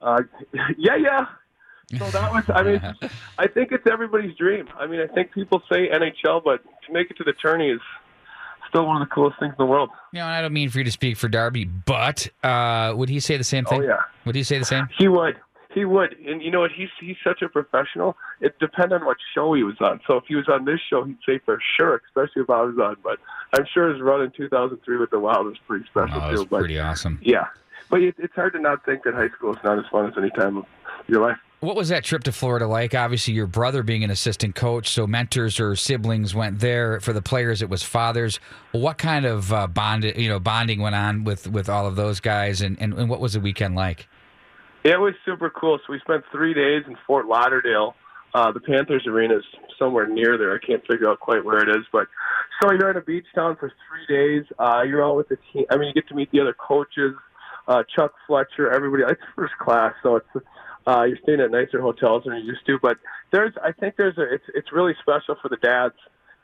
Uh, 0.00 0.22
yeah, 0.78 0.96
yeah. 0.96 1.26
So 1.98 2.10
that 2.10 2.32
was, 2.32 2.44
I 2.48 2.62
mean, 2.64 2.80
I 3.38 3.46
think 3.46 3.70
it's 3.70 3.86
everybody's 3.88 4.36
dream. 4.36 4.68
I 4.76 4.86
mean, 4.86 5.00
I 5.00 5.06
think 5.06 5.32
people 5.32 5.62
say 5.70 5.88
NHL, 5.88 6.42
but 6.42 6.64
to 6.86 6.92
make 6.92 7.10
it 7.10 7.16
to 7.18 7.24
the 7.24 7.32
tourney 7.32 7.70
is 7.70 7.80
still 8.76 8.86
one 8.86 9.00
of 9.00 9.08
the 9.08 9.14
coolest 9.14 9.38
things 9.38 9.52
in 9.58 9.64
the 9.64 9.70
world. 9.70 9.88
You 10.12 10.18
know, 10.20 10.26
and 10.26 10.34
I 10.34 10.42
don't 10.42 10.52
mean 10.52 10.68
for 10.68 10.78
you 10.78 10.84
to 10.84 10.90
speak 10.90 11.16
for 11.16 11.28
Darby, 11.28 11.64
but 11.64 12.28
uh, 12.42 12.92
would 12.96 13.08
he 13.08 13.20
say 13.20 13.36
the 13.36 13.44
same 13.44 13.64
thing? 13.64 13.82
Oh, 13.82 13.86
yeah. 13.86 14.00
Would 14.26 14.34
he 14.34 14.42
say 14.42 14.58
the 14.58 14.64
same? 14.66 14.88
He 14.98 15.08
would. 15.08 15.36
He 15.72 15.84
would. 15.84 16.16
And 16.26 16.42
you 16.42 16.50
know 16.50 16.60
what? 16.60 16.70
He's 16.72 16.88
he's 17.00 17.16
such 17.24 17.42
a 17.42 17.48
professional. 17.48 18.16
It 18.40 18.58
depends 18.58 18.92
on 18.94 19.04
what 19.04 19.16
show 19.34 19.52
he 19.54 19.62
was 19.62 19.76
on. 19.80 20.00
So 20.06 20.16
if 20.16 20.24
he 20.26 20.34
was 20.34 20.48
on 20.48 20.64
this 20.64 20.80
show, 20.88 21.04
he'd 21.04 21.18
say 21.26 21.38
for 21.44 21.58
sure, 21.76 22.00
especially 22.06 22.42
if 22.42 22.50
I 22.50 22.62
was 22.62 22.76
on. 22.78 22.96
But 23.02 23.18
I'm 23.54 23.66
sure 23.72 23.92
his 23.92 24.00
run 24.02 24.22
in 24.22 24.30
2003 24.30 24.96
with 24.98 25.10
the 25.10 25.18
Wild 25.20 25.46
was 25.46 25.56
pretty 25.66 25.84
special 25.86 26.20
Oh, 26.22 26.34
too. 26.34 26.46
But 26.46 26.60
pretty 26.60 26.78
awesome. 26.78 27.18
yeah, 27.22 27.46
but 27.90 28.00
it, 28.02 28.14
it's 28.18 28.34
hard 28.34 28.54
to 28.54 28.58
not 28.60 28.84
think 28.86 29.04
that 29.04 29.14
high 29.14 29.28
school 29.30 29.52
is 29.54 29.58
not 29.64 29.78
as 29.78 29.84
fun 29.90 30.06
as 30.06 30.14
any 30.16 30.30
time 30.30 30.56
of 30.58 30.64
your 31.08 31.20
life. 31.20 31.38
What 31.60 31.74
was 31.74 31.88
that 31.88 32.04
trip 32.04 32.22
to 32.24 32.32
Florida 32.32 32.66
like? 32.66 32.94
Obviously, 32.94 33.32
your 33.32 33.46
brother 33.46 33.82
being 33.82 34.04
an 34.04 34.10
assistant 34.10 34.54
coach, 34.54 34.90
so 34.90 35.06
mentors 35.06 35.58
or 35.58 35.74
siblings 35.74 36.34
went 36.34 36.58
there. 36.58 37.00
For 37.00 37.14
the 37.14 37.22
players, 37.22 37.62
it 37.62 37.70
was 37.70 37.82
fathers. 37.82 38.38
What 38.72 38.98
kind 38.98 39.24
of 39.24 39.52
uh, 39.52 39.66
bond, 39.66 40.04
you 40.04 40.28
know, 40.28 40.38
bonding 40.38 40.80
went 40.80 40.94
on 40.94 41.24
with 41.24 41.48
with 41.48 41.70
all 41.70 41.86
of 41.86 41.96
those 41.96 42.20
guys, 42.20 42.60
and, 42.60 42.80
and, 42.80 42.92
and 42.92 43.08
what 43.08 43.20
was 43.20 43.32
the 43.32 43.40
weekend 43.40 43.74
like? 43.74 44.06
It 44.84 45.00
was 45.00 45.14
super 45.24 45.48
cool. 45.48 45.78
So 45.78 45.94
we 45.94 46.00
spent 46.00 46.24
three 46.30 46.52
days 46.52 46.84
in 46.86 46.94
Fort 47.06 47.26
Lauderdale. 47.26 47.94
Uh, 48.34 48.52
the 48.52 48.60
Panthers 48.60 49.06
arena 49.06 49.38
is 49.38 49.44
somewhere 49.78 50.06
near 50.06 50.36
there. 50.36 50.54
I 50.54 50.58
can't 50.64 50.86
figure 50.86 51.08
out 51.08 51.20
quite 51.20 51.42
where 51.42 51.58
it 51.58 51.70
is, 51.70 51.86
but 51.90 52.06
so 52.60 52.70
you're 52.70 52.90
in 52.90 52.98
a 52.98 53.00
beach 53.00 53.26
town 53.34 53.56
for 53.58 53.72
three 53.88 54.14
days. 54.14 54.44
Uh, 54.58 54.82
you're 54.86 55.02
all 55.02 55.16
with 55.16 55.28
the 55.28 55.38
team. 55.52 55.64
I 55.70 55.76
mean, 55.76 55.88
you 55.88 55.94
get 55.94 56.06
to 56.08 56.14
meet 56.14 56.30
the 56.32 56.40
other 56.40 56.54
coaches, 56.54 57.14
uh, 57.66 57.82
Chuck 57.94 58.12
Fletcher, 58.26 58.70
everybody. 58.70 59.04
It's 59.08 59.20
first 59.34 59.54
class, 59.58 59.94
so 60.02 60.16
it's 60.16 60.26
uh, 60.86 61.04
you're 61.04 61.18
staying 61.22 61.40
at 61.40 61.50
nicer 61.50 61.80
hotels 61.80 62.24
than 62.24 62.36
you 62.36 62.44
used 62.44 62.64
to. 62.66 62.78
But 62.80 62.98
there's, 63.32 63.52
I 63.62 63.72
think 63.72 63.96
there's 63.96 64.18
a, 64.18 64.34
it's 64.34 64.44
it's 64.54 64.72
really 64.72 64.94
special 65.00 65.36
for 65.40 65.48
the 65.48 65.56
dads, 65.56 65.94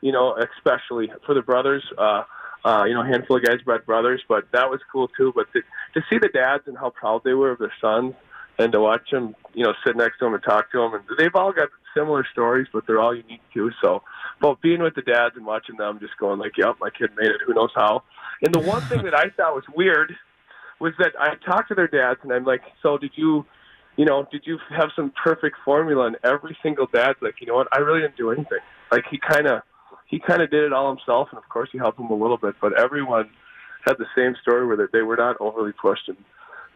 you 0.01 0.11
know, 0.11 0.35
especially 0.35 1.11
for 1.25 1.33
the 1.33 1.41
brothers. 1.41 1.83
Uh, 1.97 2.23
uh, 2.65 2.85
you 2.85 2.93
know, 2.93 3.01
a 3.01 3.05
handful 3.05 3.35
of 3.35 3.43
guys 3.43 3.61
bred 3.65 3.85
brothers, 3.85 4.21
but 4.29 4.45
that 4.53 4.69
was 4.69 4.79
cool 4.91 5.09
too. 5.09 5.33
But 5.35 5.51
to, 5.51 5.61
to 5.95 6.05
see 6.09 6.17
the 6.17 6.29
dads 6.29 6.63
and 6.65 6.77
how 6.77 6.91
proud 6.91 7.23
they 7.25 7.33
were 7.33 7.51
of 7.51 7.59
their 7.59 7.73
sons, 7.81 8.13
and 8.57 8.71
to 8.71 8.79
watch 8.79 9.09
them, 9.11 9.35
you 9.53 9.63
know, 9.63 9.73
sit 9.85 9.97
next 9.97 10.19
to 10.19 10.25
them 10.25 10.33
and 10.33 10.43
talk 10.43 10.71
to 10.71 10.79
them, 10.79 10.93
and 10.93 11.03
they've 11.17 11.35
all 11.35 11.51
got 11.51 11.69
similar 11.95 12.25
stories, 12.31 12.67
but 12.71 12.85
they're 12.87 13.01
all 13.01 13.15
unique 13.15 13.41
too. 13.53 13.71
So, 13.81 14.03
but 14.41 14.61
being 14.61 14.81
with 14.81 14.95
the 14.95 15.01
dads 15.01 15.35
and 15.35 15.45
watching 15.45 15.77
them, 15.77 15.99
just 15.99 16.17
going 16.17 16.39
like, 16.39 16.57
"Yep, 16.57 16.77
my 16.79 16.89
kid 16.89 17.09
made 17.17 17.31
it. 17.31 17.41
Who 17.45 17.53
knows 17.53 17.71
how?" 17.75 18.03
And 18.41 18.53
the 18.53 18.59
one 18.59 18.81
thing 18.83 19.03
that 19.03 19.15
I 19.15 19.29
thought 19.29 19.55
was 19.55 19.65
weird 19.75 20.15
was 20.79 20.93
that 20.99 21.13
I 21.19 21.35
talked 21.45 21.69
to 21.69 21.75
their 21.75 21.87
dads, 21.87 22.19
and 22.23 22.31
I'm 22.31 22.45
like, 22.45 22.61
"So 22.81 22.97
did 22.97 23.11
you?" 23.15 23.45
You 23.95 24.05
know, 24.05 24.27
did 24.31 24.41
you 24.45 24.57
have 24.75 24.89
some 24.95 25.11
perfect 25.23 25.57
formula? 25.63 26.07
And 26.07 26.17
every 26.23 26.57
single 26.63 26.87
dad's 26.91 27.19
like, 27.21 27.35
you 27.39 27.47
know 27.47 27.55
what? 27.55 27.67
I 27.71 27.79
really 27.79 28.01
didn't 28.01 28.17
do 28.17 28.31
anything. 28.31 28.59
Like 28.91 29.03
he 29.09 29.19
kind 29.19 29.47
of, 29.47 29.61
he 30.07 30.19
kind 30.19 30.41
of 30.41 30.49
did 30.49 30.63
it 30.63 30.73
all 30.73 30.89
himself, 30.89 31.27
and 31.31 31.37
of 31.37 31.47
course 31.49 31.69
he 31.71 31.77
helped 31.77 31.99
him 31.99 32.07
a 32.07 32.15
little 32.15 32.37
bit. 32.37 32.55
But 32.61 32.79
everyone 32.79 33.29
had 33.85 33.97
the 33.97 34.05
same 34.15 34.35
story 34.41 34.65
where 34.65 34.89
they 34.91 35.01
were 35.01 35.15
not 35.17 35.35
overly 35.39 35.73
pushed, 35.73 36.07
and 36.07 36.17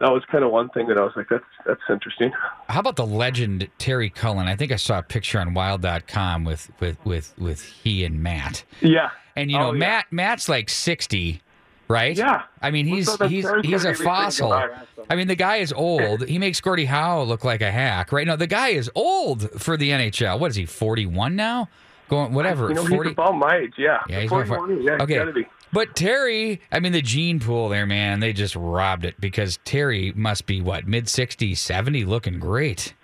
that 0.00 0.10
was 0.12 0.22
kind 0.30 0.44
of 0.44 0.52
one 0.52 0.68
thing 0.70 0.86
that 0.88 0.96
I 0.98 1.02
was 1.02 1.12
like, 1.16 1.28
that's 1.28 1.44
that's 1.66 1.80
interesting. 1.90 2.30
How 2.68 2.80
about 2.80 2.96
the 2.96 3.06
legend 3.06 3.68
Terry 3.78 4.10
Cullen? 4.10 4.46
I 4.46 4.54
think 4.56 4.70
I 4.72 4.76
saw 4.76 4.98
a 4.98 5.02
picture 5.02 5.40
on 5.40 5.54
Wild.com 5.54 6.44
with 6.44 6.70
with 6.80 7.04
with 7.04 7.34
with 7.38 7.62
he 7.62 8.04
and 8.04 8.22
Matt. 8.22 8.62
Yeah, 8.80 9.10
And 9.34 9.50
you 9.50 9.58
know, 9.58 9.70
Oh, 9.70 9.72
yeah. 9.72 9.78
Matt 9.78 10.06
Matt's 10.12 10.48
like 10.48 10.68
sixty, 10.68 11.40
right? 11.88 12.16
Yeah. 12.16 12.42
I 12.62 12.70
mean, 12.70 12.86
he's 12.86 13.12
so 13.12 13.26
he's 13.28 13.44
he's 13.44 13.44
a 13.46 13.52
good 13.52 13.64
reason 13.64 13.94
to 13.96 14.02
fossil. 14.04 14.52
I 14.52 15.16
mean, 15.16 15.26
the 15.28 15.36
guy 15.36 15.56
is 15.56 15.72
old. 15.72 16.26
He 16.26 16.38
makes 16.38 16.60
Gordie 16.60 16.84
Howe 16.84 17.22
look 17.22 17.44
like 17.44 17.60
a 17.62 17.70
hack, 17.70 18.12
right? 18.12 18.26
No, 18.26 18.36
the 18.36 18.46
guy 18.46 18.68
is 18.68 18.90
old 18.94 19.50
for 19.60 19.76
the 19.76 19.90
NHL. 19.90 20.38
What 20.38 20.50
is 20.50 20.56
he? 20.56 20.66
Forty 20.66 21.06
one 21.06 21.34
now? 21.36 21.68
Going 22.08 22.32
whatever. 22.32 22.68
You 22.68 22.74
know, 22.74 22.86
40 22.86 23.08
he's 23.10 23.12
about 23.12 23.36
my 23.36 23.56
age. 23.58 23.74
Yeah, 23.76 23.98
Yeah, 24.08 24.20
he's 24.20 24.32
about 24.32 24.46
41, 24.48 24.82
Yeah, 24.82 24.96
okay. 25.02 25.32
he's. 25.34 25.44
But 25.74 25.94
Terry, 25.94 26.58
I 26.72 26.80
mean, 26.80 26.92
the 26.92 27.02
gene 27.02 27.38
pool 27.38 27.68
there, 27.68 27.84
man, 27.84 28.20
they 28.20 28.32
just 28.32 28.56
robbed 28.56 29.04
it 29.04 29.20
because 29.20 29.58
Terry 29.66 30.12
must 30.16 30.46
be 30.46 30.62
what 30.62 30.86
mid 30.86 31.04
60s, 31.04 31.58
70, 31.58 32.06
looking 32.06 32.38
great. 32.40 32.94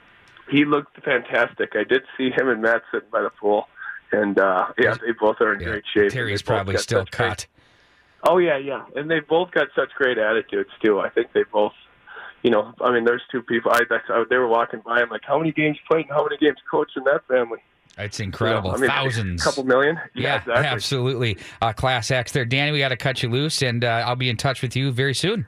He 0.51 0.65
looked 0.65 1.03
fantastic. 1.05 1.73
I 1.75 1.85
did 1.85 2.03
see 2.17 2.31
him 2.31 2.49
and 2.49 2.63
Matt 2.63 2.81
sitting 2.91 3.09
by 3.13 3.21
the 3.21 3.29
pool, 3.29 3.69
and 4.13 4.39
uh 4.39 4.69
yeah, 4.79 4.95
they 4.95 5.13
both 5.21 5.37
are 5.43 5.53
in 5.53 5.61
Yeah, 5.61 5.67
great 5.69 5.85
shape. 5.95 6.11
Terry's 6.11 6.41
They 6.41 6.45
both 6.45 6.57
probably 6.57 6.77
still 6.79 7.01
great- 7.01 7.11
cut. 7.11 7.47
Oh 8.27 8.39
yeah, 8.39 8.57
yeah, 8.57 8.85
and 8.97 9.11
they 9.11 9.21
both 9.21 9.51
got 9.51 9.69
such 9.77 9.91
great 9.97 10.19
attitudes 10.19 10.71
too. 10.83 11.01
I 11.01 11.11
think 11.11 11.33
they 11.33 11.43
both, 11.53 11.73
you 12.43 12.51
know, 12.51 12.73
I 12.81 12.93
mean, 12.93 13.05
there's 13.05 13.23
two 13.31 13.43
people. 13.43 13.71
I, 13.73 13.83
I 13.91 14.25
they 14.29 14.37
were 14.37 14.49
walking 14.49 14.81
by. 14.85 15.01
I'm 15.01 15.11
like, 15.11 15.23
how 15.27 15.39
many 15.39 15.53
games 15.53 15.79
played 15.91 16.07
and 16.07 16.11
how 16.15 16.25
many 16.25 16.39
games 16.39 16.59
coached 16.71 16.97
in 16.97 17.05
that 17.05 17.27
family? 17.29 17.59
It's 17.99 18.21
incredible. 18.21 18.71
Know, 18.71 18.77
I 18.77 18.81
mean, 18.81 18.91
Thousands. 18.91 19.43
A 19.43 19.45
couple 19.45 19.65
million. 19.65 20.01
Yeah, 20.15 20.39
exactly. 20.39 20.67
absolutely. 20.67 21.39
Uh, 21.63 21.73
class 21.73 22.11
X 22.11 22.33
there. 22.33 22.45
Danny, 22.45 22.73
we 22.73 22.79
got 22.79 22.89
to 22.89 22.97
cut 22.97 23.23
you 23.23 23.31
loose, 23.31 23.63
and 23.63 23.85
uh, 23.85 24.05
I'll 24.07 24.17
be 24.17 24.29
in 24.29 24.37
touch 24.37 24.63
with 24.63 24.75
you 24.75 24.91
very 24.91 25.15
soon. 25.15 25.47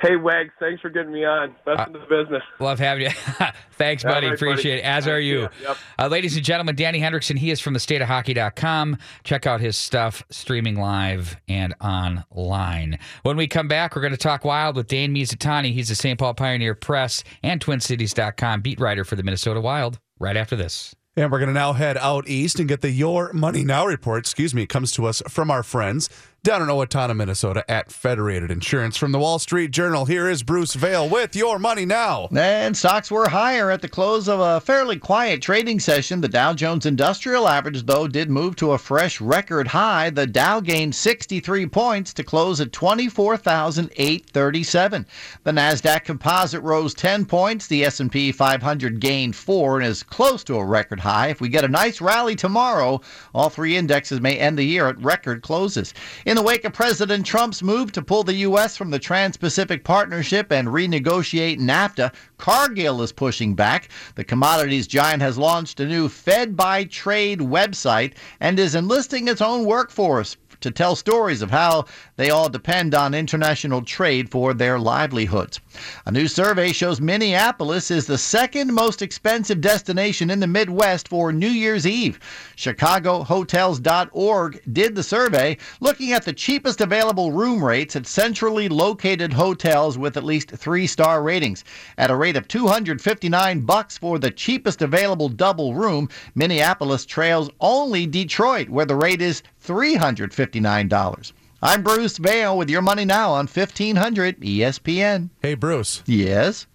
Hey, 0.00 0.14
Wags, 0.14 0.50
thanks 0.60 0.80
for 0.80 0.90
getting 0.90 1.10
me 1.12 1.24
on. 1.24 1.56
Best 1.66 1.80
Uh, 1.80 1.84
in 1.88 1.92
the 1.94 1.98
business. 2.00 2.42
Love 2.60 2.78
having 2.78 3.04
you. 3.04 3.10
Thanks, 3.72 4.04
All 4.04 4.12
buddy. 4.12 4.28
right, 4.28 4.34
Appreciate 4.36 4.76
buddy. 4.76 4.82
it. 4.82 4.84
As 4.84 5.06
All 5.06 5.12
are 5.12 5.16
right, 5.16 5.24
you. 5.24 5.40
yeah, 5.40 5.48
yep. 5.62 5.76
Uh, 5.98 6.06
ladies 6.06 6.36
and 6.36 6.44
gentlemen, 6.44 6.76
Danny 6.76 7.00
Hendrickson, 7.00 7.36
he 7.36 7.50
is 7.50 7.58
from 7.58 7.72
the 7.74 7.80
stateofhockey.com. 7.80 8.96
Check 9.24 9.46
out 9.46 9.60
his 9.60 9.76
stuff 9.76 10.22
streaming 10.30 10.76
live 10.78 11.36
and 11.48 11.74
online. 11.80 12.98
When 13.22 13.36
we 13.36 13.46
come 13.48 13.66
back, 13.68 13.94
we're 13.96 14.02
going 14.02 14.12
to 14.12 14.16
talk 14.16 14.44
wild 14.44 14.76
with 14.76 14.86
Dane 14.86 15.14
Mizutani. 15.14 15.72
He's 15.72 15.88
the 15.88 15.94
St. 15.94 16.18
Paul 16.18 16.34
Pioneer 16.34 16.74
Press 16.74 17.24
and 17.42 17.60
TwinCities.com 17.60 18.60
beat 18.60 18.78
writer 18.80 19.04
for 19.04 19.16
the 19.16 19.22
Minnesota 19.22 19.60
Wild. 19.60 19.98
Right 20.20 20.36
after 20.36 20.56
this. 20.56 20.94
And 21.16 21.32
we're 21.32 21.38
going 21.38 21.48
to 21.48 21.54
now 21.54 21.72
head 21.72 21.96
out 21.96 22.28
east 22.28 22.60
and 22.60 22.68
get 22.68 22.80
the 22.80 22.90
Your 22.90 23.32
Money 23.32 23.64
Now 23.64 23.86
report. 23.86 24.20
Excuse 24.20 24.54
me, 24.54 24.62
it 24.62 24.68
comes 24.68 24.92
to 24.92 25.06
us 25.06 25.20
from 25.28 25.50
our 25.50 25.64
friends 25.64 26.08
down 26.48 26.62
in 26.62 26.68
Owatonna, 26.68 27.14
Minnesota 27.14 27.62
at 27.70 27.92
Federated 27.92 28.50
Insurance. 28.50 28.96
From 28.96 29.12
the 29.12 29.18
Wall 29.18 29.38
Street 29.38 29.70
Journal, 29.70 30.06
here 30.06 30.30
is 30.30 30.42
Bruce 30.42 30.72
Vail 30.72 31.06
with 31.06 31.36
Your 31.36 31.58
Money 31.58 31.84
Now. 31.84 32.26
And 32.34 32.74
stocks 32.74 33.10
were 33.10 33.28
higher 33.28 33.70
at 33.70 33.82
the 33.82 33.88
close 33.88 34.30
of 34.30 34.40
a 34.40 34.58
fairly 34.58 34.98
quiet 34.98 35.42
trading 35.42 35.78
session. 35.78 36.22
The 36.22 36.28
Dow 36.28 36.54
Jones 36.54 36.86
Industrial 36.86 37.46
Average, 37.46 37.84
though, 37.84 38.08
did 38.08 38.30
move 38.30 38.56
to 38.56 38.72
a 38.72 38.78
fresh 38.78 39.20
record 39.20 39.68
high. 39.68 40.08
The 40.08 40.26
Dow 40.26 40.60
gained 40.60 40.94
63 40.94 41.66
points 41.66 42.14
to 42.14 42.24
close 42.24 42.62
at 42.62 42.72
24,837. 42.72 45.06
The 45.44 45.52
Nasdaq 45.52 46.04
Composite 46.04 46.62
rose 46.62 46.94
10 46.94 47.26
points. 47.26 47.66
The 47.66 47.84
S&P 47.84 48.32
500 48.32 49.00
gained 49.00 49.36
4 49.36 49.80
and 49.80 49.86
is 49.86 50.02
close 50.02 50.42
to 50.44 50.56
a 50.56 50.64
record 50.64 51.00
high. 51.00 51.26
If 51.26 51.42
we 51.42 51.50
get 51.50 51.66
a 51.66 51.68
nice 51.68 52.00
rally 52.00 52.36
tomorrow, 52.36 53.02
all 53.34 53.50
three 53.50 53.76
indexes 53.76 54.22
may 54.22 54.38
end 54.38 54.56
the 54.56 54.64
year 54.64 54.88
at 54.88 54.98
record 55.02 55.42
closes. 55.42 55.92
In 56.24 56.37
the 56.38 56.44
wake 56.44 56.64
of 56.64 56.72
President 56.72 57.26
Trump's 57.26 57.64
move 57.64 57.90
to 57.90 58.00
pull 58.00 58.22
the 58.22 58.32
U.S. 58.34 58.76
from 58.76 58.90
the 58.90 58.98
Trans 59.00 59.36
Pacific 59.36 59.82
Partnership 59.82 60.52
and 60.52 60.68
renegotiate 60.68 61.58
NAFTA, 61.58 62.14
Cargill 62.36 63.02
is 63.02 63.10
pushing 63.10 63.56
back. 63.56 63.88
The 64.14 64.22
commodities 64.22 64.86
giant 64.86 65.20
has 65.20 65.36
launched 65.36 65.80
a 65.80 65.84
new 65.84 66.08
Fed 66.08 66.56
by 66.56 66.84
Trade 66.84 67.40
website 67.40 68.12
and 68.38 68.56
is 68.56 68.76
enlisting 68.76 69.26
its 69.26 69.40
own 69.40 69.64
workforce 69.64 70.36
to 70.60 70.70
tell 70.70 70.96
stories 70.96 71.42
of 71.42 71.50
how 71.50 71.84
they 72.16 72.30
all 72.30 72.48
depend 72.48 72.94
on 72.94 73.14
international 73.14 73.82
trade 73.82 74.30
for 74.30 74.54
their 74.54 74.78
livelihoods. 74.78 75.60
A 76.06 76.10
new 76.10 76.28
survey 76.28 76.72
shows 76.72 77.00
Minneapolis 77.00 77.90
is 77.90 78.06
the 78.06 78.18
second 78.18 78.72
most 78.72 79.02
expensive 79.02 79.60
destination 79.60 80.30
in 80.30 80.40
the 80.40 80.46
Midwest 80.46 81.08
for 81.08 81.32
New 81.32 81.48
Year's 81.48 81.86
Eve. 81.86 82.18
ChicagoHotels.org 82.56 84.60
did 84.72 84.94
the 84.94 85.02
survey 85.02 85.56
looking 85.80 86.12
at 86.12 86.24
the 86.24 86.32
cheapest 86.32 86.80
available 86.80 87.32
room 87.32 87.64
rates 87.64 87.96
at 87.96 88.06
centrally 88.06 88.68
located 88.68 89.32
hotels 89.32 89.98
with 89.98 90.16
at 90.16 90.24
least 90.24 90.50
3-star 90.50 91.22
ratings. 91.22 91.64
At 91.96 92.10
a 92.10 92.16
rate 92.16 92.36
of 92.36 92.48
259 92.48 93.60
bucks 93.60 93.98
for 93.98 94.18
the 94.18 94.30
cheapest 94.30 94.82
available 94.82 95.28
double 95.28 95.74
room, 95.74 96.08
Minneapolis 96.34 97.04
trails 97.04 97.50
only 97.60 98.06
Detroit 98.06 98.68
where 98.68 98.86
the 98.86 98.96
rate 98.96 99.22
is 99.22 99.42
$359. 99.68 101.32
I'm 101.60 101.82
Bruce 101.82 102.18
Vail 102.18 102.56
with 102.56 102.70
your 102.70 102.82
money 102.82 103.04
now 103.04 103.32
on 103.32 103.46
E 103.46 103.50
1500 103.52 104.40
ESPN. 104.40 105.30
Hey, 105.42 105.54
Bruce. 105.54 106.02
Yes, 106.06 106.66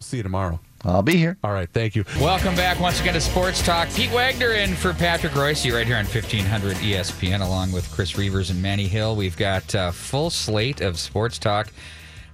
See 0.00 0.18
you 0.18 0.22
tomorrow. 0.22 0.60
I'll 0.84 1.02
be 1.02 1.16
here. 1.16 1.36
All 1.42 1.52
right, 1.52 1.68
thank 1.72 1.96
you. 1.96 2.04
Welcome 2.20 2.54
back 2.54 2.78
once 2.78 3.00
again 3.00 3.14
to 3.14 3.20
Sports 3.20 3.60
Talk. 3.64 3.88
Pete 3.94 4.12
Wagner 4.12 4.52
in 4.52 4.74
for 4.74 4.94
Patrick 4.94 5.32
Reusse 5.32 5.72
right 5.74 5.86
here 5.86 5.96
on 5.96 6.04
1500 6.04 6.76
ESPN, 6.76 7.44
along 7.44 7.72
with 7.72 7.90
Chris 7.90 8.12
Reavers 8.12 8.50
and 8.50 8.62
Manny 8.62 8.86
Hill. 8.86 9.16
We've 9.16 9.36
got 9.36 9.74
a 9.74 9.90
full 9.90 10.30
slate 10.30 10.80
of 10.80 10.96
Sports 10.98 11.38
Talk. 11.38 11.72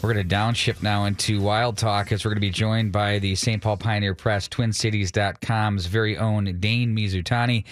We're 0.03 0.13
going 0.13 0.29
to 0.29 0.35
downshift 0.35 0.83
now 0.83 1.07
into 1.07 1.41
Wild 1.41 1.79
Talk 1.79 2.13
as 2.13 2.25
we're 2.25 2.33
going 2.33 2.37
to 2.37 2.47
be 2.47 2.51
joined 2.51 2.93
by 2.93 3.19
the 3.19 3.35
St. 3.35 3.63
Paul 3.63 3.77
Pioneer 3.77 4.15
Press, 4.15 4.49
TwinCities.com's 4.49 5.87
very 5.87 6.19
own 6.19 6.59
Dane 6.61 6.95
Mizutani. 6.95 7.65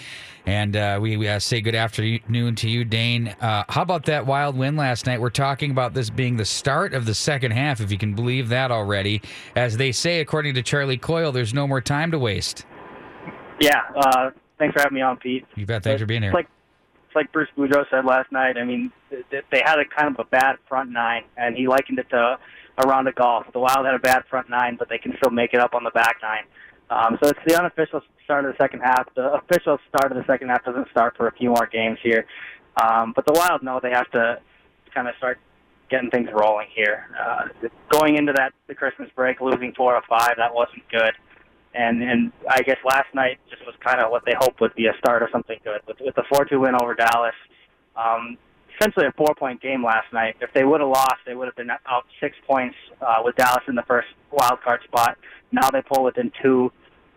And 0.45 0.75
uh, 0.75 0.99
we, 1.01 1.15
we 1.15 1.27
uh, 1.27 1.39
say 1.39 1.61
good 1.61 1.75
afternoon 1.75 2.55
to 2.55 2.69
you, 2.69 2.85
Dane. 2.85 3.29
Uh, 3.39 3.63
how 3.69 3.83
about 3.83 4.05
that 4.05 4.25
wild 4.25 4.57
win 4.57 4.75
last 4.75 5.05
night? 5.05 5.21
We're 5.21 5.29
talking 5.29 5.71
about 5.71 5.93
this 5.93 6.09
being 6.09 6.37
the 6.37 6.45
start 6.45 6.93
of 6.93 7.05
the 7.05 7.13
second 7.13 7.51
half, 7.51 7.79
if 7.79 7.91
you 7.91 7.97
can 7.97 8.15
believe 8.15 8.49
that 8.49 8.71
already. 8.71 9.21
As 9.55 9.77
they 9.77 9.91
say, 9.91 10.19
according 10.19 10.55
to 10.55 10.63
Charlie 10.63 10.97
Coyle, 10.97 11.31
there's 11.31 11.53
no 11.53 11.67
more 11.67 11.81
time 11.81 12.11
to 12.11 12.19
waste. 12.19 12.65
Yeah, 13.59 13.81
uh, 13.95 14.31
thanks 14.57 14.73
for 14.73 14.79
having 14.79 14.95
me 14.95 15.01
on, 15.01 15.17
Pete. 15.17 15.45
You 15.55 15.65
bet. 15.65 15.83
Thanks 15.83 16.01
for 16.01 16.07
being 16.07 16.23
here. 16.23 16.31
It's 16.31 16.35
like 16.35 16.49
it's 17.13 17.15
like 17.15 17.31
Bruce 17.31 17.49
Boudreau 17.55 17.85
said 17.91 18.05
last 18.05 18.31
night. 18.31 18.57
I 18.57 18.63
mean, 18.63 18.91
they 19.11 19.61
had 19.63 19.77
a 19.77 19.85
kind 19.85 20.13
of 20.13 20.25
a 20.25 20.27
bad 20.29 20.55
front 20.67 20.89
nine, 20.89 21.23
and 21.37 21.55
he 21.55 21.67
likened 21.67 21.99
it 21.99 22.09
to 22.09 22.39
a 22.77 22.87
round 22.87 23.07
of 23.07 23.13
golf. 23.13 23.45
The 23.53 23.59
Wild 23.59 23.85
had 23.85 23.93
a 23.93 23.99
bad 23.99 24.23
front 24.29 24.49
nine, 24.49 24.77
but 24.77 24.89
they 24.89 24.97
can 24.97 25.13
still 25.17 25.29
make 25.29 25.53
it 25.53 25.59
up 25.59 25.75
on 25.75 25.83
the 25.83 25.91
back 25.91 26.17
nine. 26.23 26.45
Um, 26.89 27.19
so 27.21 27.29
it's 27.29 27.39
the 27.45 27.57
unofficial 27.57 28.01
start 28.23 28.45
of 28.45 28.53
the 28.53 28.57
second 28.57 28.79
half. 28.79 29.13
The 29.13 29.33
official 29.33 29.77
start 29.89 30.11
of 30.11 30.17
the 30.17 30.25
second 30.25 30.49
half 30.49 30.65
doesn't 30.65 30.89
start 30.89 31.15
for 31.15 31.27
a 31.27 31.31
few 31.33 31.49
more 31.49 31.69
games 31.71 31.99
here. 32.01 32.25
Um, 32.81 33.13
but 33.15 33.27
the 33.27 33.33
Wild 33.33 33.61
know 33.61 33.79
they 33.81 33.91
have 33.91 34.09
to 34.11 34.39
kind 34.91 35.07
of 35.07 35.13
start 35.17 35.37
getting 35.91 36.09
things 36.09 36.29
rolling 36.33 36.67
here. 36.73 37.05
Uh, 37.19 37.69
going 37.91 38.17
into 38.17 38.33
that 38.33 38.53
the 38.67 38.73
Christmas 38.73 39.09
break, 39.15 39.39
losing 39.39 39.71
four 39.73 39.93
or 39.93 40.01
five, 40.09 40.33
that 40.37 40.51
wasn't 40.51 40.81
good. 40.89 41.13
And 41.75 42.03
and 42.03 42.31
I 42.49 42.61
guess 42.61 42.77
last 42.85 43.13
night 43.13 43.39
just 43.49 43.65
was 43.65 43.75
kind 43.83 44.01
of 44.01 44.11
what 44.11 44.23
they 44.25 44.33
hoped 44.37 44.61
would 44.61 44.75
be 44.75 44.85
a 44.87 44.97
start 44.99 45.23
of 45.23 45.29
something 45.31 45.57
good. 45.63 45.81
With 45.87 45.97
with 46.01 46.15
the 46.15 46.23
four 46.29 46.45
two 46.45 46.59
win 46.61 46.75
over 46.79 46.93
Dallas, 46.93 47.35
um, 47.95 48.37
essentially 48.75 49.07
a 49.07 49.11
four 49.13 49.33
point 49.35 49.61
game 49.61 49.83
last 49.83 50.11
night. 50.13 50.35
If 50.41 50.53
they 50.53 50.63
would 50.63 50.81
have 50.81 50.89
lost, 50.89 51.17
they 51.25 51.35
would 51.35 51.47
have 51.47 51.55
been 51.55 51.71
out 51.71 52.05
six 52.19 52.35
points 52.47 52.75
uh, 53.01 53.21
with 53.23 53.35
Dallas 53.35 53.63
in 53.67 53.75
the 53.75 53.83
first 53.83 54.07
wild 54.31 54.61
card 54.63 54.81
spot. 54.83 55.17
Now 55.51 55.69
they 55.69 55.81
pull 55.81 56.03
within 56.03 56.31
two. 56.41 56.71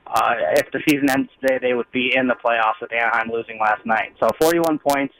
Uh, 0.07 0.35
if 0.55 0.71
the 0.71 0.81
season 0.88 1.11
ends 1.11 1.29
today, 1.40 1.59
they 1.61 1.75
would 1.75 1.90
be 1.90 2.12
in 2.14 2.29
the 2.29 2.35
playoffs 2.35 2.81
with 2.81 2.92
Anaheim 2.92 3.29
losing 3.31 3.59
last 3.59 3.85
night. 3.85 4.14
So 4.21 4.29
41 4.40 4.79
points, 4.79 5.14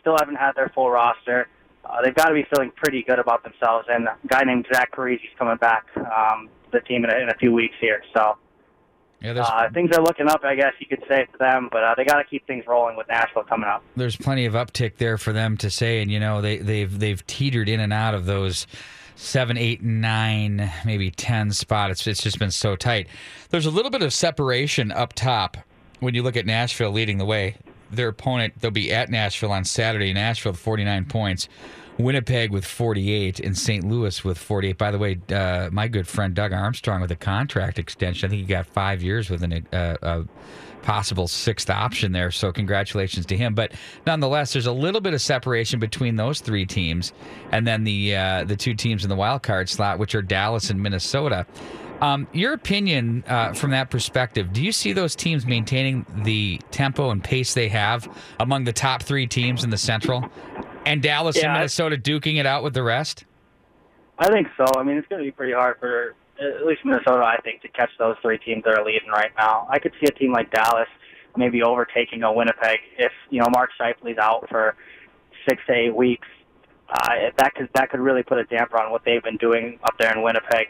still 0.00 0.16
haven't 0.18 0.36
had 0.36 0.52
their 0.56 0.70
full 0.74 0.90
roster. 0.90 1.48
Uh, 1.84 2.02
they've 2.02 2.14
got 2.14 2.28
to 2.28 2.34
be 2.34 2.46
feeling 2.54 2.70
pretty 2.76 3.02
good 3.02 3.18
about 3.18 3.42
themselves. 3.42 3.86
And 3.90 4.08
a 4.08 4.16
guy 4.26 4.42
named 4.44 4.66
Zach 4.72 4.92
Parise 4.92 5.16
is 5.16 5.30
coming 5.38 5.56
back 5.56 5.86
um, 5.96 6.48
to 6.64 6.78
the 6.78 6.80
team 6.80 7.04
in 7.04 7.10
a, 7.10 7.18
in 7.18 7.28
a 7.28 7.34
few 7.34 7.52
weeks 7.52 7.74
here. 7.80 8.02
So 8.14 8.36
yeah, 9.22 9.34
there's, 9.34 9.46
uh, 9.46 9.68
things 9.72 9.94
are 9.96 10.02
looking 10.02 10.28
up, 10.28 10.42
I 10.44 10.54
guess 10.54 10.72
you 10.78 10.86
could 10.86 11.02
say 11.08 11.26
for 11.30 11.38
them. 11.38 11.68
But 11.70 11.84
uh, 11.84 11.94
they 11.96 12.04
got 12.04 12.16
to 12.16 12.24
keep 12.24 12.46
things 12.46 12.64
rolling 12.66 12.96
with 12.96 13.08
Nashville 13.08 13.44
coming 13.44 13.68
up. 13.68 13.82
there's 13.96 14.16
plenty 14.16 14.46
of 14.46 14.54
uptick 14.54 14.96
there 14.96 15.18
for 15.18 15.32
them 15.32 15.56
to 15.58 15.70
say, 15.70 16.00
and 16.00 16.10
you 16.10 16.18
know 16.20 16.40
they 16.40 16.58
they've 16.58 16.98
they've 16.98 17.26
teetered 17.26 17.68
in 17.68 17.80
and 17.80 17.92
out 17.92 18.14
of 18.14 18.26
those 18.26 18.66
seven, 19.16 19.58
eight, 19.58 19.82
nine, 19.82 20.72
maybe 20.84 21.10
ten 21.10 21.52
spot. 21.52 21.90
It's 21.90 22.06
it's 22.06 22.22
just 22.22 22.38
been 22.38 22.50
so 22.50 22.76
tight. 22.76 23.08
There's 23.50 23.66
a 23.66 23.70
little 23.70 23.90
bit 23.90 24.02
of 24.02 24.12
separation 24.12 24.90
up 24.92 25.12
top 25.12 25.56
when 26.00 26.14
you 26.14 26.22
look 26.22 26.36
at 26.36 26.46
Nashville 26.46 26.90
leading 26.90 27.18
the 27.18 27.26
way. 27.26 27.56
Their 27.90 28.08
opponent 28.08 28.54
they'll 28.60 28.70
be 28.70 28.92
at 28.92 29.10
Nashville 29.10 29.52
on 29.52 29.64
Saturday. 29.64 30.12
Nashville 30.12 30.52
with 30.52 30.60
49 30.60 31.04
points. 31.06 31.48
Winnipeg 32.00 32.50
with 32.50 32.64
48 32.64 33.40
and 33.40 33.56
St. 33.56 33.84
Louis 33.84 34.24
with 34.24 34.38
48. 34.38 34.78
By 34.78 34.90
the 34.90 34.98
way, 34.98 35.18
uh, 35.32 35.68
my 35.72 35.88
good 35.88 36.08
friend 36.08 36.34
Doug 36.34 36.52
Armstrong 36.52 37.00
with 37.00 37.10
a 37.10 37.16
contract 37.16 37.78
extension. 37.78 38.26
I 38.26 38.30
think 38.30 38.40
he 38.42 38.46
got 38.46 38.66
five 38.66 39.02
years 39.02 39.30
with 39.30 39.42
an, 39.42 39.66
uh, 39.72 39.96
a 40.02 40.24
possible 40.82 41.28
sixth 41.28 41.70
option 41.70 42.12
there. 42.12 42.30
So 42.30 42.52
congratulations 42.52 43.26
to 43.26 43.36
him. 43.36 43.54
But 43.54 43.72
nonetheless, 44.06 44.52
there's 44.52 44.66
a 44.66 44.72
little 44.72 45.00
bit 45.00 45.14
of 45.14 45.20
separation 45.20 45.78
between 45.78 46.16
those 46.16 46.40
three 46.40 46.66
teams 46.66 47.12
and 47.52 47.66
then 47.66 47.84
the 47.84 48.16
uh, 48.16 48.44
the 48.44 48.56
two 48.56 48.74
teams 48.74 49.04
in 49.04 49.10
the 49.10 49.16
wild 49.16 49.42
card 49.42 49.68
slot, 49.68 49.98
which 49.98 50.14
are 50.14 50.22
Dallas 50.22 50.70
and 50.70 50.82
Minnesota. 50.82 51.46
Um, 52.00 52.26
your 52.32 52.54
opinion 52.54 53.24
uh, 53.28 53.52
from 53.52 53.72
that 53.72 53.90
perspective, 53.90 54.54
do 54.54 54.62
you 54.62 54.72
see 54.72 54.94
those 54.94 55.14
teams 55.14 55.44
maintaining 55.44 56.06
the 56.24 56.58
tempo 56.70 57.10
and 57.10 57.22
pace 57.22 57.52
they 57.52 57.68
have 57.68 58.08
among 58.40 58.64
the 58.64 58.72
top 58.72 59.02
three 59.02 59.26
teams 59.26 59.64
in 59.64 59.70
the 59.70 59.76
Central? 59.76 60.30
And 60.86 61.02
Dallas 61.02 61.36
and 61.36 61.44
Yeah, 61.44 61.50
I- 61.52 61.58
Minnesota 61.58 61.96
duking 61.96 62.36
it 62.38 62.46
out 62.46 62.62
with 62.62 62.74
the 62.74 62.82
rest? 62.82 63.24
I 64.18 64.28
think 64.28 64.48
so. 64.56 64.64
I 64.78 64.82
mean, 64.82 64.96
it's 64.98 65.08
going 65.08 65.20
to 65.22 65.24
be 65.24 65.30
pretty 65.30 65.52
hard 65.54 65.78
for 65.80 66.14
at 66.40 66.66
least 66.66 66.84
Minnesota, 66.84 67.24
I 67.24 67.38
think, 67.42 67.62
to 67.62 67.68
catch 67.68 67.90
those 67.98 68.16
three 68.22 68.38
teams 68.38 68.64
that 68.64 68.78
are 68.78 68.84
leading 68.84 69.08
right 69.08 69.30
now. 69.38 69.66
I 69.70 69.78
could 69.78 69.92
see 70.00 70.06
a 70.08 70.12
team 70.18 70.32
like 70.32 70.50
Dallas 70.50 70.88
maybe 71.36 71.62
overtaking 71.62 72.22
a 72.22 72.32
Winnipeg 72.32 72.80
if 72.98 73.12
you 73.30 73.40
know 73.40 73.46
Mark 73.50 73.70
Scheifele's 73.80 74.18
out 74.18 74.46
for 74.50 74.74
six 75.48 75.62
to 75.68 75.72
eight 75.74 75.94
weeks. 75.94 76.26
Uh, 76.88 77.30
that 77.36 77.54
could 77.54 77.68
that 77.74 77.88
could 77.90 78.00
really 78.00 78.22
put 78.22 78.38
a 78.38 78.44
damper 78.44 78.78
on 78.80 78.90
what 78.90 79.02
they've 79.04 79.22
been 79.22 79.36
doing 79.36 79.78
up 79.84 79.94
there 79.98 80.12
in 80.12 80.22
Winnipeg. 80.22 80.66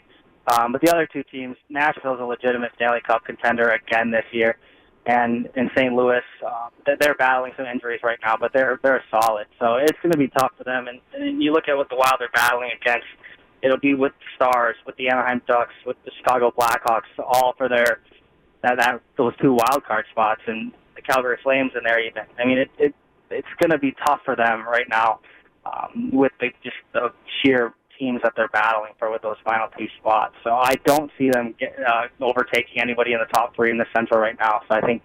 Um, 0.52 0.72
but 0.72 0.80
the 0.80 0.90
other 0.90 1.06
two 1.10 1.22
teams, 1.24 1.56
Nashville's 1.68 2.20
a 2.20 2.24
legitimate 2.24 2.72
Stanley 2.76 3.00
Cup 3.06 3.24
contender 3.24 3.70
again 3.70 4.10
this 4.10 4.24
year, 4.32 4.58
and 5.06 5.48
in 5.56 5.70
St. 5.76 5.92
Louis, 5.94 6.20
they're- 6.86 6.96
they're 7.00 7.14
battling 7.14 7.52
some 7.56 7.66
injuries 7.66 8.00
right 8.02 8.18
now, 8.22 8.36
but 8.38 8.52
they're 8.52 8.78
they're 8.82 9.02
solid. 9.10 9.46
So 9.58 9.76
it's 9.76 9.98
going 10.02 10.12
to 10.12 10.18
be 10.18 10.28
tough 10.28 10.52
for 10.58 10.64
them. 10.64 10.88
And, 10.88 11.00
and 11.14 11.42
you 11.42 11.52
look 11.52 11.68
at 11.68 11.76
what 11.76 11.88
the 11.88 11.96
Wild 11.96 12.20
are 12.20 12.28
battling 12.34 12.70
against 12.80 13.06
it'll 13.62 13.78
be 13.78 13.94
with 13.94 14.12
the 14.18 14.24
Stars, 14.36 14.76
with 14.86 14.96
the 14.96 15.08
Anaheim 15.08 15.42
Ducks, 15.46 15.74
with 15.86 15.96
the 16.04 16.10
Chicago 16.18 16.50
Blackhawks, 16.56 17.08
all 17.18 17.54
for 17.56 17.68
their 17.68 18.00
that 18.62 18.76
that 18.78 19.00
those 19.16 19.34
two 19.40 19.52
wild 19.54 19.84
card 19.86 20.04
spots, 20.10 20.42
and 20.46 20.72
the 20.96 21.02
Calgary 21.02 21.38
Flames 21.42 21.72
in 21.76 21.82
there 21.84 22.00
even. 22.00 22.22
I 22.38 22.44
mean, 22.46 22.58
it, 22.58 22.70
it 22.78 22.94
it's 23.30 23.48
going 23.58 23.70
to 23.70 23.78
be 23.78 23.94
tough 24.06 24.20
for 24.24 24.36
them 24.36 24.66
right 24.66 24.88
now 24.88 25.20
um, 25.64 26.10
with 26.12 26.32
the 26.40 26.48
just 26.62 26.76
the 26.92 27.12
sheer 27.42 27.72
teams 28.00 28.20
that 28.22 28.32
they're 28.34 28.48
battling 28.48 28.92
for 28.98 29.12
with 29.12 29.22
those 29.22 29.36
final 29.44 29.68
two 29.78 29.86
spots. 29.98 30.34
So 30.42 30.50
I 30.50 30.74
don't 30.84 31.10
see 31.18 31.30
them 31.30 31.54
get, 31.60 31.76
uh, 31.78 32.08
overtaking 32.20 32.82
anybody 32.82 33.12
in 33.12 33.20
the 33.20 33.32
top 33.32 33.54
three 33.54 33.70
in 33.70 33.78
the 33.78 33.86
Central 33.94 34.18
right 34.18 34.36
now. 34.40 34.62
So 34.68 34.76
I 34.76 34.80
think 34.80 35.02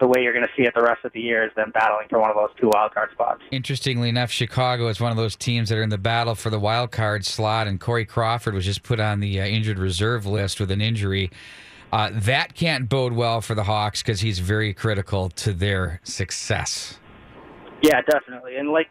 the 0.00 0.06
way 0.06 0.22
you're 0.22 0.32
going 0.32 0.46
to 0.46 0.52
see 0.56 0.62
it 0.62 0.72
the 0.74 0.82
rest 0.82 1.04
of 1.04 1.12
the 1.12 1.20
year 1.20 1.44
is 1.44 1.52
them 1.56 1.72
battling 1.74 2.06
for 2.08 2.20
one 2.20 2.30
of 2.30 2.36
those 2.36 2.50
two 2.60 2.70
wild 2.72 2.94
card 2.94 3.10
spots. 3.12 3.42
Interestingly 3.50 4.08
enough, 4.08 4.30
Chicago 4.30 4.88
is 4.88 5.00
one 5.00 5.10
of 5.10 5.16
those 5.16 5.34
teams 5.34 5.68
that 5.68 5.78
are 5.78 5.82
in 5.82 5.90
the 5.90 5.98
battle 5.98 6.34
for 6.34 6.50
the 6.50 6.58
wild 6.60 6.92
card 6.92 7.24
slot, 7.24 7.66
and 7.66 7.80
Corey 7.80 8.04
Crawford 8.04 8.54
was 8.54 8.64
just 8.64 8.82
put 8.82 9.00
on 9.00 9.20
the 9.20 9.40
uh, 9.40 9.44
injured 9.44 9.78
reserve 9.78 10.24
list 10.24 10.60
with 10.60 10.70
an 10.70 10.80
injury. 10.80 11.30
Uh, 11.92 12.10
that 12.12 12.54
can't 12.54 12.88
bode 12.88 13.14
well 13.14 13.40
for 13.40 13.54
the 13.54 13.64
Hawks 13.64 14.02
because 14.02 14.20
he's 14.20 14.38
very 14.38 14.72
critical 14.74 15.30
to 15.30 15.52
their 15.52 16.00
success. 16.04 16.98
Yeah, 17.82 18.02
definitely. 18.02 18.56
And 18.56 18.70
like 18.70 18.88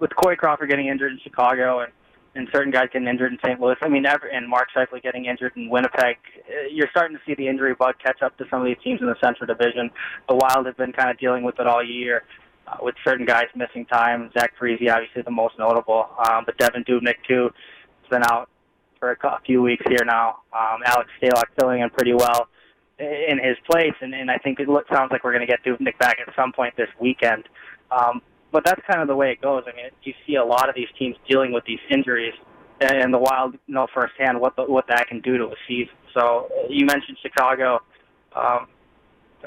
with 0.00 0.14
Corey 0.16 0.36
Crawford 0.36 0.68
getting 0.68 0.88
injured 0.88 1.12
in 1.12 1.20
Chicago 1.22 1.80
and 1.80 1.92
and 2.34 2.48
certain 2.52 2.72
guys 2.72 2.88
getting 2.92 3.08
injured 3.08 3.32
in 3.32 3.38
St. 3.44 3.60
Louis. 3.60 3.76
I 3.82 3.88
mean, 3.88 4.06
ever, 4.06 4.26
and 4.26 4.48
Mark 4.48 4.68
Scheifele 4.74 5.02
getting 5.02 5.26
injured 5.26 5.52
in 5.56 5.68
Winnipeg. 5.68 6.16
Uh, 6.48 6.68
you're 6.70 6.88
starting 6.90 7.16
to 7.16 7.22
see 7.26 7.34
the 7.34 7.46
injury 7.46 7.74
bug 7.74 7.94
catch 8.02 8.22
up 8.22 8.36
to 8.38 8.44
some 8.50 8.60
of 8.60 8.66
these 8.66 8.76
teams 8.82 9.00
in 9.00 9.06
the 9.06 9.16
Central 9.22 9.46
Division. 9.46 9.90
The 10.28 10.34
Wild 10.34 10.66
have 10.66 10.76
been 10.76 10.92
kind 10.92 11.10
of 11.10 11.18
dealing 11.18 11.44
with 11.44 11.58
it 11.60 11.66
all 11.66 11.84
year. 11.84 12.24
Uh, 12.66 12.78
with 12.80 12.94
certain 13.04 13.26
guys 13.26 13.44
missing 13.54 13.84
time, 13.84 14.30
Zach 14.38 14.54
Parise 14.58 14.90
obviously 14.90 15.20
the 15.20 15.30
most 15.30 15.58
notable, 15.58 16.08
um, 16.26 16.44
but 16.46 16.56
Devan 16.56 16.86
Dubnyk 16.88 17.16
too 17.28 17.50
has 18.00 18.10
been 18.10 18.22
out 18.24 18.48
for 18.98 19.12
a, 19.12 19.40
few 19.44 19.60
weeks 19.60 19.84
here 19.86 20.02
now. 20.06 20.38
Um, 20.50 20.80
Alex 20.86 21.10
Stalock 21.20 21.44
filling 21.60 21.82
in 21.82 21.90
pretty 21.90 22.14
well 22.14 22.48
in 22.98 23.38
his 23.42 23.58
place, 23.70 23.92
and, 24.00 24.14
and 24.14 24.30
I 24.30 24.38
think 24.38 24.60
it 24.60 24.68
looks, 24.68 24.88
sounds 24.88 25.10
like 25.10 25.24
we're 25.24 25.32
going 25.32 25.46
to 25.46 25.50
get 25.50 25.62
Dubnyk 25.62 25.98
back 25.98 26.18
at 26.26 26.34
some 26.34 26.52
point 26.52 26.74
this 26.76 26.88
weekend. 26.98 27.44
Um, 27.90 28.22
but 28.54 28.64
that's 28.64 28.80
kind 28.86 29.02
of 29.02 29.08
the 29.08 29.16
way 29.16 29.32
it 29.32 29.42
goes. 29.42 29.64
I 29.66 29.74
mean, 29.74 29.86
you 30.04 30.14
see 30.24 30.36
a 30.36 30.44
lot 30.44 30.68
of 30.68 30.76
these 30.76 30.86
teams 30.96 31.16
dealing 31.28 31.52
with 31.52 31.64
these 31.64 31.80
injuries, 31.90 32.34
and 32.80 33.12
the 33.12 33.18
Wild 33.18 33.56
know 33.66 33.88
firsthand 33.92 34.40
what 34.40 34.54
the, 34.54 34.62
what 34.62 34.86
that 34.86 35.08
can 35.08 35.20
do 35.20 35.36
to 35.38 35.46
a 35.46 35.56
season. 35.66 35.92
So 36.14 36.48
you 36.70 36.86
mentioned 36.86 37.18
Chicago. 37.20 37.82
Um, 38.32 38.68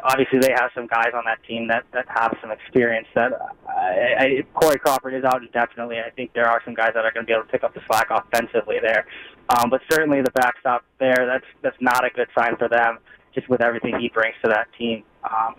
obviously, 0.03 0.39
they 0.39 0.51
have 0.51 0.71
some 0.75 0.87
guys 0.87 1.11
on 1.15 1.23
that 1.23 1.41
team 1.47 1.69
that 1.69 1.85
that 1.93 2.05
have 2.09 2.35
some 2.41 2.51
experience. 2.51 3.07
That 3.15 3.31
I, 3.65 4.15
I, 4.19 4.43
Corey 4.53 4.77
Crawford 4.77 5.13
is 5.13 5.23
out 5.23 5.41
indefinitely. 5.41 5.99
I 6.05 6.09
think 6.09 6.33
there 6.33 6.49
are 6.49 6.61
some 6.65 6.73
guys 6.73 6.91
that 6.93 7.05
are 7.05 7.11
going 7.13 7.25
to 7.25 7.27
be 7.27 7.33
able 7.33 7.45
to 7.45 7.49
pick 7.49 7.63
up 7.63 7.73
the 7.73 7.81
slack 7.87 8.09
offensively 8.11 8.75
there. 8.81 9.07
Um, 9.55 9.69
but 9.69 9.79
certainly 9.89 10.21
the 10.21 10.31
backstop 10.31 10.83
there, 10.99 11.25
that's 11.25 11.47
that's 11.61 11.79
not 11.79 12.03
a 12.03 12.09
good 12.09 12.27
sign 12.37 12.57
for 12.57 12.67
them. 12.67 12.99
Just 13.33 13.47
with 13.47 13.61
everything 13.61 13.97
he 14.01 14.09
brings 14.09 14.35
to 14.43 14.49
that 14.49 14.67
team. 14.77 15.03
Um, 15.23 15.55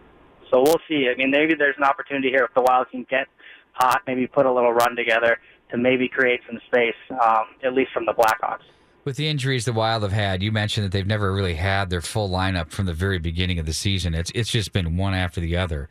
so 0.50 0.62
we'll 0.62 0.80
see. 0.88 1.08
I 1.12 1.16
mean, 1.16 1.30
maybe 1.30 1.54
there's 1.54 1.76
an 1.76 1.84
opportunity 1.84 2.30
here 2.30 2.44
if 2.44 2.54
the 2.54 2.62
Wild 2.62 2.90
can 2.90 3.06
get 3.08 3.26
hot, 3.72 4.02
maybe 4.06 4.26
put 4.26 4.46
a 4.46 4.52
little 4.52 4.72
run 4.72 4.96
together 4.96 5.38
to 5.70 5.76
maybe 5.76 6.08
create 6.08 6.40
some 6.46 6.58
space, 6.66 6.94
um, 7.10 7.46
at 7.62 7.74
least 7.74 7.92
from 7.92 8.06
the 8.06 8.12
Blackhawks. 8.12 8.64
With 9.04 9.16
the 9.16 9.28
injuries 9.28 9.64
the 9.64 9.72
Wild 9.72 10.02
have 10.02 10.12
had, 10.12 10.42
you 10.42 10.52
mentioned 10.52 10.84
that 10.84 10.92
they've 10.92 11.06
never 11.06 11.32
really 11.32 11.54
had 11.54 11.88
their 11.88 12.02
full 12.02 12.28
lineup 12.28 12.70
from 12.70 12.86
the 12.86 12.92
very 12.92 13.18
beginning 13.18 13.58
of 13.58 13.66
the 13.66 13.72
season. 13.72 14.14
It's 14.14 14.30
it's 14.34 14.50
just 14.50 14.72
been 14.72 14.96
one 14.96 15.14
after 15.14 15.40
the 15.40 15.56
other. 15.56 15.88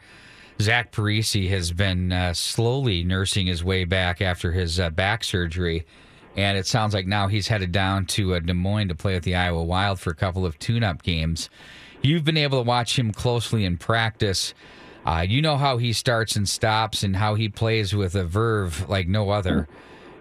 Zach 0.60 0.92
Parise 0.92 1.50
has 1.50 1.72
been 1.72 2.12
uh, 2.12 2.34
slowly 2.34 3.04
nursing 3.04 3.48
his 3.48 3.64
way 3.64 3.86
back 3.86 4.22
after 4.22 4.52
his 4.52 4.80
uh, 4.80 4.90
back 4.90 5.24
surgery, 5.24 5.86
and 6.36 6.58
it 6.58 6.68
sounds 6.68 6.94
like 6.94 7.08
now 7.08 7.28
he's 7.28 7.48
headed 7.48 7.72
down 7.72 8.06
to 8.08 8.36
uh, 8.36 8.40
Des 8.40 8.54
Moines 8.54 8.90
to 8.90 8.96
play 8.96 9.14
with 9.14 9.24
the 9.24 9.36
Iowa 9.36 9.64
Wild 9.64 10.00
for 10.00 10.10
a 10.10 10.16
couple 10.16 10.46
of 10.46 10.58
tune-up 10.60 11.04
games. 11.04 11.50
You've 12.02 12.24
been 12.24 12.38
able 12.38 12.64
to 12.64 12.68
watch 12.68 12.98
him 12.98 13.12
closely 13.12 13.66
in 13.66 13.78
practice. 13.78 14.54
Uh, 15.06 15.26
you 15.28 15.42
know 15.42 15.58
how 15.58 15.78
he 15.78 15.94
starts 15.94 16.36
and 16.36 16.48
stops 16.48 17.04
and 17.04 17.16
how 17.16 17.36
he 17.36 17.48
plays 17.50 17.96
with 17.96 18.16
a 18.16 18.26
verve 18.26 18.90
like 18.90 19.08
no 19.08 19.30
other. 19.30 19.68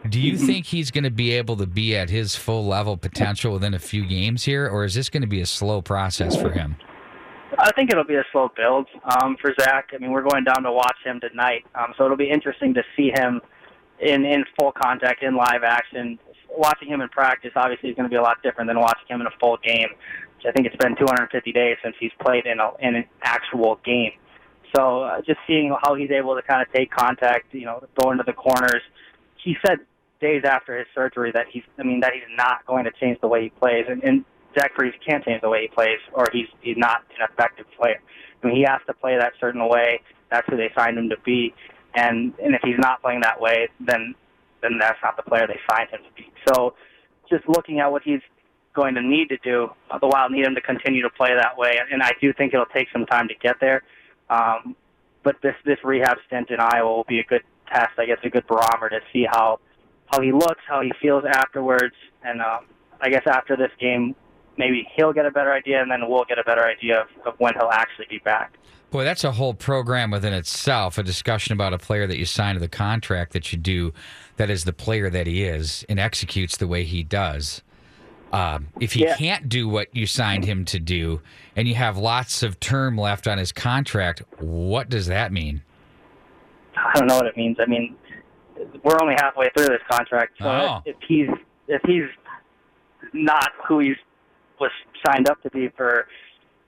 Do 0.09 0.21
you 0.21 0.37
think 0.37 0.67
he's 0.67 0.91
going 0.91 1.05
to 1.05 1.11
be 1.11 1.33
able 1.33 1.57
to 1.57 1.67
be 1.67 1.97
at 1.97 2.11
his 2.11 2.37
full 2.37 2.67
level 2.67 2.97
potential 2.97 3.53
within 3.53 3.75
a 3.75 3.79
few 3.79 4.07
games 4.07 4.45
here, 4.45 4.69
or 4.69 4.85
is 4.85 4.95
this 4.95 5.09
going 5.09 5.23
to 5.23 5.29
be 5.29 5.41
a 5.41 5.47
slow 5.47 5.83
process 5.83 6.41
for 6.41 6.53
him? 6.53 6.77
I 7.59 7.73
think 7.73 7.91
it'll 7.91 8.05
be 8.05 8.17
a 8.17 8.25
slow 8.33 8.51
build 8.57 8.87
um, 9.05 9.37
for 9.41 9.53
Zach. 9.61 9.91
I 9.95 9.99
mean, 9.99 10.13
we're 10.13 10.23
going 10.23 10.45
down 10.45 10.63
to 10.63 10.73
watch 10.73 10.99
him 11.05 11.21
tonight, 11.21 11.65
um, 11.75 11.95
so 11.97 12.05
it'll 12.05 12.17
be 12.17 12.31
interesting 12.31 12.75
to 12.75 12.83
see 12.97 13.11
him 13.15 13.41
in 14.01 14.25
in 14.25 14.45
full 14.59 14.73
contact, 14.73 15.23
in 15.23 15.37
live 15.37 15.63
action. 15.65 16.19
Watching 16.49 16.89
him 16.89 17.01
in 17.01 17.09
practice 17.09 17.53
obviously 17.57 17.91
is 17.91 17.97
going 17.97 18.09
to 18.09 18.11
be 18.11 18.17
a 18.17 18.23
lot 18.23 18.43
different 18.43 18.69
than 18.69 18.79
watching 18.79 19.07
him 19.09 19.21
in 19.21 19.27
a 19.27 19.37
full 19.41 19.59
game. 19.65 19.89
I 20.47 20.53
think 20.53 20.67
it's 20.67 20.77
been 20.77 20.97
250 20.97 21.53
days 21.53 21.77
since 21.83 21.97
he's 21.99 22.13
played 22.21 22.47
in 22.47 22.61
a, 22.61 22.71
in 22.81 22.97
an 22.97 23.05
actual 23.23 23.79
game. 23.85 24.13
So 24.75 25.03
uh, 25.03 25.21
just 25.23 25.39
seeing 25.47 25.75
how 25.83 25.95
he's 25.95 26.11
able 26.11 26.35
to 26.37 26.43
kind 26.43 26.63
of 26.63 26.73
take 26.73 26.91
contact, 26.91 27.53
you 27.53 27.65
know, 27.65 27.87
go 28.01 28.11
into 28.11 28.25
the 28.27 28.33
corners. 28.33 28.83
He 29.43 29.57
said 29.67 29.79
days 30.21 30.43
after 30.45 30.79
his 30.79 30.87
surgery 30.95 31.33
that 31.33 31.47
he's, 31.51 31.63
I 31.79 31.83
mean, 31.83 32.01
that 32.01 32.13
he's 32.13 32.37
not 32.37 32.67
going 32.67 32.85
to 32.85 32.91
change 33.01 33.21
the 33.21 33.29
way 33.29 33.45
he 33.45 33.51
plays, 33.51 33.87
and, 33.89 34.03
and 34.03 34.25
Zach 34.59 34.75
Parise 34.75 34.93
can't 35.07 35.25
change 35.25 35.43
the 35.43 35.49
way 35.49 35.63
he 35.63 35.69
plays, 35.69 35.99
or 36.13 36.27
he's 36.33 36.47
he's 36.61 36.77
not 36.77 37.03
an 37.19 37.29
effective 37.31 37.67
player. 37.79 38.01
I 38.43 38.47
mean, 38.47 38.57
he 38.57 38.65
has 38.69 38.81
to 38.87 38.95
play 38.95 39.17
that 39.19 39.33
certain 39.39 39.69
way. 39.69 40.01
That's 40.31 40.47
who 40.49 40.57
they 40.57 40.71
signed 40.77 40.99
him 40.99 41.11
to 41.11 41.17
be, 41.25 41.55
and 41.95 42.33
and 42.43 42.55
if 42.55 42.63
he's 42.65 42.79
not 42.79 43.03
playing 43.03 43.21
that 43.21 43.41
way, 43.41 43.69
then 43.81 44.15
then 44.63 44.79
that's 44.81 44.99
not 45.03 45.17
the 45.17 45.23
player 45.23 45.47
they 45.47 45.61
signed 45.71 45.91
him 45.91 46.01
to 46.01 46.15
be. 46.17 46.33
So, 46.49 46.75
just 47.31 47.49
looking 47.49 47.81
at 47.81 47.93
what 47.93 48.03
he's 48.03 48.23
going 48.77 48.95
to 48.95 49.03
need 49.03 49.29
to 49.31 49.39
do, 49.39 49.71
uh, 49.91 49.99
the 49.99 50.07
Wild 50.07 50.31
need 50.31 50.45
him 50.45 50.55
to 50.55 50.61
continue 50.61 51.03
to 51.03 51.11
play 51.11 51.31
that 51.35 51.57
way, 51.57 51.79
and 51.91 52.03
I 52.03 52.13
do 52.21 52.33
think 52.33 52.55
it'll 52.55 52.67
take 52.67 52.89
some 52.93 53.07
time 53.07 53.27
to 53.29 53.35
get 53.35 53.57
there. 53.61 53.83
Um, 54.31 54.77
but 55.25 55.37
this 55.43 55.55
this 55.65 55.79
rehab 55.83 56.19
stint 56.27 56.51
in 56.51 56.59
Iowa 56.61 56.89
will 56.89 57.09
be 57.09 57.19
a 57.19 57.25
good 57.25 57.43
test. 57.73 57.99
I 57.99 58.07
guess 58.07 58.19
a 58.23 58.29
good 58.29 58.47
barometer 58.47 59.01
to 59.01 59.07
see 59.13 59.27
how 59.29 59.59
how 60.13 60.21
he 60.21 60.31
looks, 60.31 60.61
how 60.69 60.83
he 60.83 60.93
feels 61.03 61.25
afterwards, 61.25 61.97
and 62.23 62.41
um, 62.41 62.67
I 63.01 63.09
guess 63.09 63.25
after 63.27 63.57
this 63.57 63.73
game, 63.81 64.15
maybe 64.57 64.87
he'll 64.95 65.13
get 65.13 65.27
a 65.27 65.31
better 65.31 65.53
idea, 65.53 65.83
and 65.83 65.91
then 65.91 66.09
we'll 66.09 66.25
get 66.25 66.39
a 66.39 66.45
better 66.45 66.65
idea 66.65 67.01
of, 67.01 67.09
of 67.27 67.35
when 67.41 67.55
he'll 67.55 67.71
actually 67.73 68.07
be 68.09 68.19
back. 68.19 68.57
Boy, 68.91 69.03
that's 69.03 69.25
a 69.25 69.33
whole 69.33 69.53
program 69.53 70.13
within 70.13 70.33
itself. 70.33 70.97
A 70.97 71.03
discussion 71.03 71.53
about 71.53 71.73
a 71.73 71.79
player 71.79 72.07
that 72.07 72.19
you 72.19 72.25
sign 72.25 72.55
to 72.55 72.61
the 72.61 72.69
contract 72.69 73.33
that 73.33 73.53
you 73.53 73.59
do, 73.59 73.93
that 74.37 74.49
is 74.49 74.63
the 74.65 74.73
player 74.73 75.11
that 75.11 75.27
he 75.27 75.43
is 75.43 75.85
and 75.89 75.99
executes 75.99 76.57
the 76.57 76.69
way 76.69 76.85
he 76.85 77.03
does. 77.03 77.63
Um, 78.33 78.69
if 78.81 78.93
he 78.93 79.05
yeah. 79.05 79.17
can't 79.17 79.49
do 79.49 79.69
what 79.69 79.95
you 79.95 80.07
signed 80.07 80.45
him 80.45 80.65
to 80.67 80.79
do, 80.79 81.21
and 81.55 81.69
you 81.69 81.75
have 81.75 81.97
lots 81.97 82.43
of 82.43 82.59
term 82.61 82.99
left 82.99 83.27
on 83.27 83.39
his 83.39 83.53
contract, 83.53 84.23
what 84.39 84.89
does 84.89 85.07
that 85.07 85.33
mean? 85.33 85.63
I 86.77 86.99
don't 86.99 87.07
know 87.07 87.17
what 87.17 87.27
it 87.27 87.37
means. 87.37 87.57
I 87.61 87.67
mean, 87.67 87.97
we're 88.83 89.01
only 89.01 89.15
halfway 89.15 89.49
through 89.57 89.67
this 89.67 89.83
contract, 89.91 90.35
so 90.39 90.49
oh. 90.49 90.83
if 90.85 90.97
he's 91.07 91.29
if 91.69 91.83
he's 91.87 92.09
not 93.13 93.51
who 93.67 93.81
he 93.81 93.95
was 94.61 94.71
signed 95.07 95.29
up 95.29 95.43
to 95.43 95.51
be 95.51 95.69
for, 95.77 96.07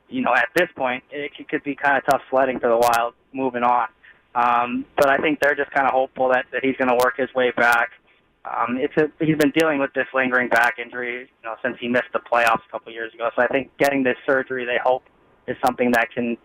you 0.09 0.23
know, 0.23 0.35
at 0.35 0.49
this 0.55 0.69
point, 0.77 1.03
it 1.11 1.33
could 1.49 1.63
be 1.63 1.75
kind 1.75 1.97
of 1.97 2.05
tough 2.07 2.23
sledding 2.31 2.59
for 2.59 2.69
the 2.69 2.77
Wild 2.77 3.15
moving 3.33 3.63
on. 3.63 3.89
Um, 4.35 4.85
but 4.97 5.09
I 5.09 5.19
think 5.19 5.41
they're 5.41 5.55
just 5.55 5.71
kind 5.71 5.87
of 5.87 5.93
hopeful 5.93 6.29
that, 6.29 6.47
that 6.53 6.65
he's 6.65 6.77
going 6.77 6.89
to 6.89 6.95
work 6.95 7.17
his 7.17 7.33
way 7.35 7.53
back. 7.57 7.91
Um, 8.49 8.79
it's 8.79 8.97
a, 8.97 9.11
he's 9.25 9.37
been 9.37 9.51
dealing 9.51 9.79
with 9.79 9.93
this 9.95 10.07
lingering 10.15 10.49
back 10.49 10.79
injury, 10.79 11.21
you 11.21 11.27
know, 11.45 11.57
since 11.63 11.77
he 11.81 11.89
missed 11.89 12.13
the 12.13 12.21
playoffs 12.21 12.63
a 12.67 12.71
couple 12.71 12.93
years 12.93 13.13
ago. 13.13 13.31
So 13.37 13.43
I 13.43 13.49
think 13.49 13.71
getting 13.79 14.03
this 14.03 14.17
surgery, 14.27 14.65
they 14.65 14.79
hope, 14.83 15.05
is 15.47 15.57
something 15.65 15.91
that 15.93 16.11
can, 16.13 16.31
you 16.31 16.39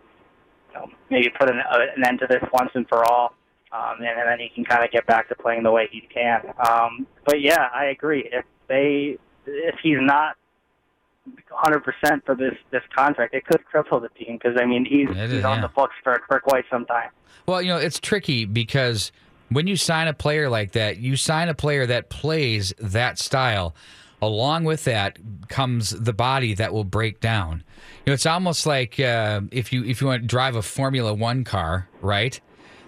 know, 0.73 0.89
maybe 1.09 1.29
put 1.37 1.49
an, 1.49 1.59
uh, 1.59 1.77
an 1.95 2.05
end 2.05 2.19
to 2.19 2.27
this 2.27 2.43
once 2.51 2.71
and 2.73 2.87
for 2.87 3.05
all, 3.05 3.33
um, 3.71 3.97
and, 3.99 4.07
and 4.07 4.27
then 4.27 4.39
he 4.39 4.49
can 4.49 4.65
kind 4.65 4.83
of 4.83 4.91
get 4.91 5.05
back 5.05 5.29
to 5.29 5.35
playing 5.35 5.63
the 5.63 5.71
way 5.71 5.87
he 5.91 6.01
can. 6.13 6.41
Um, 6.67 7.07
but 7.25 7.41
yeah, 7.41 7.67
I 7.73 7.85
agree. 7.85 8.29
If 8.31 8.45
they, 8.67 9.17
if 9.45 9.75
he's 9.81 9.99
not 9.99 10.35
100% 11.51 12.25
for 12.25 12.35
this 12.35 12.53
this 12.71 12.81
contract, 12.93 13.33
it 13.33 13.45
could 13.45 13.61
cripple 13.73 14.01
the 14.01 14.09
team 14.09 14.37
because 14.41 14.57
I 14.59 14.65
mean 14.65 14.85
he's 14.85 15.09
is, 15.09 15.31
he's 15.31 15.45
on 15.45 15.57
yeah. 15.57 15.61
the 15.61 15.67
books 15.69 15.95
for 16.03 16.21
for 16.27 16.39
quite 16.39 16.65
some 16.69 16.85
time. 16.85 17.09
Well, 17.47 17.61
you 17.61 17.69
know, 17.69 17.77
it's 17.77 17.99
tricky 17.99 18.45
because 18.45 19.11
when 19.55 19.67
you 19.67 19.75
sign 19.75 20.07
a 20.07 20.13
player 20.13 20.49
like 20.49 20.73
that, 20.73 20.97
you 20.97 21.15
sign 21.15 21.49
a 21.49 21.53
player 21.53 21.85
that 21.85 22.09
plays 22.09 22.73
that 22.79 23.19
style. 23.19 23.75
Along 24.21 24.63
with 24.63 24.85
that 24.85 25.17
comes 25.49 25.89
the 25.89 26.13
body 26.13 26.53
that 26.53 26.71
will 26.71 26.85
break 26.85 27.19
down. 27.19 27.61
You 28.05 28.11
know, 28.11 28.13
it's 28.13 28.25
almost 28.25 28.65
like 28.65 28.97
uh, 28.97 29.41
if 29.51 29.73
you 29.73 29.83
if 29.83 29.99
you 29.99 30.07
want 30.07 30.21
to 30.21 30.27
drive 30.27 30.55
a 30.55 30.61
Formula 30.61 31.13
One 31.13 31.43
car, 31.43 31.89
right? 32.01 32.39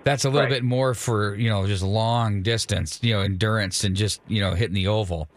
That's 0.05 0.23
a 0.23 0.29
little 0.29 0.43
Right. 0.43 0.49
bit 0.57 0.63
more 0.63 0.93
for 0.93 1.35
you 1.35 1.49
know 1.49 1.67
just 1.67 1.83
long 1.83 2.41
distance, 2.41 2.99
you 3.01 3.13
know, 3.13 3.19
endurance 3.19 3.83
and 3.83 3.97
just 3.97 4.21
you 4.29 4.39
know 4.39 4.53
hitting 4.53 4.75
the 4.75 4.87
oval. 4.87 5.27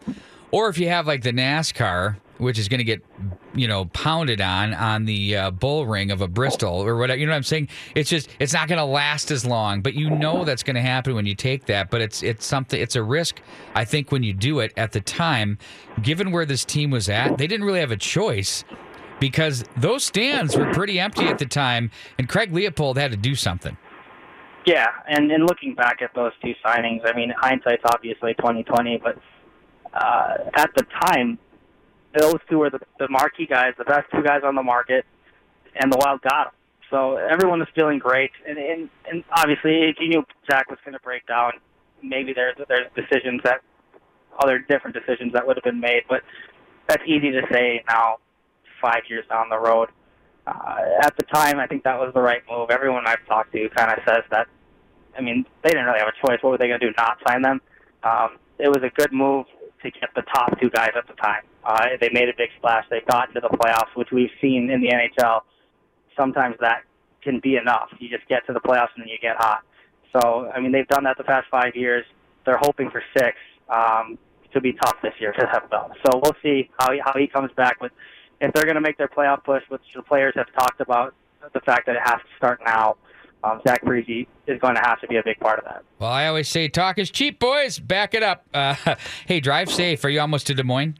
Or 0.51 0.69
if 0.69 0.77
you 0.77 0.87
have 0.87 1.05
like 1.05 1.23
the 1.23 1.33
NASCAR, 1.33 2.15
which 2.39 2.57
is 2.57 2.67
going 2.67 2.79
to 2.79 2.83
get 2.83 3.03
you 3.53 3.67
know 3.67 3.85
pounded 3.85 4.41
on 4.41 4.73
on 4.73 5.05
the 5.05 5.35
uh, 5.35 5.51
bull 5.51 5.85
ring 5.85 6.09
of 6.09 6.21
a 6.21 6.27
Bristol 6.27 6.83
or 6.83 6.97
whatever. 6.97 7.19
You 7.19 7.25
know 7.25 7.33
what 7.33 7.37
I'm 7.37 7.43
saying? 7.43 7.69
It's 7.95 8.09
just 8.09 8.29
it's 8.39 8.53
not 8.53 8.67
going 8.67 8.79
to 8.79 8.85
last 8.85 9.29
as 9.29 9.45
long, 9.45 9.81
but 9.81 9.93
you 9.93 10.09
know 10.09 10.43
that's 10.43 10.63
going 10.63 10.75
to 10.75 10.81
happen 10.81 11.15
when 11.15 11.25
you 11.25 11.35
take 11.35 11.65
that. 11.65 11.89
But 11.89 12.01
it's 12.01 12.23
it's 12.23 12.45
something. 12.45 12.79
It's 12.81 12.95
a 12.95 13.03
risk. 13.03 13.41
I 13.75 13.85
think 13.85 14.11
when 14.11 14.23
you 14.23 14.33
do 14.33 14.59
it 14.59 14.73
at 14.77 14.93
the 14.93 15.01
time, 15.01 15.57
given 16.01 16.31
where 16.31 16.45
this 16.45 16.65
team 16.65 16.91
was 16.91 17.09
at, 17.09 17.37
they 17.37 17.47
didn't 17.47 17.65
really 17.65 17.81
have 17.81 17.91
a 17.91 17.97
choice 17.97 18.63
because 19.19 19.63
those 19.77 20.03
stands 20.03 20.55
were 20.55 20.71
pretty 20.73 20.99
empty 20.99 21.25
at 21.25 21.39
the 21.39 21.45
time, 21.45 21.91
and 22.17 22.29
Craig 22.29 22.53
Leopold 22.53 22.97
had 22.97 23.11
to 23.11 23.17
do 23.17 23.35
something. 23.35 23.77
Yeah, 24.65 24.87
and 25.07 25.31
and 25.31 25.45
looking 25.45 25.73
back 25.75 26.01
at 26.01 26.13
those 26.15 26.31
two 26.43 26.53
signings, 26.65 27.01
I 27.05 27.15
mean, 27.15 27.33
hindsight's 27.35 27.83
obviously 27.85 28.33
twenty 28.35 28.63
twenty, 28.63 28.97
but 29.01 29.17
uh, 29.93 30.35
at 30.55 30.69
the 30.75 30.85
time, 31.05 31.39
those 32.17 32.37
two 32.49 32.59
were 32.59 32.69
the, 32.69 32.79
the 32.97 33.07
marquee 33.09 33.45
guys, 33.45 33.73
the 33.77 33.85
best 33.85 34.07
two 34.13 34.23
guys 34.23 34.41
on 34.43 34.55
the 34.55 34.63
market, 34.63 35.05
and 35.75 35.91
the 35.91 35.97
Wild 35.97 36.21
got 36.21 36.45
them. 36.45 36.53
So 36.89 37.17
everyone 37.17 37.59
was 37.59 37.67
feeling 37.75 37.99
great, 37.99 38.31
and 38.47 38.57
and, 38.57 38.89
and 39.09 39.23
obviously, 39.37 39.89
if 39.89 39.97
you 39.99 40.09
knew 40.09 40.25
Zach 40.49 40.69
was 40.69 40.79
going 40.83 40.93
to 40.93 40.99
break 41.01 41.27
down, 41.27 41.53
maybe 42.01 42.33
there's 42.33 42.55
there's 42.67 42.87
decisions 42.95 43.41
that 43.43 43.61
other 44.39 44.59
different 44.59 44.95
decisions 44.95 45.33
that 45.33 45.45
would 45.45 45.57
have 45.57 45.63
been 45.63 45.79
made, 45.79 46.03
but 46.09 46.23
that's 46.87 47.03
easy 47.05 47.31
to 47.31 47.41
say 47.51 47.83
now, 47.87 48.17
five 48.81 49.03
years 49.07 49.25
down 49.29 49.49
the 49.49 49.59
road. 49.59 49.89
Uh, 50.47 50.77
at 51.03 51.15
the 51.17 51.23
time, 51.23 51.59
I 51.59 51.67
think 51.67 51.83
that 51.83 51.99
was 51.99 52.11
the 52.15 52.21
right 52.21 52.41
move. 52.49 52.71
Everyone 52.71 53.05
I've 53.05 53.23
talked 53.27 53.51
to 53.51 53.69
kind 53.69 53.91
of 53.91 53.99
says 54.07 54.23
that. 54.31 54.47
I 55.15 55.21
mean, 55.21 55.45
they 55.63 55.69
didn't 55.69 55.85
really 55.85 55.99
have 55.99 56.07
a 56.07 56.27
choice. 56.27 56.41
What 56.41 56.51
were 56.51 56.57
they 56.57 56.67
going 56.67 56.79
to 56.79 56.87
do? 56.87 56.93
Not 56.97 57.17
sign 57.27 57.41
them? 57.41 57.61
Um, 58.03 58.37
it 58.57 58.69
was 58.69 58.81
a 58.83 58.89
good 58.89 59.11
move 59.11 59.45
to 59.83 59.91
get 59.91 60.09
the 60.15 60.23
top 60.33 60.59
two 60.59 60.69
guys 60.69 60.91
at 60.95 61.07
the 61.07 61.13
time. 61.13 61.43
Uh, 61.63 61.87
they 61.99 62.09
made 62.11 62.29
a 62.29 62.33
big 62.37 62.49
splash. 62.57 62.85
They 62.89 63.01
got 63.09 63.33
to 63.33 63.39
the 63.39 63.49
playoffs, 63.49 63.95
which 63.95 64.09
we've 64.11 64.31
seen 64.41 64.69
in 64.69 64.81
the 64.81 64.89
NHL. 64.89 65.41
Sometimes 66.17 66.55
that 66.61 66.83
can 67.21 67.39
be 67.39 67.55
enough. 67.55 67.89
You 67.99 68.09
just 68.09 68.27
get 68.27 68.45
to 68.47 68.53
the 68.53 68.59
playoffs 68.59 68.89
and 68.95 69.03
then 69.03 69.07
you 69.07 69.17
get 69.21 69.35
hot. 69.37 69.63
So, 70.13 70.49
I 70.53 70.59
mean, 70.59 70.71
they've 70.71 70.87
done 70.87 71.03
that 71.03 71.17
the 71.17 71.23
past 71.23 71.47
five 71.51 71.75
years. 71.75 72.05
They're 72.45 72.59
hoping 72.61 72.89
for 72.89 73.03
six. 73.15 73.37
Um, 73.69 74.17
to 74.53 74.61
be 74.61 74.73
tough 74.73 74.95
this 75.01 75.13
year 75.19 75.33
for 75.33 75.45
them, 75.45 75.61
though. 75.69 75.91
So 76.05 76.21
we'll 76.23 76.35
see 76.41 76.69
how 76.79 76.91
he, 76.91 76.99
how 77.03 77.13
he 77.17 77.27
comes 77.27 77.51
back. 77.55 77.77
But 77.79 77.91
if 78.41 78.53
they're 78.53 78.63
going 78.63 78.75
to 78.75 78.81
make 78.81 78.97
their 78.97 79.07
playoff 79.07 79.43
push, 79.43 79.63
which 79.69 79.81
the 79.95 80.01
players 80.01 80.33
have 80.35 80.47
talked 80.57 80.81
about, 80.81 81.13
the 81.53 81.59
fact 81.61 81.85
that 81.85 81.95
it 81.95 82.01
has 82.03 82.19
to 82.19 82.35
start 82.37 82.59
now, 82.65 82.97
um, 83.43 83.61
Zach 83.67 83.83
Parise 83.83 84.27
is 84.47 84.59
going 84.59 84.75
to 84.75 84.81
have 84.81 84.99
to 85.01 85.07
be 85.07 85.17
a 85.17 85.23
big 85.23 85.39
part 85.39 85.59
of 85.59 85.65
that. 85.65 85.83
Well, 85.99 86.09
I 86.11 86.27
always 86.27 86.47
say 86.49 86.67
talk 86.67 86.97
is 86.99 87.09
cheap, 87.11 87.39
boys. 87.39 87.79
Back 87.79 88.13
it 88.13 88.23
up. 88.23 88.45
Uh, 88.53 88.75
hey, 89.27 89.39
drive 89.39 89.71
safe. 89.71 90.03
Are 90.05 90.09
you 90.09 90.19
almost 90.19 90.47
to 90.47 90.53
Des 90.53 90.63
Moines? 90.63 90.95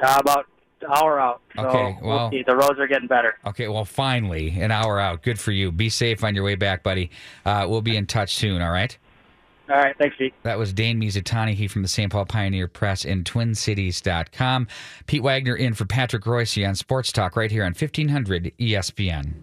Uh, 0.00 0.16
about 0.20 0.46
an 0.82 0.88
hour 0.96 1.18
out. 1.18 1.40
So 1.56 1.62
Okay, 1.66 1.98
well- 2.02 2.18
we'll 2.18 2.30
see. 2.30 2.44
the 2.46 2.54
roads 2.54 2.78
are 2.78 2.86
getting 2.86 3.08
better. 3.08 3.36
Okay, 3.46 3.66
well, 3.68 3.84
finally, 3.84 4.60
an 4.60 4.70
hour 4.70 5.00
out. 5.00 5.22
Good 5.22 5.40
for 5.40 5.50
you. 5.50 5.72
Be 5.72 5.88
safe 5.88 6.22
on 6.22 6.34
your 6.36 6.44
way 6.44 6.54
back, 6.54 6.82
buddy. 6.84 7.10
Uh, 7.44 7.66
we'll 7.68 7.82
be 7.82 7.96
in 7.96 8.06
touch 8.06 8.36
soon, 8.36 8.62
all 8.62 8.70
right? 8.70 8.96
All 9.70 9.76
right, 9.76 9.94
thanks, 9.98 10.16
Pete. 10.16 10.32
That 10.44 10.58
was 10.58 10.72
Dane 10.72 10.98
Mizutani. 10.98 11.52
He 11.52 11.68
from 11.68 11.82
the 11.82 11.88
St. 11.88 12.10
Paul 12.10 12.24
Pioneer 12.24 12.68
Press 12.68 13.04
in 13.04 13.22
TwinCities.com. 13.24 14.66
Pete 15.06 15.22
Wagner 15.22 15.54
in 15.56 15.74
for 15.74 15.84
Patrick 15.84 16.24
Reusse 16.24 16.66
on 16.66 16.74
Sports 16.74 17.12
Talk 17.12 17.36
right 17.36 17.50
here 17.50 17.64
on 17.64 17.74
1500 17.74 18.52
ESPN. 18.58 19.34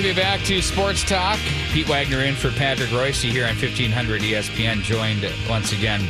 Welcome 0.00 0.16
you 0.16 0.22
back 0.22 0.40
to 0.46 0.62
Sports 0.62 1.04
Talk. 1.04 1.38
Pete 1.72 1.86
Wagner 1.86 2.20
in 2.20 2.34
for 2.34 2.50
Patrick 2.52 2.88
Reusse 2.88 3.30
here 3.30 3.44
on 3.44 3.50
1500 3.50 4.22
ESPN, 4.22 4.80
joined 4.80 5.30
once 5.46 5.72
again 5.74 6.08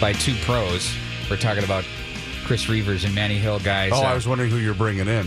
by 0.00 0.14
two 0.14 0.34
pros. 0.36 0.90
We're 1.28 1.36
talking 1.36 1.64
about 1.64 1.84
Chris 2.46 2.64
Reavers 2.64 3.04
and 3.04 3.14
Manny 3.14 3.34
Hill 3.36 3.58
guys. 3.58 3.92
Oh, 3.92 3.96
Uh, 3.98 4.06
I 4.06 4.14
was 4.14 4.26
wondering 4.26 4.48
who 4.48 4.56
you're 4.56 4.72
bringing 4.72 5.06
in. 5.06 5.26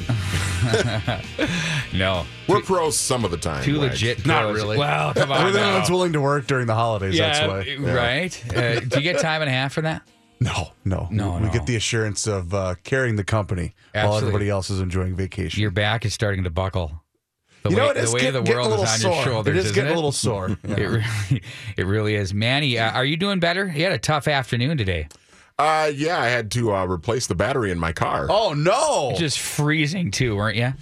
no, 1.94 2.26
We're 2.48 2.62
pros 2.62 2.98
some 2.98 3.24
of 3.24 3.30
the 3.30 3.38
time. 3.38 3.64
two 3.64 3.80
Wags. 3.80 4.02
legit 4.02 4.26
Not 4.26 4.52
really. 4.56 4.76
Well, 4.76 5.14
come 5.14 5.32
on. 5.32 5.38
Everyone 5.46 5.62
now. 5.70 5.74
that's 5.78 5.92
willing 5.92 6.14
to 6.14 6.20
work 6.22 6.48
during 6.48 6.66
the 6.66 6.74
holidays. 6.74 7.16
yeah, 7.16 7.46
that's 7.46 7.78
why. 7.78 7.94
right. 7.94 8.56
Uh, 8.58 8.80
do 8.80 8.96
you 8.98 9.04
get 9.04 9.20
time 9.22 9.44
and 9.44 9.50
a 9.50 9.54
half 9.54 9.74
for 9.74 9.82
that? 9.82 10.02
No, 10.40 10.70
no, 10.84 11.10
No, 11.12 11.36
We 11.36 11.42
no. 11.46 11.52
get 11.54 11.68
the 11.68 11.76
assurance 11.76 12.26
of 12.26 12.56
uh, 12.56 12.74
carrying 12.84 13.18
the 13.18 13.24
company 13.24 13.76
while 13.94 14.18
everybody 14.18 14.50
else 14.50 14.72
is 14.72 14.80
enjoying 14.80 15.16
vacation. 15.16 15.62
Your 15.62 15.70
back 15.70 16.06
is 16.08 16.16
starting 16.16 16.44
to 16.46 16.50
buckle. 16.50 17.04
The 17.64 17.70
you 17.72 17.76
way, 17.78 17.84
know, 17.84 17.90
it 17.92 18.06
the 18.06 18.12
way 18.12 18.22
get- 18.22 18.34
the 18.34 18.42
getting 18.42 18.54
a 18.54 18.56
world 18.56 18.70
little 18.70 18.84
is 18.86 18.92
on 18.92 19.00
sore. 19.00 19.14
your 19.16 19.24
shoulders. 19.24 19.56
It 19.56 19.60
is 19.60 19.66
isn't 19.66 19.76
getting 19.76 19.90
it? 19.92 19.94
a 19.94 19.96
little 19.96 20.12
sore. 20.12 20.58
Yeah. 20.68 20.76
It 20.78 20.88
really, 20.88 21.42
it 21.78 21.86
really 21.86 22.16
is. 22.16 22.34
Manny, 22.34 22.78
uh, 22.78 22.92
are 22.92 23.06
you 23.06 23.18
doing 23.18 23.40
better? 23.40 23.66
You 23.68 23.84
had 23.84 23.94
a 23.94 23.98
tough 24.00 24.28
afternoon 24.28 24.78
today. 24.78 25.08
Uh, 25.60 25.92
yeah, 25.94 26.20
I 26.22 26.28
had 26.28 26.52
to 26.52 26.74
uh, 26.76 26.86
replace 26.86 27.26
the 27.28 27.34
battery 27.36 27.72
in 27.72 27.80
my 27.80 27.92
car. 27.92 28.28
Oh 28.30 28.54
no! 28.54 29.14
Just 29.18 29.40
freezing 29.40 30.12
too, 30.12 30.36
weren't 30.36 30.56
you? 30.56 30.74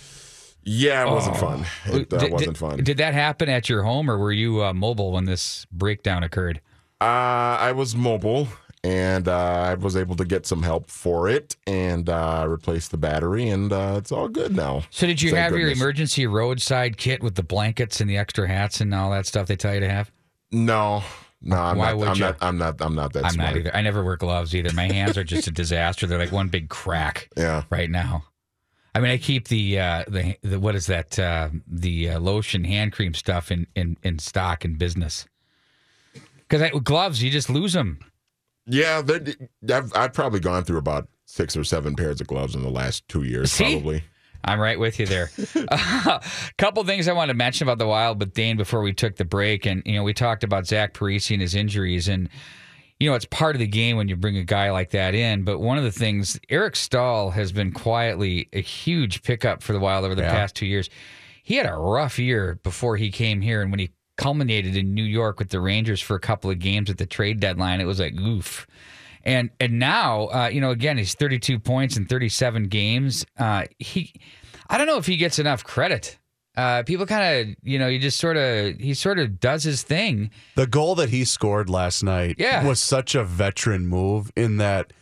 Yeah, 0.67 1.07
it 1.07 1.11
wasn't 1.11 1.38
fun. 1.38 1.65
It 1.85 2.11
uh, 2.11 2.17
did, 2.17 2.31
wasn't 2.33 2.57
fun. 2.57 2.83
Did 2.83 2.97
that 2.97 3.13
happen 3.13 3.47
at 3.49 3.69
your 3.69 3.83
home, 3.83 4.09
or 4.09 4.17
were 4.17 4.31
you 4.33 4.63
uh, 4.63 4.73
mobile 4.73 5.11
when 5.13 5.25
this 5.25 5.65
breakdown 5.71 6.23
occurred? 6.23 6.59
Uh, 6.99 7.03
I 7.05 7.71
was 7.71 7.95
mobile 7.95 8.47
and 8.86 9.28
uh, 9.28 9.34
I 9.34 9.74
was 9.74 9.95
able 9.95 10.15
to 10.15 10.26
get 10.26 10.45
some 10.45 10.62
help 10.62 10.91
for 10.91 11.28
it 11.28 11.56
and 11.65 12.08
uh, 12.08 12.45
replace 12.48 12.88
the 12.88 12.98
battery, 12.98 13.50
and 13.50 13.74
uh, 13.74 13.95
it's 13.98 14.12
all 14.12 14.28
good 14.30 14.56
now. 14.56 14.84
So, 14.91 15.08
did 15.08 15.24
you 15.24 15.32
Thank 15.32 15.41
have 15.54 15.60
your 15.60 15.71
emergency 15.71 16.28
roadside 16.28 16.95
kit 16.98 17.24
with 17.24 17.34
the 17.34 17.41
blankets 17.41 18.00
and 18.00 18.08
the 18.08 18.17
extra 18.17 18.48
hats 18.48 18.82
and 18.82 18.93
all 18.93 19.10
that 19.10 19.26
stuff 19.26 19.48
they 19.48 19.56
tell 19.56 19.74
you 19.74 19.80
to 19.80 19.89
have? 19.89 20.12
No, 20.52 21.04
no, 21.41 21.56
I'm 21.56 21.80
Why 21.80 21.88
not. 21.89 21.98
would 21.98 22.08
I'm 22.10 22.15
you? 22.15 22.21
not. 22.21 22.38
I'm 22.41 22.58
not. 22.60 22.76
I'm 22.80 22.93
not 22.93 23.13
that 23.13 23.26
I'm 23.26 23.32
smart. 23.32 23.50
not 23.56 23.58
either. 23.58 23.76
I 23.76 23.82
never 23.82 24.04
wear 24.04 24.17
gloves 24.17 24.54
either. 24.54 24.71
My 24.74 24.86
hands 24.86 25.17
are 25.17 25.24
just 25.24 25.48
a 25.48 25.52
disaster. 25.63 26.06
They're 26.06 26.19
like 26.19 26.32
one 26.32 26.50
big 26.50 26.69
crack. 26.69 27.30
Yeah. 27.36 27.63
right 27.71 27.89
now. 27.89 28.26
I 28.93 29.00
mean, 29.00 29.10
I 29.10 29.17
keep 29.17 29.48
the 29.48 29.80
uh, 29.80 30.04
the, 30.08 30.38
the 30.43 30.60
what 30.60 30.76
is 30.76 30.86
that 30.86 31.17
uh, 31.17 31.50
the 31.67 32.12
uh, 32.12 32.19
lotion 32.19 32.63
hand 32.63 32.93
cream 32.93 33.15
stuff 33.15 33.52
in, 33.52 33.65
in, 33.76 33.98
in 34.04 34.19
stock 34.19 34.63
in 34.63 34.76
business. 34.76 35.26
Because 36.48 36.69
gloves, 36.82 37.24
you 37.24 37.32
just 37.32 37.50
lose 37.50 37.74
them. 37.74 38.00
Yeah, 38.67 39.01
I've 39.71 39.91
I've 39.95 40.13
probably 40.13 40.39
gone 40.39 40.63
through 40.63 40.78
about 40.80 41.08
six 41.25 41.56
or 41.56 41.63
seven 41.63 41.95
pairs 41.95 42.21
of 42.21 42.28
gloves 42.28 42.56
in 42.56 42.62
the 42.63 42.69
last 42.69 43.08
two 43.08 43.23
years, 43.23 43.51
See? 43.51 43.73
probably. 43.73 44.04
I'm 44.47 44.60
right 44.60 44.80
with 44.80 44.99
you 44.99 45.08
there. 45.08 45.32
A 45.69 46.21
couple 46.60 46.84
things 46.84 47.08
I 47.08 47.13
wanted 47.13 47.34
to 47.34 47.38
mention 47.38 47.65
about 47.67 47.80
the 47.80 47.88
Wild, 47.88 48.19
but 48.19 48.36
Dane, 48.36 48.58
before 48.58 48.82
we 48.82 48.93
took 48.93 49.15
the 49.15 49.25
break, 49.25 49.65
and 49.65 49.82
you 49.86 49.93
know, 49.95 50.04
we 50.04 50.13
talked 50.13 50.43
about 50.43 50.67
Zach 50.67 50.93
Parise 50.93 51.32
and 51.32 51.41
his 51.41 51.56
injuries, 51.56 52.08
and 52.08 52.30
you 52.99 53.10
know, 53.10 53.15
it's 53.15 53.25
part 53.25 53.56
of 53.56 53.60
the 53.60 53.67
game 53.67 53.97
when 53.97 54.08
you 54.08 54.15
bring 54.15 54.38
a 54.38 54.43
guy 54.43 54.71
like 54.71 54.91
that 54.91 55.15
in. 55.15 55.43
But 55.43 55.60
one 55.60 55.78
of 55.80 55.84
the 55.84 55.91
things, 55.91 56.39
Eric 56.49 56.75
Staal 56.75 57.32
has 57.32 57.51
been 57.51 57.71
quietly 57.71 58.47
a 58.54 58.62
huge 58.62 59.23
pickup 59.23 59.62
for 59.63 59.73
the 59.73 59.80
Wild 59.80 60.06
over 60.06 60.15
the 60.15 60.21
Yeah. 60.21 60.32
past 60.32 60.56
two 60.56 60.65
years. 60.67 60.89
He 61.43 61.56
had 61.56 61.65
a 61.65 61.73
rough 61.75 62.17
year 62.19 62.60
before 62.63 62.97
he 62.97 63.10
came 63.12 63.41
here, 63.41 63.62
and 63.63 63.71
when 63.71 63.80
he 63.80 63.89
culminated 64.17 64.75
in 64.78 64.93
New 64.93 65.04
York 65.04 65.39
with 65.39 65.49
the 65.49 65.60
Rangers 65.60 66.01
for 66.01 66.15
a 66.15 66.19
couple 66.19 66.49
of 66.49 66.60
games 66.60 66.89
at 66.89 66.97
the 66.97 67.06
trade 67.06 67.39
deadline, 67.39 67.82
it 67.82 67.86
was 67.86 67.99
like 67.99 68.13
oof. 68.19 68.65
And 69.23 69.49
and 69.60 69.80
now, 69.80 70.25
uh, 70.28 70.47
you 70.51 70.62
know, 70.62 70.69
again, 70.71 70.97
he's 70.97 71.13
32 71.15 71.58
points 71.60 71.97
in 71.97 72.06
37 72.06 72.65
games. 72.67 73.25
Uh, 73.39 73.63
he, 73.80 74.13
I 74.69 74.78
don't 74.78 74.86
know 74.88 74.97
if 74.97 75.08
he 75.08 75.17
gets 75.17 75.39
enough 75.39 75.63
credit. 75.63 76.17
Uh, 76.56 76.84
people 76.84 77.06
kind 77.06 77.49
of, 77.49 77.56
you 77.63 77.78
know, 77.78 77.89
he 77.89 77.97
just 77.99 78.17
sort 78.17 78.38
of, 78.38 78.78
he 78.80 78.93
sort 78.93 79.19
of 79.19 79.39
does 79.41 79.63
his 79.63 79.82
thing. 79.84 80.30
The 80.56 80.67
goal 80.67 80.95
that 80.95 81.10
he 81.10 81.25
scored 81.25 81.69
last 81.69 82.01
night 82.01 82.36
Yeah. 82.39 82.65
was 82.65 82.80
such 82.80 83.13
a 83.13 83.25
veteran 83.25 83.88
move 83.88 84.32
in 84.38 84.56
that, 84.58 84.93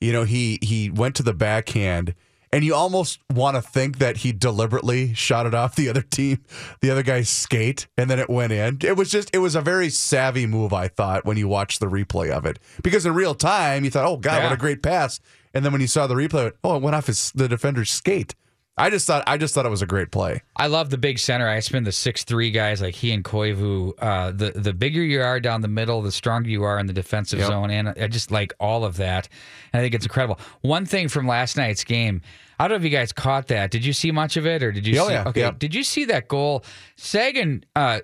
you 0.00 0.10
know, 0.12 0.24
he 0.24 0.58
he 0.62 0.88
went 0.88 1.14
to 1.16 1.22
the 1.22 1.34
backhand 1.34 2.14
and 2.52 2.64
you 2.64 2.74
almost 2.74 3.18
want 3.32 3.56
to 3.56 3.62
think 3.62 3.98
that 3.98 4.18
he 4.18 4.32
deliberately 4.32 5.14
shot 5.14 5.46
it 5.46 5.54
off 5.54 5.74
the 5.74 5.88
other 5.88 6.02
team, 6.02 6.44
the 6.80 6.90
other 6.90 7.02
guy's 7.02 7.28
skate, 7.28 7.86
and 7.96 8.10
then 8.10 8.18
it 8.18 8.28
went 8.28 8.52
in. 8.52 8.78
It 8.82 8.96
was 8.96 9.10
just 9.10 9.30
it 9.34 9.38
was 9.38 9.54
a 9.54 9.60
very 9.60 9.88
savvy 9.88 10.46
move, 10.46 10.72
I 10.72 10.88
thought, 10.88 11.24
when 11.24 11.36
you 11.36 11.48
watched 11.48 11.80
the 11.80 11.86
replay 11.86 12.30
of 12.30 12.44
it. 12.44 12.58
Because 12.82 13.06
in 13.06 13.14
real 13.14 13.34
time 13.34 13.84
you 13.84 13.90
thought, 13.90 14.06
Oh 14.06 14.16
God, 14.16 14.42
what 14.44 14.52
a 14.52 14.56
great 14.56 14.82
pass. 14.82 15.18
And 15.54 15.64
then 15.64 15.72
when 15.72 15.80
you 15.80 15.86
saw 15.86 16.06
the 16.06 16.14
replay, 16.14 16.52
oh, 16.62 16.76
it 16.76 16.82
went 16.82 16.94
off 16.94 17.06
his 17.06 17.32
the 17.34 17.48
defender's 17.48 17.90
skate. 17.90 18.34
I 18.78 18.88
just 18.88 19.06
thought 19.06 19.22
I 19.26 19.36
just 19.36 19.54
thought 19.54 19.66
it 19.66 19.68
was 19.70 19.82
a 19.82 19.86
great 19.86 20.10
play. 20.10 20.40
I 20.56 20.66
love 20.66 20.88
the 20.88 20.96
big 20.96 21.18
center. 21.18 21.46
I 21.46 21.60
spend 21.60 21.86
the 21.86 21.92
six 21.92 22.24
three 22.24 22.50
guys 22.50 22.80
like 22.80 22.94
he 22.94 23.12
and 23.12 23.22
Koivu. 23.22 23.92
Uh, 23.98 24.30
the 24.30 24.52
the 24.52 24.72
bigger 24.72 25.02
you 25.02 25.20
are 25.20 25.38
down 25.40 25.60
the 25.60 25.68
middle, 25.68 26.00
the 26.00 26.10
stronger 26.10 26.48
you 26.48 26.62
are 26.62 26.78
in 26.78 26.86
the 26.86 26.94
defensive 26.94 27.38
Yep. 27.40 27.48
zone, 27.48 27.70
and 27.70 27.90
I 27.90 28.06
just 28.08 28.30
like 28.30 28.54
all 28.58 28.84
of 28.86 28.96
that. 28.96 29.28
And 29.74 29.80
I 29.80 29.84
think 29.84 29.94
it's 29.94 30.06
incredible. 30.06 30.38
One 30.62 30.86
thing 30.86 31.08
from 31.08 31.26
last 31.26 31.58
night's 31.58 31.84
game, 31.84 32.22
I 32.58 32.66
don't 32.66 32.70
know 32.80 32.86
if 32.86 32.90
you 32.90 32.96
guys 32.96 33.12
caught 33.12 33.48
that. 33.48 33.70
Did 33.70 33.84
you 33.84 33.92
see 33.92 34.10
much 34.10 34.38
of 34.38 34.46
it, 34.46 34.62
or 34.62 34.72
did 34.72 34.86
you? 34.86 34.98
Oh, 35.00 35.06
see, 35.06 35.12
yeah, 35.12 35.24
Okay. 35.28 35.40
yeah. 35.42 35.50
Did 35.56 35.74
you 35.74 35.84
see 35.84 36.06
that 36.06 36.26
goal? 36.28 36.64
Sagan 36.96 37.64
uh, 37.76 38.00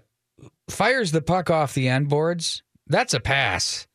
fires 0.68 1.12
the 1.12 1.22
puck 1.22 1.48
off 1.50 1.72
the 1.72 1.88
end 1.88 2.11
boards. 2.11 2.62
That's 2.87 3.14
a 3.14 3.20
pass. 3.20 3.87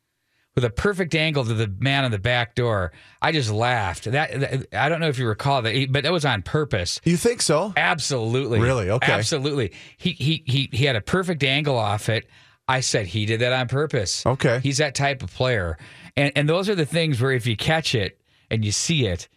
With 0.54 0.64
a 0.64 0.70
perfect 0.70 1.16
angle 1.16 1.44
to 1.44 1.52
the 1.54 1.66
man 1.80 2.04
on 2.04 2.12
the 2.12 2.18
back 2.18 2.54
door, 2.54 2.92
I 3.20 3.32
just 3.32 3.50
laughed. 3.50 4.04
That, 4.04 4.38
that- 4.38 4.66
I 4.72 4.88
don't 4.88 5.00
know 5.00 5.08
if 5.08 5.18
you 5.18 5.26
recall 5.26 5.62
that, 5.62 5.88
but 5.90 6.04
that 6.04 6.12
was 6.12 6.24
on 6.24 6.42
purpose. 6.42 7.00
You 7.04 7.16
think 7.16 7.42
so? 7.42 7.72
Absolutely. 7.76 8.60
Really? 8.60 8.88
Okay. 8.88 9.12
Absolutely. 9.12 9.72
He 9.96 10.10
he 10.12 10.44
he 10.46 10.68
he 10.72 10.84
had 10.84 10.94
a 10.94 11.00
perfect 11.00 11.42
angle 11.42 11.76
off 11.76 12.08
it. 12.08 12.28
I 12.68 12.80
said 12.80 13.06
he 13.06 13.26
did 13.26 13.40
that 13.40 13.52
on 13.52 13.66
purpose. 13.66 14.24
Okay. 14.24 14.60
He's 14.62 14.78
that 14.78 14.94
type 14.94 15.22
of 15.24 15.34
player. 15.34 15.76
And 16.16 16.30
and 16.36 16.48
those 16.48 16.68
are 16.68 16.76
the 16.76 16.86
things 16.86 17.20
where 17.20 17.32
if 17.32 17.46
you 17.48 17.56
catch 17.56 17.94
it 17.96 18.20
and 18.48 18.64
you 18.64 18.70
see 18.70 19.06
it, 19.06 19.28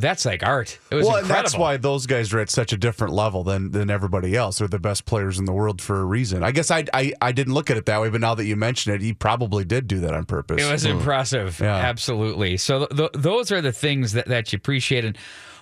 that's 0.00 0.24
like 0.24 0.42
art. 0.42 0.78
It 0.90 0.94
was 0.94 1.06
well, 1.06 1.16
incredible. 1.16 1.42
that's 1.42 1.56
why 1.56 1.76
those 1.76 2.06
guys 2.06 2.32
are 2.32 2.40
at 2.40 2.50
such 2.50 2.72
a 2.72 2.76
different 2.76 3.14
level 3.14 3.44
than 3.44 3.70
than 3.70 3.90
everybody 3.90 4.34
else. 4.34 4.58
They're 4.58 4.68
the 4.68 4.78
best 4.78 5.04
players 5.04 5.38
in 5.38 5.44
the 5.44 5.52
world 5.52 5.80
for 5.80 6.00
a 6.00 6.04
reason. 6.04 6.42
I 6.42 6.50
guess 6.50 6.70
I 6.70 6.84
I, 6.92 7.12
I 7.20 7.32
didn't 7.32 7.54
look 7.54 7.70
at 7.70 7.76
it 7.76 7.86
that 7.86 8.00
way, 8.00 8.08
but 8.10 8.20
now 8.20 8.34
that 8.34 8.44
you 8.44 8.56
mention 8.56 8.92
it, 8.92 9.00
he 9.00 9.12
probably 9.12 9.64
did 9.64 9.86
do 9.86 10.00
that 10.00 10.14
on 10.14 10.24
purpose. 10.24 10.62
It 10.62 10.70
was 10.70 10.84
impressive. 10.84 11.60
Yeah. 11.60 11.76
Absolutely. 11.76 12.56
So 12.56 12.86
th- 12.86 12.90
th- 12.96 13.10
those 13.14 13.52
are 13.52 13.60
the 13.60 13.72
things 13.72 14.12
that, 14.12 14.26
that 14.26 14.52
you 14.52 14.56
appreciate. 14.56 15.04
And 15.04 15.16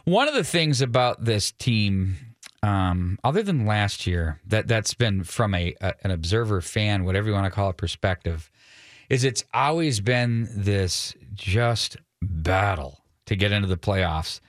one 0.05 0.29
of 0.29 0.35
the 0.35 0.45
things 0.45 0.81
about 0.81 1.25
this 1.25 1.53
team, 1.53 2.17
um, 2.63 3.19
other 3.25 3.43
than 3.43 3.67
last 3.67 4.07
year, 4.07 4.41
that, 4.47 4.69
that's 4.69 4.95
been 4.95 5.25
from 5.25 5.55
a, 5.55 5.75
a 5.81 5.95
an 6.03 6.11
observer 6.11 6.61
fan, 6.61 7.05
whatever 7.05 7.29
you 7.29 7.35
want 7.35 7.47
to 7.47 7.51
call 7.51 7.71
it, 7.71 7.77
perspective, 7.77 8.51
is 9.09 9.25
it's 9.25 9.45
always 9.53 10.01
been 10.01 10.49
this 10.51 11.15
just 11.35 11.97
battle 12.21 13.01
to 13.29 13.37
get 13.37 13.53
into 13.53 13.69
the 13.69 13.77
playoffs, 13.77 14.41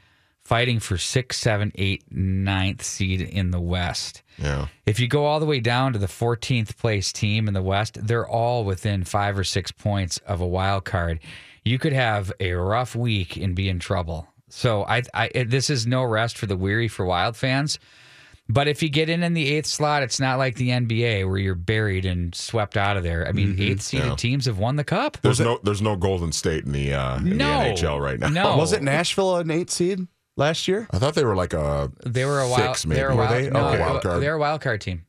fighting 0.42 0.80
for 0.80 0.98
six, 0.98 1.38
seven, 1.38 1.72
eight, 1.76 2.04
ninth 2.10 2.82
seed 2.82 3.20
in 3.20 3.52
the 3.52 3.60
West. 3.60 4.24
Yeah. 4.38 4.68
If 4.86 5.02
you 5.02 5.08
go 5.10 5.26
all 5.26 5.42
the 5.42 5.46
way 5.46 5.60
down 5.60 5.92
to 5.94 6.00
the 6.00 6.08
14th 6.08 6.78
place 6.78 7.12
team 7.12 7.50
in 7.50 7.54
the 7.54 7.62
West, 7.62 7.98
they're 8.02 8.28
all 8.28 8.64
within 8.64 9.04
five 9.04 9.38
or 9.38 9.44
six 9.44 9.70
points 9.70 10.18
of 10.20 10.40
a 10.40 10.48
wild 10.48 10.86
card. 10.86 11.20
You 11.66 11.78
could 11.78 11.92
have 11.92 12.32
a 12.40 12.54
rough 12.54 12.96
week 12.96 13.36
and 13.36 13.54
be 13.54 13.68
in 13.68 13.80
trouble. 13.80 14.28
So 14.48 14.86
I, 14.86 15.04
I 15.14 15.30
this 15.46 15.70
is 15.70 15.86
no 15.86 16.04
rest 16.04 16.38
for 16.38 16.46
the 16.46 16.58
weary 16.58 16.88
for 16.88 17.06
Wild 17.06 17.36
fans. 17.36 17.78
But 18.52 18.68
if 18.68 18.82
you 18.82 18.90
get 18.90 19.10
in 19.10 19.22
in 19.22 19.36
the 19.36 19.48
eighth 19.48 19.68
slot, 19.68 20.02
it's 20.02 20.20
not 20.20 20.40
like 20.40 20.56
the 20.56 20.70
NBA 20.70 21.28
where 21.28 21.38
you're 21.38 21.54
buried 21.54 22.06
and 22.06 22.34
swept 22.34 22.78
out 22.78 22.98
of 22.98 23.04
there. 23.04 23.28
I 23.28 23.32
mean, 23.32 23.56
eighth 23.60 23.82
seeded 23.84 24.08
Yeah. 24.08 24.16
teams 24.16 24.46
have 24.48 24.58
won 24.58 24.76
the 24.76 24.84
cup. 24.84 25.18
There's 25.22 25.40
no 25.40 25.60
there's 25.64 25.84
no 25.84 25.96
Golden 25.96 26.32
State 26.32 26.66
in 26.66 26.72
the 26.72 26.94
uh, 26.96 27.18
in 27.18 27.38
No. 27.38 27.60
the 27.60 27.70
NHL 27.70 28.02
right 28.02 28.20
now. 28.20 28.30
No. 28.30 28.58
Was 28.58 28.74
it 28.74 28.82
Nashville 28.82 29.36
an 29.38 29.52
eight 29.52 29.70
seed 29.70 30.08
last 30.36 30.68
year? 30.68 30.88
I 30.92 30.98
thought 30.98 31.14
they 31.14 31.24
were 31.26 31.36
like 31.36 31.54
a 31.54 31.92
They 32.06 32.26
were 32.26 32.40
a 32.40 32.48
wild. 32.50 32.76
six, 32.76 32.86
maybe. 32.88 33.00
They 33.00 33.06
were 33.06 33.12
a 33.12 33.16
Were 33.16 33.24
wild, 33.26 33.34
they? 33.44 33.50
no, 33.52 33.68
Okay. 33.68 33.80
Wild 33.80 34.02
card. 34.02 34.24
They're 34.24 34.34
a 34.36 34.40
wild 34.40 34.62
card 34.62 34.82
team. 34.82 35.06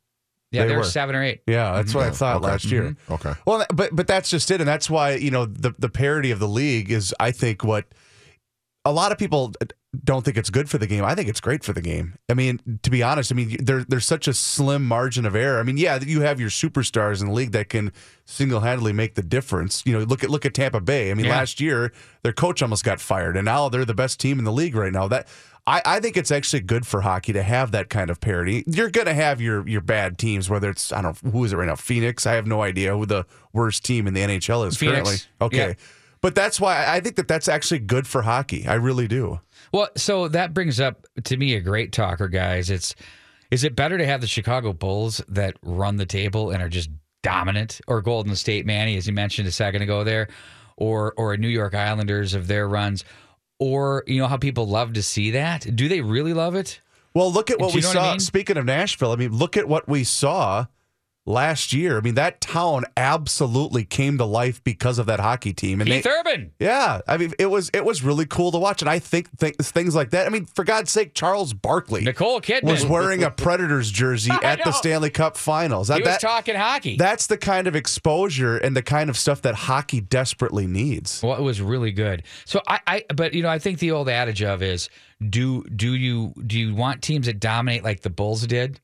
Yeah, 0.53 0.63
They 0.63 0.69
they, 0.69 0.75
were 0.75 0.81
were. 0.81 0.85
seven 0.85 1.15
or 1.17 1.23
eight. 1.23 1.43
Yeah, 1.47 1.73
that's 1.77 1.95
what 1.95 2.05
I 2.07 2.11
thought 2.11 2.37
Okay. 2.37 2.47
last 2.47 2.65
year. 2.67 2.95
okay. 3.11 3.33
Well, 3.47 3.65
but 3.73 3.97
but 3.97 4.07
that's 4.07 4.29
just 4.29 4.51
it, 4.51 4.61
and 4.61 4.69
that's 4.69 4.91
why 4.91 5.15
you 5.15 5.31
know 5.31 5.47
the 5.47 5.73
the 5.79 5.89
parity 5.89 6.31
of 6.31 6.41
the 6.41 6.49
league 6.49 6.91
is, 6.91 7.15
I 7.19 7.31
think, 7.31 7.65
what 7.65 7.87
a 8.85 8.93
lot 8.93 9.13
of 9.13 9.19
people 9.19 9.53
don't 10.05 10.25
think 10.25 10.37
it's 10.37 10.51
good 10.51 10.71
for 10.71 10.79
the 10.79 10.87
game. 10.87 11.05
I 11.05 11.15
think 11.17 11.29
it's 11.29 11.41
great 11.41 11.65
for 11.65 11.73
the 11.73 11.81
game. 11.81 12.15
I 12.29 12.35
mean, 12.35 12.61
to 12.85 12.91
be 12.91 13.03
honest, 13.03 13.33
I 13.33 13.35
mean, 13.35 13.57
there, 13.61 13.83
there's 13.83 14.07
such 14.07 14.29
a 14.29 14.35
slim 14.35 14.87
margin 14.87 15.27
of 15.27 15.35
error. 15.35 15.59
I 15.59 15.65
mean, 15.65 15.77
yeah, 15.79 15.99
you 16.01 16.21
have 16.21 16.39
your 16.39 16.49
superstars 16.51 17.21
in 17.21 17.27
the 17.27 17.33
league 17.33 17.51
that 17.53 17.69
can 17.69 17.93
single 18.25 18.61
handedly 18.61 18.93
make 18.93 19.17
the 19.17 19.23
difference. 19.23 19.83
You 19.85 19.99
know, 19.99 20.05
look 20.05 20.23
at 20.23 20.31
look 20.31 20.47
at 20.47 20.55
Tampa 20.55 20.81
Bay. 20.81 21.11
I 21.11 21.15
mean, 21.15 21.27
Yeah. 21.27 21.33
last 21.37 21.61
year 21.61 21.93
their 22.23 22.33
coach 22.33 22.63
almost 22.63 22.85
got 22.85 23.01
fired, 23.01 23.37
and 23.37 23.45
now 23.45 23.69
they're 23.69 23.85
the 23.85 23.95
best 23.95 24.21
team 24.21 24.39
in 24.39 24.45
the 24.45 24.53
league 24.53 24.75
right 24.77 24.93
now. 24.93 25.09
That. 25.09 25.27
I, 25.67 25.83
I 25.85 26.01
think 26.01 26.17
it's 26.17 26.31
actually 26.31 26.61
good 26.61 26.87
for 26.87 27.03
hockey 27.03 27.35
to 27.35 27.43
have 27.43 27.73
that 27.73 27.91
kind 27.91 28.09
of 28.09 28.19
parity. 28.19 28.65
You're 28.67 28.89
going 28.91 29.07
to 29.07 29.15
have 29.15 29.43
your 29.43 29.69
your 29.69 29.83
bad 29.83 30.17
teams, 30.19 30.49
whether 30.49 30.71
it's 30.71 30.91
I 30.91 31.03
don't 31.03 31.23
know 31.23 31.31
who 31.33 31.45
is 31.45 31.53
it 31.53 31.57
right 31.57 31.69
now, 31.69 31.77
Phoenix. 31.77 32.27
I 32.27 32.33
have 32.33 32.47
no 32.47 32.63
idea 32.63 32.97
who 32.97 33.05
the 33.05 33.27
worst 33.53 33.85
team 33.85 34.07
in 34.07 34.15
the 34.15 34.23
NHL 34.23 34.67
is 34.67 34.79
Phoenix. 34.79 34.97
currently. 34.97 35.17
Okay, 35.43 35.69
Yeah. 35.69 35.85
but 36.23 36.35
that's 36.35 36.61
why 36.61 36.87
I 36.89 37.01
think 37.01 37.17
that 37.17 37.29
that's 37.29 37.47
actually 37.47 37.81
good 37.81 38.07
for 38.07 38.23
hockey. 38.23 38.67
I 38.67 38.75
really 38.75 39.07
do. 39.07 39.41
Well, 39.73 39.89
so 39.97 40.29
that 40.29 40.55
brings 40.55 40.81
up 40.81 41.07
to 41.25 41.37
me 41.37 41.55
a 41.55 41.61
great 41.61 41.93
talker, 41.93 42.29
guys. 42.29 42.71
It's 42.71 42.95
is 43.51 43.65
it 43.65 43.75
better 43.75 43.99
to 43.99 44.07
have 44.07 44.21
the 44.21 44.27
Chicago 44.27 44.73
Bulls 44.73 45.23
that 45.29 45.57
run 45.63 45.97
the 45.97 46.07
table 46.07 46.51
and 46.51 46.63
are 46.63 46.69
just 46.69 46.91
dominant, 47.23 47.81
or 47.87 48.01
Golden 48.01 48.35
State 48.37 48.65
Manny, 48.67 48.97
as 48.97 49.07
you 49.07 49.13
mentioned 49.13 49.47
a 49.49 49.53
second 49.53 49.83
ago 49.83 50.05
there, 50.05 50.29
or 50.77 51.15
or 51.17 51.37
New 51.37 51.49
York 51.49 51.75
Islanders 51.75 52.35
of 52.35 52.47
their 52.47 52.69
runs, 52.69 53.05
or 53.59 54.05
you 54.07 54.21
know 54.21 54.29
how 54.29 54.37
people 54.37 54.67
love 54.67 54.95
to 54.95 55.03
see 55.03 55.33
that? 55.33 55.77
Do 55.77 55.89
they 55.89 56.01
really 56.01 56.35
love 56.35 56.55
it? 56.55 56.81
Well, 57.15 57.33
look 57.33 57.51
at 57.51 57.59
what 57.59 57.75
we 57.75 57.81
know 57.81 57.93
saw. 57.93 57.99
what 57.99 58.07
I 58.07 58.11
mean? 58.13 58.21
Speaking 58.21 58.57
of 58.57 58.65
Nashville, 58.65 59.13
I 59.13 59.17
mean, 59.17 59.33
look 59.33 59.57
at 59.57 59.67
what 59.67 59.89
we 59.89 60.05
saw 60.05 60.67
last 61.31 61.73
year. 61.73 61.97
I 61.97 62.01
mean, 62.01 62.15
that 62.15 62.41
town 62.41 62.85
absolutely 62.97 63.85
came 63.85 64.19
to 64.19 64.25
life 64.25 64.63
because 64.65 64.99
of 64.99 65.07
that 65.07 65.21
hockey 65.21 65.53
team. 65.53 65.81
And 65.81 65.89
Keith 65.89 66.05
they, 66.05 66.11
Urban. 66.11 66.53
yeah, 66.59 67.01
I 67.07 67.17
mean, 67.17 67.33
it 67.39 67.47
was 67.47 67.71
it 67.73 67.85
was 67.85 68.03
really 68.03 68.27
cool 68.27 68.53
to 68.53 68.59
watch. 68.59 68.83
And 68.83 68.89
I 68.91 68.99
think 68.99 69.29
th- 69.39 69.57
things 69.57 69.95
like 69.95 70.11
that. 70.11 70.27
I 70.27 70.31
mean, 70.31 70.47
for 70.47 70.65
God's 70.65 70.91
sake, 70.91 71.15
Charles 71.15 71.53
Barkley 71.53 72.03
Nicole 72.03 72.41
Kidman 72.41 72.65
was 72.65 72.85
wearing 72.85 73.23
a 73.23 73.31
Predators 73.31 73.91
jersey 73.91 74.33
at 74.43 74.65
the. 74.65 74.73
Stanley 74.81 75.11
Cup 75.11 75.37
Finals. 75.37 75.89
He 75.89 75.95
That- 75.95 76.05
was 76.07 76.19
talking 76.19 76.55
hockey. 76.55 76.97
That's 76.97 77.27
the 77.27 77.37
kind 77.37 77.67
of 77.67 77.77
exposure 77.77 78.57
and 78.57 78.75
the 78.75 78.83
kind 78.83 79.11
of 79.11 79.17
stuff 79.19 79.43
that 79.43 79.55
hockey 79.55 80.01
desperately 80.01 80.67
needs. 80.67 81.23
Well, 81.23 81.37
it 81.37 81.43
was 81.43 81.61
really 81.61 81.93
good. 81.93 82.23
So 82.47 82.63
I, 82.67 82.81
I, 82.87 83.05
but 83.15 83.35
you 83.35 83.43
know, 83.43 83.51
I 83.51 83.59
think 83.59 83.79
the 83.79 83.91
old 83.91 84.09
adage 84.09 84.43
of 84.43 84.63
is 84.63 84.89
do 85.29 85.63
do 85.65 85.95
you 85.95 86.33
do 86.47 86.59
you 86.59 86.75
want 86.75 87.03
teams 87.03 87.27
that 87.27 87.41
dominate 87.41 87.85
like 87.85 88.01
the 88.01 88.09
Bulls 88.11 88.47
did, 88.47 88.81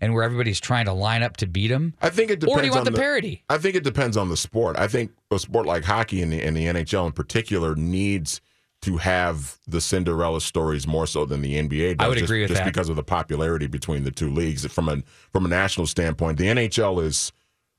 and 0.00 0.14
where 0.14 0.22
everybody's 0.22 0.60
trying 0.60 0.86
to 0.86 0.92
line 0.92 1.22
up 1.22 1.36
to 1.38 1.46
beat 1.46 1.68
them, 1.68 1.94
I 2.00 2.10
think 2.10 2.30
it 2.30 2.40
depends 2.40 2.58
or 2.58 2.60
do 2.60 2.66
you 2.66 2.72
want 2.72 2.86
on 2.86 2.92
the, 2.92 2.98
parity? 2.98 3.44
I 3.48 3.58
think 3.58 3.76
it 3.76 3.84
depends 3.84 4.16
on 4.16 4.28
the 4.28 4.36
sport. 4.36 4.78
I 4.78 4.88
think 4.88 5.12
a 5.30 5.38
sport 5.38 5.66
like 5.66 5.84
hockey 5.84 6.22
and 6.22 6.32
the, 6.32 6.42
and 6.42 6.56
the 6.56 6.66
NHL 6.66 7.06
in 7.06 7.12
particular 7.12 7.74
needs 7.74 8.40
to 8.82 8.96
have 8.96 9.58
the 9.66 9.80
Cinderella 9.80 10.40
stories 10.40 10.86
more 10.86 11.06
so 11.06 11.24
than 11.26 11.42
the 11.42 11.54
NBA 11.54 11.98
does. 11.98 12.04
I 12.04 12.08
would 12.08 12.18
just, 12.18 12.24
agree 12.24 12.40
with 12.40 12.48
just 12.48 12.60
that. 12.60 12.64
because 12.64 12.88
of 12.88 12.96
the 12.96 13.02
popularity 13.02 13.66
between 13.66 14.04
the 14.04 14.10
two 14.10 14.30
leagues. 14.30 14.64
From 14.66 14.88
a 14.88 15.02
from 15.32 15.44
a 15.44 15.48
national 15.48 15.86
standpoint, 15.86 16.38
the 16.38 16.46
NHL 16.46 17.02
is 17.02 17.32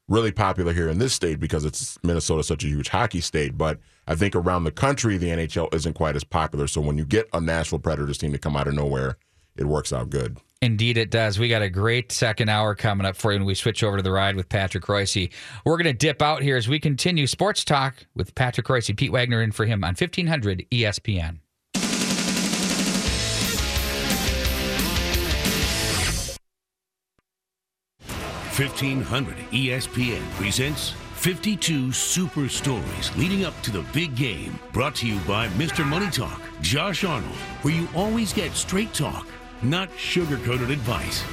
really 0.08 0.32
popular 0.32 0.74
here 0.74 0.90
in 0.90 1.00
this 1.00 1.14
state 1.14 1.40
because 1.40 1.66
it's 1.66 1.98
Minnesota 2.04 2.44
such 2.44 2.64
a 2.64 2.68
huge 2.68 2.90
hockey 2.90 3.22
state. 3.22 3.58
But 3.58 3.80
I 4.08 4.16
think 4.16 4.36
around 4.36 4.66
the 4.66 4.72
country, 4.72 5.18
the 5.18 5.30
NHL 5.30 5.74
isn't 5.74 5.94
quite 5.94 6.16
as 6.16 6.24
popular. 6.24 6.68
So 6.68 6.82
when 6.82 6.98
you 6.98 7.06
get 7.06 7.28
a 7.34 7.42
Nashville 7.42 7.80
Predators 7.80 8.18
team 8.18 8.32
to 8.34 8.38
come 8.38 8.56
out 8.56 8.68
of 8.68 8.74
nowhere, 8.76 9.18
it 9.56 9.66
works 9.66 9.92
out 9.92 10.10
good. 10.10 10.38
Indeed, 10.62 10.98
it 10.98 11.10
does. 11.10 11.40
We 11.40 11.50
got 11.50 11.64
a 11.64 11.70
great 11.70 12.12
second 12.12 12.50
hour 12.50 12.76
coming 12.76 13.08
up 13.08 13.16
for 13.16 13.32
you 13.32 13.40
when 13.40 13.48
we 13.48 13.56
switch 13.56 13.84
over 13.84 13.98
to 13.98 14.04
the 14.04 14.12
ride 14.12 14.36
with 14.36 14.48
Patrick 14.48 14.84
Reusse. 14.86 15.32
We're 15.66 15.78
going 15.78 15.86
to 15.86 15.94
dip 15.94 16.22
out 16.22 16.44
here 16.44 16.56
as 16.56 16.68
we 16.68 16.80
continue 16.80 17.26
sports 17.26 17.66
talk 17.66 17.96
with 18.16 18.36
Patrick 18.36 18.68
Reusse. 18.68 18.96
Pete 18.96 19.12
Wagner 19.12 19.42
in 19.42 19.52
for 19.52 19.66
him 19.66 19.84
on 19.84 19.96
1500 19.96 20.68
ESPN. 20.70 21.40
Fifteen 28.52 29.02
hundred 29.02 29.38
ESPN 29.52 30.22
presents 30.32 30.92
52 31.16 31.92
super 31.92 32.50
stories 32.50 33.16
leading 33.16 33.46
up 33.46 33.60
to 33.62 33.72
the 33.72 33.82
big 33.94 34.16
game. 34.16 34.60
Brought 34.74 34.94
to 34.96 35.08
you 35.08 35.18
by 35.22 35.48
Mr. 35.50 35.88
Money 35.88 36.12
Talk, 36.12 36.42
Josh 36.62 37.04
Arnold, 37.04 37.32
where 37.64 37.74
you 37.74 37.88
always 37.96 38.34
get 38.34 38.52
straight 38.52 38.94
talk, 38.94 39.26
not 39.64 39.90
sugar 39.98 40.38
coated 40.38 40.72
advice. 40.72 41.24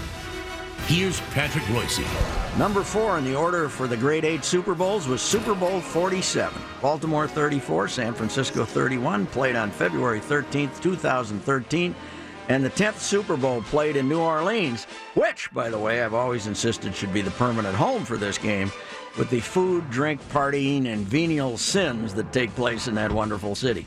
Here's 0.86 1.20
Patrick 1.32 1.64
Reusse. 1.64 2.58
Number 2.58 2.82
four 2.82 3.18
in 3.18 3.24
the 3.24 3.34
order 3.34 3.68
for 3.68 3.86
the 3.86 3.96
Grade 3.96 4.24
8 4.24 4.44
Super 4.44 4.74
Bowls 4.74 5.06
was 5.06 5.20
Super 5.20 5.54
Bowl 5.54 5.80
47. 5.80 6.60
Baltimore 6.80 7.28
34, 7.28 7.88
San 7.88 8.14
Francisco 8.14 8.64
31, 8.64 9.26
played 9.26 9.56
on 9.56 9.70
February 9.70 10.20
13th, 10.20 10.80
2013. 10.80 11.94
And 12.48 12.64
the 12.64 12.70
10th 12.70 13.00
Super 13.00 13.36
Bowl 13.36 13.60
played 13.62 13.96
in 13.96 14.08
New 14.08 14.20
Orleans, 14.20 14.84
which, 15.14 15.52
by 15.52 15.68
the 15.68 15.78
way, 15.78 16.02
I've 16.02 16.14
always 16.14 16.46
insisted 16.46 16.94
should 16.94 17.12
be 17.12 17.20
the 17.20 17.30
permanent 17.32 17.76
home 17.76 18.06
for 18.06 18.16
this 18.16 18.38
game, 18.38 18.72
with 19.18 19.28
the 19.28 19.40
food, 19.40 19.90
drink, 19.90 20.26
partying, 20.30 20.86
and 20.86 21.06
venial 21.06 21.58
sins 21.58 22.14
that 22.14 22.32
take 22.32 22.54
place 22.54 22.88
in 22.88 22.94
that 22.94 23.12
wonderful 23.12 23.54
city. 23.54 23.86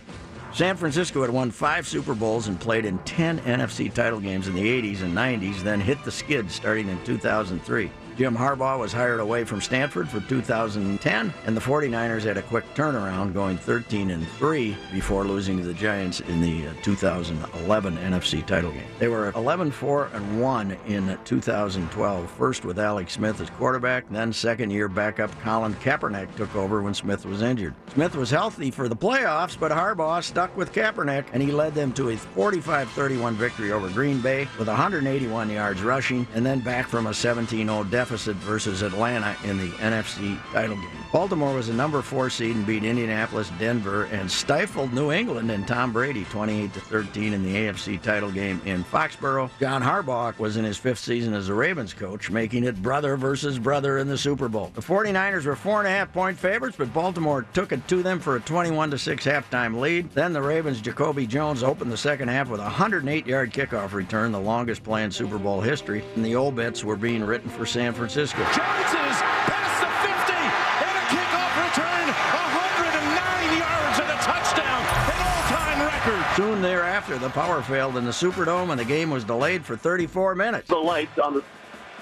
San 0.54 0.76
Francisco 0.76 1.22
had 1.22 1.30
won 1.30 1.50
five 1.50 1.88
Super 1.88 2.14
Bowls 2.14 2.48
and 2.48 2.60
played 2.60 2.84
in 2.84 2.98
10 3.00 3.40
NFC 3.40 3.92
title 3.94 4.20
games 4.20 4.50
in 4.50 4.54
the 4.54 4.62
80s 4.62 5.02
and 5.02 5.16
90s, 5.16 5.62
then 5.62 5.80
hit 5.80 6.04
the 6.04 6.12
skid 6.12 6.52
starting 6.52 6.90
in 6.90 7.02
2003. 7.06 7.90
Jim 8.22 8.38
Harbaugh 8.38 8.78
was 8.78 8.94
hired 8.94 9.20
away 9.20 9.44
from 9.44 9.60
Stanford 9.60 10.08
for 10.08 10.20
2010, 10.20 11.34
and 11.48 11.58
the 11.58 11.60
49ers 11.60 12.22
had 12.22 12.38
a 12.38 12.44
quick 12.44 12.64
turnaround, 12.76 13.34
going 13.34 13.58
13 13.58 14.12
and 14.12 14.28
3 14.34 14.78
before 14.94 15.26
losing 15.26 15.58
to 15.58 15.64
the 15.64 15.74
Giants 15.74 16.20
in 16.20 16.40
the 16.40 16.68
uh, 16.68 16.74
2011 16.84 17.98
NFC 17.98 18.46
title 18.46 18.72
game. 18.74 18.86
They 19.00 19.08
were 19.08 19.32
11 19.32 19.72
4 19.72 20.12
and 20.14 20.40
1 20.40 20.78
in 20.86 21.18
2012, 21.26 22.30
first 22.30 22.64
with 22.64 22.78
Alex 22.78 23.14
Smith 23.14 23.42
as 23.42 23.50
quarterback, 23.50 24.08
then 24.12 24.32
second 24.32 24.70
year 24.70 24.88
backup 24.88 25.32
Colin 25.40 25.74
Kaepernick 25.74 26.36
took 26.36 26.56
over 26.56 26.84
when 26.84 26.94
Smith 26.94 27.26
was 27.26 27.42
injured. 27.42 27.74
Smith 27.92 28.16
was 28.16 28.30
healthy 28.30 28.70
for 28.70 28.88
the 28.88 28.96
playoffs, 28.96 29.60
but 29.60 29.72
Harbaugh 29.72 30.22
stuck 30.22 30.56
with 30.56 30.72
Kaepernick, 30.74 31.26
and 31.34 31.42
he 31.42 31.52
led 31.52 31.74
them 31.74 31.92
to 31.94 32.10
a 32.10 32.18
45 32.18 32.88
31 32.92 33.34
victory 33.34 33.72
over 33.72 33.90
Green 33.90 34.22
Bay 34.22 34.48
with 34.60 34.68
181 34.68 35.50
yards 35.50 35.82
rushing, 35.82 36.28
and 36.36 36.46
then 36.46 36.60
back 36.60 36.88
from 36.88 37.08
a 37.08 37.14
17 37.16 37.66
0 37.66 37.84
deficit 37.86 38.11
versus 38.12 38.82
Atlanta 38.82 39.36
in 39.44 39.58
the 39.58 39.70
NFC 39.78 40.38
title 40.52 40.76
game. 40.76 40.90
Baltimore 41.12 41.54
was 41.54 41.70
a 41.70 41.74
number 41.74 42.02
four 42.02 42.30
seed 42.30 42.56
and 42.56 42.66
beat 42.66 42.84
Indianapolis, 42.84 43.52
Denver, 43.60 44.06
and 44.06 44.30
stifled 44.30 44.94
New 44.94 45.12
England 45.12 45.52
and 45.52 45.68
Tom 45.68 45.92
Brady 45.92 46.26
28 46.26 46.72
13 46.72 47.34
in 47.34 47.44
the 47.44 47.56
AFC 47.56 48.02
title 48.02 48.32
game 48.32 48.62
in 48.66 48.84
Foxborough. 48.84 49.50
John 49.60 49.82
Harbaugh 49.82 50.38
was 50.38 50.58
in 50.58 50.66
his 50.66 50.78
fifth 50.78 51.00
season 51.00 51.34
as 51.34 51.50
a 51.50 51.54
Ravens 51.54 51.94
coach, 51.94 52.30
making 52.30 52.64
it 52.64 52.82
brother 52.82 53.18
versus 53.18 53.60
brother 53.60 53.98
in 53.98 54.08
the 54.08 54.18
Super 54.18 54.48
Bowl. 54.48 54.72
The 54.74 54.82
49ers 54.82 55.46
were 55.46 55.56
four 55.56 55.80
and 55.80 55.88
a 55.88 55.92
half 55.92 56.12
point 56.14 56.38
favorites, 56.38 56.76
but 56.78 56.94
Baltimore 56.94 57.46
took 57.54 57.72
it 57.72 57.88
to 57.88 58.04
them 58.04 58.20
for 58.20 58.36
a 58.36 58.42
21 58.42 58.98
6 58.98 59.26
halftime 59.26 59.80
lead. 59.80 60.12
Then 60.12 60.34
the 60.34 60.42
Ravens' 60.42 60.82
Jacoby 60.82 61.28
Jones 61.28 61.64
opened 61.64 61.92
the 61.92 61.98
second 61.98 62.28
half 62.28 62.50
with 62.50 62.60
a 62.60 62.64
108 62.64 63.26
yard 63.26 63.54
kickoff 63.54 63.94
return, 63.94 64.32
the 64.32 64.40
longest 64.40 64.84
play 64.84 65.04
in 65.04 65.12
Super 65.12 65.38
Bowl 65.38 65.62
history, 65.62 66.04
and 66.16 66.26
the 66.26 66.36
old 66.36 66.56
bets 66.56 66.84
were 66.84 66.96
being 66.96 67.24
written 67.24 67.50
for 67.50 67.66
San 67.92 67.98
Francisco. 67.98 68.40
Jones 68.40 68.56
is 68.56 69.18
past 69.52 69.84
the 69.84 69.92
50 70.08 70.32
and 70.32 70.96
a 70.96 71.06
kickoff 71.12 71.52
return, 71.60 72.08
109 72.08 73.58
yards 73.60 74.00
and 74.00 74.10
a 74.10 74.16
touchdown, 74.24 74.80
an 75.12 75.20
all-time 75.28 75.80
record. 75.86 76.26
Soon 76.38 76.62
thereafter, 76.62 77.18
the 77.18 77.30
power 77.32 77.62
failed 77.62 77.98
in 77.98 78.06
the 78.06 78.12
Superdome, 78.12 78.70
and 78.70 78.80
the 78.80 78.86
game 78.86 79.10
was 79.10 79.26
delayed 79.26 79.66
for 79.66 79.76
34 79.76 80.36
minutes. 80.36 80.70
The 80.70 80.78
lights 80.78 81.20
on 81.20 81.34
the 81.34 81.44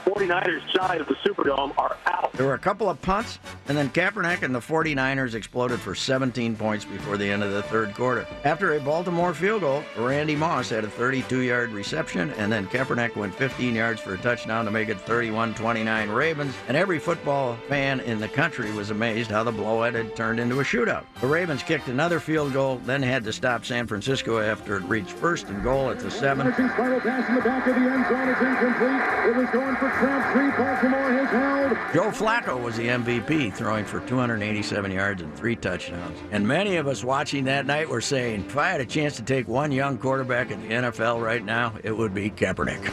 49ers 0.05 0.61
side 0.77 1.01
of 1.01 1.07
the 1.07 1.15
Superdome 1.15 1.75
are 1.79 1.97
out. 2.05 2.28
There 2.39 2.47
were 2.47 2.53
a 2.53 2.57
couple 2.57 2.89
of 2.89 3.01
punts, 3.01 3.37
and 3.67 3.77
then 3.77 3.89
Kaepernick 3.89 4.43
and 4.43 4.55
the 4.55 4.61
49ers 4.61 5.33
exploded 5.33 5.77
for 5.81 5.93
17 5.93 6.55
points 6.55 6.85
before 6.85 7.17
the 7.17 7.29
end 7.29 7.43
of 7.43 7.51
the 7.51 7.63
third 7.63 7.93
quarter. 7.93 8.25
After 8.45 8.75
a 8.75 8.79
Baltimore 8.79 9.33
field 9.33 9.59
goal, 9.59 9.83
Randy 9.97 10.37
Moss 10.37 10.69
had 10.69 10.85
a 10.85 10.89
32 10.89 11.41
yard 11.41 11.71
reception, 11.71 12.31
and 12.37 12.49
then 12.49 12.65
Kaepernick 12.67 13.17
went 13.17 13.35
15 13.35 13.75
yards 13.75 13.99
for 13.99 14.13
a 14.13 14.17
touchdown 14.19 14.63
to 14.63 14.71
make 14.71 14.87
it 14.87 15.01
31 15.01 15.53
29 15.53 16.09
Ravens. 16.11 16.55
And 16.69 16.77
every 16.77 16.97
football 16.97 17.57
fan 17.67 17.99
in 17.99 18.19
the 18.19 18.29
country 18.29 18.71
was 18.71 18.89
amazed 18.89 19.29
how 19.29 19.43
the 19.43 19.51
blowout 19.51 19.95
had 19.95 20.15
turned 20.15 20.39
into 20.39 20.61
a 20.61 20.63
shootout. 20.63 21.03
The 21.19 21.27
Ravens 21.27 21.61
kicked 21.61 21.89
another 21.89 22.21
field 22.21 22.53
goal, 22.53 22.77
then 22.85 23.03
had 23.03 23.25
to 23.25 23.33
stop 23.33 23.65
San 23.65 23.85
Francisco 23.85 24.39
after 24.39 24.77
it 24.77 24.83
reached 24.83 25.11
first 25.11 25.47
and 25.47 25.61
goal 25.61 25.89
at 25.89 25.99
the 25.99 26.09
seven. 26.09 26.53
Final 26.53 27.01
pass 27.01 27.27
in 27.27 27.35
the 27.35 27.41
back 27.41 27.67
of 27.67 27.75
the 27.75 27.81
end 27.81 28.05
zone 28.07 28.29
is 28.29 28.39
incomplete. 28.39 29.27
It 29.27 29.35
was 29.35 29.49
going 29.49 29.75
for 29.75 29.89
Crabtree. 29.89 30.51
Baltimore 30.55 31.11
has 31.11 31.29
held. 31.31 31.93
Joe 31.93 32.11
Flacco 32.29 32.61
was 32.63 32.77
the 32.77 32.87
MVP, 32.87 33.51
throwing 33.55 33.83
for 33.83 34.01
287 34.01 34.91
yards 34.91 35.23
and 35.23 35.35
three 35.35 35.55
touchdowns. 35.55 36.15
And 36.31 36.47
many 36.47 36.75
of 36.75 36.85
us 36.85 37.03
watching 37.03 37.43
that 37.45 37.65
night 37.65 37.89
were 37.89 38.01
saying, 38.01 38.45
if 38.45 38.55
I 38.55 38.69
had 38.69 38.79
a 38.79 38.85
chance 38.85 39.15
to 39.15 39.23
take 39.23 39.47
one 39.47 39.71
young 39.71 39.97
quarterback 39.97 40.51
in 40.51 40.61
the 40.61 40.67
NFL 40.67 41.23
right 41.23 41.43
now, 41.43 41.73
it 41.83 41.91
would 41.91 42.13
be 42.13 42.29
Kaepernick. 42.29 42.87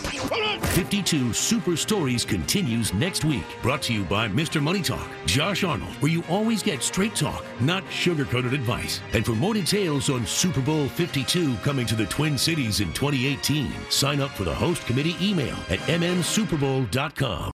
52 0.69 1.35
Super 1.35 1.77
Stories 1.77 2.25
continues 2.25 2.95
next 2.95 3.27
week. 3.27 3.45
Brought 3.61 3.83
to 3.83 3.93
you 3.93 4.05
by 4.05 4.27
Mr. 4.27 4.63
Money 4.63 4.81
Talk, 4.81 5.07
Josh 5.27 5.65
Arnold, 5.65 5.93
where 6.01 6.11
you 6.11 6.25
always 6.31 6.63
get 6.63 6.83
straight 6.83 7.15
talk, 7.15 7.45
not 7.61 7.85
sugar 7.91 8.25
coated 8.25 8.55
advice. 8.55 9.03
And 9.13 9.27
for 9.27 9.33
more 9.33 9.53
details 9.53 10.09
on 10.09 10.25
Super 10.25 10.63
Bowl 10.63 10.89
52 10.89 11.57
coming 11.57 11.85
to 11.85 11.95
the 11.95 12.07
Twin 12.07 12.39
Cities 12.39 12.81
in 12.81 12.91
2018, 12.95 13.71
sign 13.91 14.23
up 14.23 14.31
for 14.31 14.45
the 14.45 14.55
host 14.55 14.87
committee 14.87 15.17
email 15.21 15.57
at 15.69 15.81
mnsuperbowl.com. 15.81 17.45